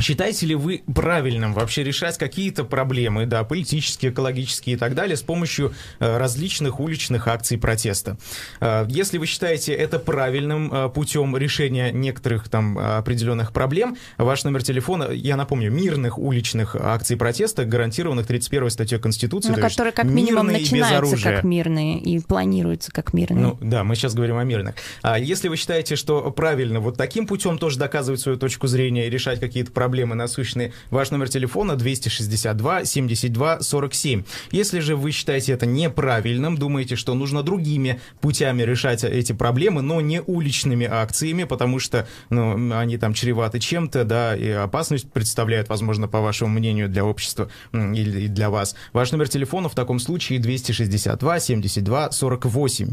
Считаете 0.01 0.47
ли 0.47 0.55
вы 0.55 0.82
правильным 0.92 1.53
вообще 1.53 1.84
решать 1.84 2.18
какие-то 2.18 2.64
проблемы, 2.64 3.26
да, 3.26 3.45
политические, 3.45 4.12
экологические 4.12 4.76
и 4.76 4.78
так 4.78 4.95
далее, 4.95 5.16
с 5.16 5.22
помощью 5.22 5.72
э, 6.01 6.18
различных 6.18 6.80
уличных 6.80 7.28
акций 7.28 7.59
протеста? 7.59 8.16
Э, 8.61 8.86
если 8.88 9.18
вы 9.18 9.26
считаете 9.26 9.72
это 9.72 9.99
правильным 9.99 10.72
э, 10.72 10.88
путем 10.88 11.36
решения 11.36 11.92
некоторых 11.92 12.49
там 12.49 12.76
определенных 12.78 13.53
проблем, 13.53 13.97
ваш 14.18 14.45
номер 14.45 14.62
телефона, 14.62 15.11
я 15.12 15.36
напомню, 15.36 15.70
мирных 15.70 16.18
уличных 16.18 16.76
акций 16.76 17.16
протеста, 17.16 17.64
гарантированных 17.64 18.26
31 18.26 18.70
статьей 18.70 19.01
Конституции, 19.01 19.51
ну, 19.51 19.61
которые 19.61 19.92
как 19.92 20.07
минимум 20.07 20.49
начинаются 20.49 21.16
как 21.22 21.45
мирные 21.45 22.01
и 22.01 22.20
планируются 22.20 22.90
как 22.90 23.14
мирные. 23.14 23.45
Ну 23.45 23.59
да, 23.61 23.84
мы 23.84 23.95
сейчас 23.95 24.14
говорим 24.14 24.38
о 24.38 24.45
мирных. 24.45 24.74
А 25.03 25.18
если 25.18 25.49
вы 25.49 25.57
считаете, 25.57 25.97
что 25.97 26.30
правильно 26.30 26.80
вот 26.80 26.97
таким 26.97 27.26
путем 27.26 27.59
тоже 27.59 27.78
доказывать 27.78 28.20
свою 28.20 28.38
точку 28.38 28.66
зрения 28.66 29.07
и 29.07 29.11
решать 29.11 29.40
какие-то 29.40 29.70
проблемы, 29.70 29.84
проблемы 29.85 30.14
насущные, 30.14 30.72
ваш 30.89 31.11
номер 31.11 31.28
телефона 31.28 31.76
262 31.76 32.87
72 32.87 33.61
47. 33.61 34.24
Если 34.51 34.80
же 34.80 34.97
вы 34.97 35.11
считаете 35.11 35.53
это 35.53 35.66
неправильным, 35.66 36.57
думаете, 36.57 36.97
что 36.97 37.12
нужно 37.12 37.43
другими 37.43 38.01
путями 38.22 38.62
решать 38.62 39.05
эти 39.05 39.35
проблемы, 39.35 39.82
но 39.82 40.01
не 40.01 40.22
уличными 40.22 40.87
акциями, 40.87 41.45
потому 41.45 41.80
что 41.80 42.09
ну, 42.30 42.74
они 42.74 42.97
там 42.97 43.12
чреваты 43.12 43.61
чем-то, 43.61 44.05
да, 44.05 44.35
и 44.35 44.49
опасность 44.49 45.12
представляют, 45.12 45.68
возможно, 45.68 46.09
по 46.09 46.22
вашему 46.22 46.59
мнению, 46.59 46.89
для 46.89 47.05
общества 47.05 47.51
или 47.74 48.28
для 48.28 48.49
вас. 48.49 48.76
Ваш 48.95 49.12
номер 49.12 49.28
телефона 49.28 49.68
в 49.68 49.74
таком 49.74 49.99
случае 49.99 50.39
262 50.39 51.41
72 51.41 52.11
48. 52.11 52.89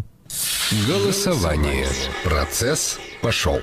Голосование. 0.88 1.88
Процесс 2.26 3.00
пошел. 3.22 3.62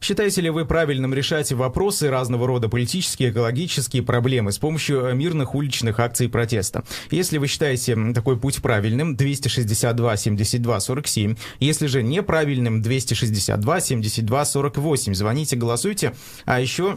Считаете 0.00 0.40
ли 0.40 0.50
вы 0.50 0.64
правильным 0.64 1.12
решать 1.12 1.52
вопросы 1.52 2.08
разного 2.08 2.46
рода 2.46 2.68
политические, 2.68 3.30
экологические 3.30 4.02
проблемы 4.02 4.50
с 4.50 4.58
помощью 4.58 5.04
э, 5.04 5.14
мирных 5.14 5.54
уличных 5.54 6.00
акций 6.00 6.28
протеста? 6.28 6.84
Если 7.10 7.36
вы 7.36 7.46
считаете 7.48 7.96
такой 8.14 8.38
путь 8.38 8.62
правильным, 8.62 9.14
262 9.14 10.16
72 10.16 10.80
47. 10.80 11.36
Если 11.60 11.86
же 11.86 12.02
неправильным, 12.02 12.80
262 12.80 13.80
72 13.80 14.44
48. 14.44 15.14
Звоните, 15.14 15.56
голосуйте. 15.56 16.14
А 16.46 16.60
еще 16.60 16.96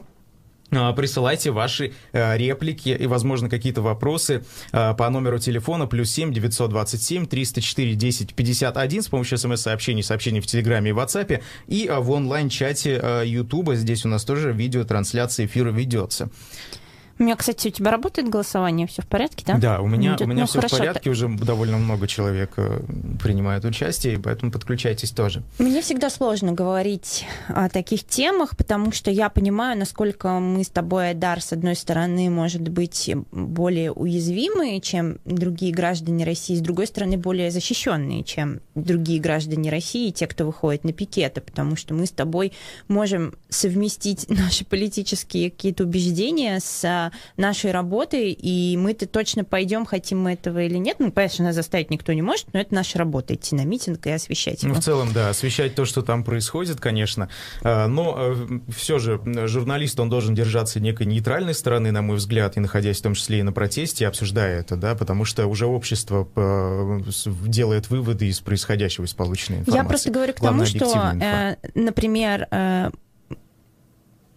присылайте 0.95 1.51
ваши 1.51 1.93
э, 2.11 2.37
реплики 2.37 2.89
и, 2.89 3.07
возможно, 3.07 3.49
какие-то 3.49 3.81
вопросы 3.81 4.43
э, 4.71 4.93
по 4.95 5.09
номеру 5.09 5.39
телефона 5.39 5.87
плюс 5.87 6.11
7 6.11 6.33
927 6.33 7.25
304 7.25 7.95
10 7.95 8.33
51 8.33 9.01
с 9.01 9.07
помощью 9.07 9.37
смс-сообщений, 9.37 10.03
сообщений 10.03 10.41
в 10.41 10.47
Телеграме 10.47 10.91
и 10.91 10.93
WhatsApp 10.93 11.41
и 11.67 11.87
э, 11.87 11.99
в 11.99 12.11
онлайн-чате 12.11 13.23
YouTube. 13.25 13.73
Здесь 13.75 14.05
у 14.05 14.09
нас 14.09 14.23
тоже 14.23 14.51
видеотрансляция 14.51 15.45
эфира 15.45 15.71
ведется. 15.71 16.29
У 17.19 17.23
меня, 17.23 17.35
кстати, 17.35 17.67
у 17.67 17.71
тебя 17.71 17.91
работает 17.91 18.27
голосование, 18.27 18.87
все 18.87 19.01
в 19.03 19.07
порядке, 19.07 19.43
да? 19.45 19.57
Да, 19.57 19.81
у 19.81 19.87
меня, 19.87 20.11
Идет, 20.15 20.21
у 20.21 20.25
меня 20.25 20.41
ну, 20.41 20.47
все 20.47 20.59
хорошо. 20.59 20.75
в 20.75 20.79
порядке, 20.79 21.09
уже 21.11 21.27
довольно 21.27 21.77
много 21.77 22.07
человек 22.07 22.53
э, 22.57 22.81
принимает 23.21 23.65
участие, 23.65 24.17
поэтому 24.17 24.51
подключайтесь 24.51 25.11
тоже. 25.11 25.43
Мне 25.59 25.81
всегда 25.81 26.09
сложно 26.09 26.53
говорить 26.53 27.25
о 27.47 27.69
таких 27.69 28.03
темах, 28.03 28.57
потому 28.57 28.91
что 28.91 29.11
я 29.11 29.29
понимаю, 29.29 29.77
насколько 29.77 30.39
мы 30.39 30.63
с 30.63 30.69
тобой, 30.69 31.09
Айдар, 31.09 31.39
с 31.41 31.53
одной 31.53 31.75
стороны, 31.75 32.29
может 32.29 32.67
быть, 32.67 33.11
более 33.31 33.91
уязвимые, 33.91 34.81
чем 34.81 35.19
другие 35.25 35.71
граждане 35.71 36.25
России, 36.25 36.55
с 36.55 36.61
другой 36.61 36.87
стороны, 36.87 37.17
более 37.17 37.51
защищенные, 37.51 38.23
чем 38.23 38.59
другие 38.73 39.19
граждане 39.19 39.69
России, 39.69 40.09
те, 40.09 40.25
кто 40.25 40.45
выходит 40.45 40.83
на 40.83 40.93
пикеты, 40.93 41.41
потому 41.41 41.75
что 41.75 41.93
мы 41.93 42.07
с 42.07 42.11
тобой 42.11 42.53
можем 42.87 43.35
совместить 43.49 44.27
наши 44.29 44.65
политические 44.65 45.51
какие-то 45.51 45.83
убеждения 45.83 46.59
с 46.59 47.02
нашей 47.37 47.71
работой, 47.71 48.31
и 48.31 48.77
мы-то 48.77 49.07
точно 49.07 49.43
пойдем, 49.43 49.85
хотим 49.85 50.21
мы 50.21 50.33
этого 50.33 50.63
или 50.63 50.77
нет. 50.77 50.97
Ну, 50.99 51.11
конечно, 51.11 51.45
нас 51.45 51.55
заставить 51.55 51.89
никто 51.89 52.13
не 52.13 52.21
может, 52.21 52.53
но 52.53 52.59
это 52.59 52.73
наша 52.73 52.97
работа, 52.97 53.35
идти 53.35 53.55
на 53.55 53.65
митинг 53.65 54.05
и 54.07 54.11
освещать 54.11 54.63
его. 54.63 54.73
Ну, 54.73 54.79
в 54.79 54.83
целом, 54.83 55.13
да, 55.13 55.29
освещать 55.29 55.75
то, 55.75 55.85
что 55.85 56.01
там 56.01 56.23
происходит, 56.23 56.79
конечно. 56.79 57.29
А, 57.61 57.87
но 57.87 58.15
э, 58.17 58.59
все 58.75 58.99
же 58.99 59.21
журналист, 59.47 59.99
он 59.99 60.09
должен 60.09 60.35
держаться 60.35 60.79
некой 60.79 61.05
нейтральной 61.05 61.53
стороны, 61.53 61.91
на 61.91 62.01
мой 62.01 62.17
взгляд, 62.17 62.57
и 62.57 62.59
находясь 62.59 62.99
в 62.99 63.03
том 63.03 63.13
числе 63.13 63.39
и 63.39 63.43
на 63.43 63.51
протесте, 63.51 64.07
обсуждая 64.07 64.59
это, 64.59 64.75
да, 64.75 64.95
потому 64.95 65.25
что 65.25 65.47
уже 65.47 65.65
общество 65.65 66.27
э, 66.35 66.99
делает 67.45 67.89
выводы 67.89 68.27
из 68.27 68.39
происходящего, 68.39 69.05
из 69.05 69.13
полученной 69.13 69.59
информации. 69.59 69.83
Я 69.83 69.87
просто 69.87 70.11
говорю 70.11 70.33
к 70.33 70.39
тому, 70.39 70.65
что, 70.65 71.13
э, 71.19 71.55
например, 71.75 72.47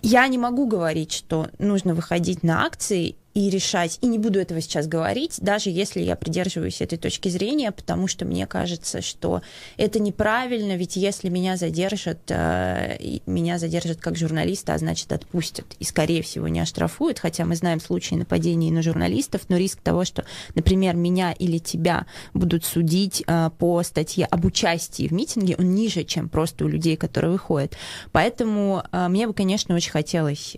я 0.07 0.29
не 0.29 0.39
могу 0.39 0.67
говорить, 0.67 1.13
что 1.13 1.49
нужно 1.59 1.93
выходить 1.93 2.45
на 2.45 2.65
акции 2.65 3.17
и 3.37 3.51
решать, 3.51 3.99
и 4.01 4.07
не 4.07 4.19
буду 4.19 4.41
этого 4.41 4.63
сейчас 4.63 4.87
говорить, 4.87 5.37
даже 5.43 5.69
если 5.69 6.01
я 6.01 6.17
придерживаюсь 6.17 6.81
этой 6.81 6.97
точки 6.97 7.29
зрения, 7.29 7.71
потому 7.71 8.09
что 8.09 8.25
мне 8.25 8.47
кажется, 8.47 9.03
что 9.03 9.43
это 9.77 10.01
неправильно, 10.01 10.75
ведь 10.75 10.97
если 10.97 11.29
меня 11.29 11.59
задержат, 11.59 12.31
э, 12.31 12.97
меня 13.27 13.59
задержат 13.59 14.01
как 14.01 14.17
журналиста, 14.17 14.73
а 14.73 14.79
значит 14.79 15.13
отпустят, 15.13 15.67
и, 15.79 15.85
скорее 15.85 16.23
всего, 16.23 16.49
не 16.49 16.61
оштрафуют, 16.61 17.19
хотя 17.19 17.45
мы 17.45 17.57
знаем 17.57 17.79
случаи 17.79 18.15
нападений 18.15 18.71
на 18.71 18.81
журналистов, 18.81 19.43
но 19.51 19.59
риск 19.59 19.83
того, 19.83 20.07
что, 20.07 20.25
например, 20.55 20.97
меня 20.97 21.33
или 21.33 21.59
тебя 21.59 22.07
будут 22.33 22.65
судить 22.65 23.23
э, 23.27 23.51
по 23.59 23.83
статье 23.83 24.25
об 24.25 24.47
участии 24.47 25.09
в 25.09 25.13
митинге, 25.13 25.57
он 25.59 25.75
ниже, 25.75 26.05
чем 26.05 26.31
просто 26.31 26.65
у 26.65 26.69
людей, 26.69 26.97
которые 26.97 27.33
выходят. 27.33 27.77
Поэтому 28.13 28.83
э, 28.91 29.09
мне 29.09 29.27
бы, 29.27 29.35
конечно, 29.35 29.75
очень 29.75 29.91
хотелось 29.91 30.57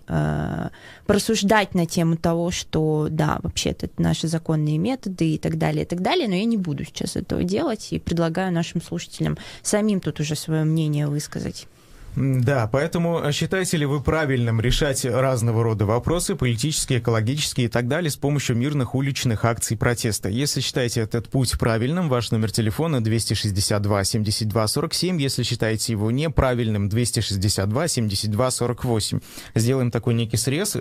порассуждать 1.05 1.73
на 1.75 1.85
тему 1.85 2.15
того, 2.15 2.51
что 2.51 2.68
что 2.69 3.07
да, 3.09 3.39
вообще-то 3.41 3.87
это 3.87 4.01
наши 4.01 4.27
законные 4.27 4.77
методы 4.77 5.33
и 5.33 5.37
так 5.37 5.57
далее, 5.57 5.83
и 5.83 5.87
так 5.87 6.01
далее, 6.01 6.27
но 6.27 6.35
я 6.35 6.45
не 6.45 6.57
буду 6.57 6.85
сейчас 6.85 7.15
этого 7.15 7.43
делать 7.43 7.87
и 7.91 7.99
предлагаю 7.99 8.53
нашим 8.53 8.81
слушателям 8.81 9.37
самим 9.63 9.99
тут 9.99 10.19
уже 10.19 10.35
свое 10.35 10.63
мнение 10.63 11.07
высказать. 11.07 11.67
Да, 12.15 12.67
поэтому 12.71 13.31
считаете 13.31 13.77
ли 13.77 13.85
вы 13.85 14.01
правильным 14.01 14.59
решать 14.59 15.05
разного 15.05 15.63
рода 15.63 15.85
вопросы, 15.85 16.35
политические, 16.35 16.99
экологические 16.99 17.67
и 17.67 17.69
так 17.69 17.87
далее, 17.87 18.09
с 18.09 18.17
помощью 18.17 18.55
мирных 18.55 18.95
уличных 18.95 19.45
акций 19.45 19.77
протеста? 19.77 20.27
Если 20.27 20.61
считаете 20.61 21.01
этот 21.01 21.29
путь 21.29 21.57
правильным, 21.57 22.09
ваш 22.09 22.31
номер 22.31 22.51
телефона 22.51 23.01
262 23.03 24.03
72 24.03 24.67
47. 24.67 25.21
Если 25.21 25.43
считаете 25.43 25.93
его 25.93 26.11
неправильным, 26.11 26.89
262 26.89 27.87
72 27.87 28.51
48. 28.51 29.19
Сделаем 29.55 29.91
такой 29.91 30.13
некий 30.15 30.37
срез 30.37 30.75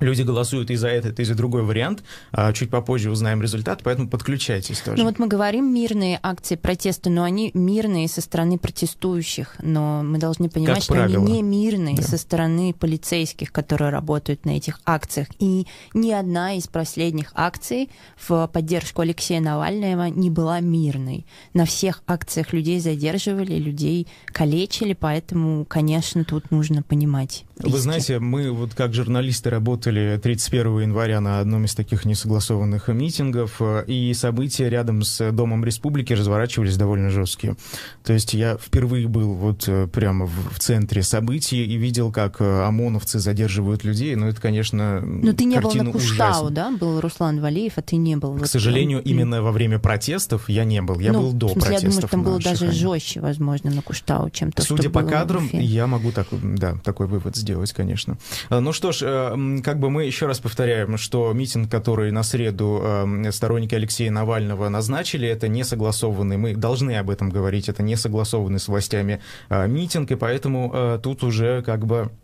Люди 0.00 0.22
голосуют 0.22 0.70
и 0.70 0.76
за 0.76 0.88
этот, 0.88 1.20
и 1.20 1.24
за 1.24 1.34
другой 1.34 1.62
вариант. 1.62 2.02
А 2.32 2.52
чуть 2.52 2.70
попозже 2.70 3.10
узнаем 3.10 3.42
результат, 3.42 3.80
поэтому 3.82 4.08
подключайтесь 4.08 4.80
тоже. 4.80 4.98
Ну 4.98 5.04
вот 5.04 5.18
мы 5.18 5.26
говорим 5.26 5.72
мирные 5.72 6.18
акции 6.22 6.56
протеста, 6.56 7.10
но 7.10 7.22
они 7.22 7.50
мирные 7.54 8.08
со 8.08 8.20
стороны 8.20 8.58
протестующих. 8.58 9.56
Но 9.62 10.02
мы 10.02 10.18
должны 10.18 10.48
понимать, 10.48 10.82
что 10.82 11.02
они 11.02 11.16
не 11.16 11.42
мирные 11.42 11.96
да. 11.96 12.02
со 12.02 12.18
стороны 12.18 12.74
полицейских, 12.74 13.52
которые 13.52 13.90
работают 13.90 14.44
на 14.44 14.50
этих 14.50 14.80
акциях. 14.84 15.28
И 15.38 15.66
ни 15.92 16.10
одна 16.10 16.54
из 16.54 16.66
последних 16.66 17.32
акций 17.34 17.90
в 18.16 18.48
поддержку 18.52 19.02
Алексея 19.02 19.40
Навального 19.40 20.08
не 20.08 20.30
была 20.30 20.60
мирной. 20.60 21.26
На 21.52 21.64
всех 21.64 22.02
акциях 22.06 22.52
людей 22.52 22.80
задерживали, 22.80 23.54
людей 23.54 24.06
калечили, 24.26 24.92
поэтому, 24.92 25.64
конечно, 25.64 26.24
тут 26.24 26.50
нужно 26.50 26.82
понимать. 26.82 27.44
Риски. 27.56 27.70
Вы 27.70 27.78
знаете, 27.78 28.18
мы 28.18 28.50
вот 28.50 28.74
как 28.74 28.94
журналисты 28.94 29.50
работали 29.84 30.18
31 30.22 30.80
января 30.80 31.20
на 31.20 31.40
одном 31.40 31.64
из 31.64 31.74
таких 31.74 32.04
несогласованных 32.04 32.88
митингов, 32.88 33.56
э, 33.60 33.84
и 33.86 34.14
события 34.14 34.68
рядом 34.68 35.02
с 35.02 35.30
Домом 35.32 35.64
Республики 35.64 36.12
разворачивались 36.12 36.76
довольно 36.76 37.10
жесткие. 37.10 37.56
То 38.02 38.12
есть 38.12 38.34
я 38.34 38.56
впервые 38.56 39.08
был 39.08 39.34
вот 39.34 39.64
э, 39.66 39.86
прямо 39.88 40.26
в, 40.26 40.58
центре 40.58 41.02
событий 41.02 41.64
и 41.64 41.76
видел, 41.76 42.10
как 42.10 42.40
э, 42.40 42.62
ОМОНовцы 42.64 43.18
задерживают 43.18 43.84
людей. 43.84 44.14
Ну, 44.16 44.28
это, 44.28 44.40
конечно, 44.40 45.00
Но 45.00 45.32
ты 45.32 45.44
не 45.44 45.60
был 45.60 45.72
на 45.74 45.92
Куштау, 45.92 46.50
да? 46.50 46.70
Был 46.70 47.00
Руслан 47.00 47.40
Валиев, 47.40 47.74
а 47.76 47.82
ты 47.82 47.96
не 47.96 48.16
был. 48.16 48.36
К 48.36 48.40
вот 48.40 48.48
сожалению, 48.48 49.02
там... 49.02 49.12
именно 49.12 49.42
во 49.42 49.52
время 49.52 49.78
протестов 49.78 50.48
я 50.48 50.64
не 50.64 50.80
был. 50.80 50.98
Я 51.00 51.12
ну, 51.12 51.20
был 51.20 51.32
до 51.32 51.48
смысле, 51.48 51.70
протестов. 51.70 51.94
Я 51.94 52.00
думаю, 52.00 52.08
там 52.08 52.22
было 52.22 52.40
даже 52.40 52.72
жестче, 52.72 53.20
возможно, 53.20 53.70
на 53.70 53.82
Куштау, 53.82 54.30
чем 54.30 54.52
то, 54.52 54.62
Судя 54.62 54.82
что 54.82 54.90
по 54.90 55.02
кадрам, 55.02 55.48
я 55.52 55.86
могу 55.86 56.12
так, 56.12 56.28
да, 56.30 56.76
такой 56.82 57.06
вывод 57.06 57.36
сделать, 57.36 57.72
конечно. 57.72 58.16
Ну 58.48 58.72
что 58.72 58.92
ж, 58.92 59.02
э, 59.02 59.60
как 59.74 59.80
бы 59.80 59.90
мы 59.90 60.04
еще 60.04 60.26
раз 60.26 60.38
повторяем, 60.38 60.96
что 60.96 61.32
митинг, 61.32 61.68
который 61.68 62.12
на 62.12 62.22
среду 62.22 62.80
э, 62.80 63.32
сторонники 63.32 63.74
Алексея 63.74 64.12
Навального 64.12 64.68
назначили, 64.68 65.26
это 65.26 65.48
не 65.48 65.64
согласованный, 65.64 66.36
мы 66.36 66.54
должны 66.54 66.96
об 66.96 67.10
этом 67.10 67.28
говорить, 67.28 67.68
это 67.68 67.82
не 67.82 67.96
согласованный 67.96 68.60
с 68.60 68.68
властями 68.68 69.20
э, 69.48 69.66
митинг, 69.66 70.12
и 70.12 70.14
поэтому 70.14 71.00
тут 71.02 71.24
уже 71.24 71.62
как 71.62 71.86
бы 71.86 72.12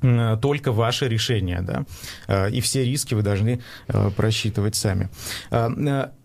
только 0.00 0.72
ваше 0.72 1.08
решение, 1.08 1.60
да, 1.60 1.84
э, 2.26 2.50
и 2.50 2.60
все 2.60 2.84
риски 2.84 3.14
вы 3.14 3.22
должны 3.22 3.60
э, 3.88 4.10
просчитывать 4.16 4.76
сами. 4.76 5.08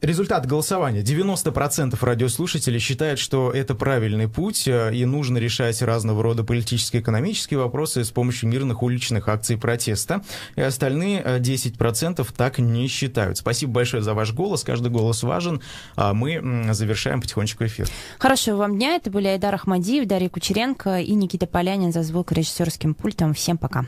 Результат 0.02 0.46
голосования. 0.46 1.02
90% 1.02 1.98
радиослушателей 2.02 2.80
считают, 2.80 3.20
что 3.20 3.52
это 3.52 3.74
правильный 3.74 4.28
путь, 4.28 4.68
и 4.68 5.06
нужно 5.06 5.38
решать 5.38 5.82
разного 5.82 6.22
рода 6.22 6.44
политические 6.44 7.00
и 7.00 7.04
экономические 7.04 7.60
вопросы 7.60 8.04
с 8.04 8.12
помощью 8.12 8.50
мирных 8.50 8.84
уличных 8.84 9.28
акций 9.30 9.58
протеста, 9.58 10.22
и 10.56 10.62
остальные 10.62 11.22
10% 11.40 12.28
так 12.36 12.60
не 12.60 12.88
считают. 12.88 13.38
Спасибо 13.38 13.74
большое 13.74 14.04
за 14.04 14.14
ваш 14.14 14.34
голос, 14.34 14.64
каждый 14.64 14.92
голос 14.92 15.24
важен, 15.24 15.62
а 15.96 16.14
мы 16.14 16.74
завершаем 16.74 17.22
потихонечку 17.22 17.66
эфир. 17.66 17.88
Хорошего 18.20 18.58
вам 18.58 18.76
дня, 18.76 18.96
это 18.96 19.10
были 19.10 19.28
Айдар 19.28 19.56
Ахмадиев, 19.56 20.08
Дарья 20.08 20.30
Кучеренко 20.30 21.00
и 21.00 21.14
Никита 21.14 21.48
Полянин 21.48 21.92
за 21.92 22.04
звукорежиссерским 22.04 22.94
пультом. 22.94 23.34
Всем 23.34 23.58
пока. 23.64 23.86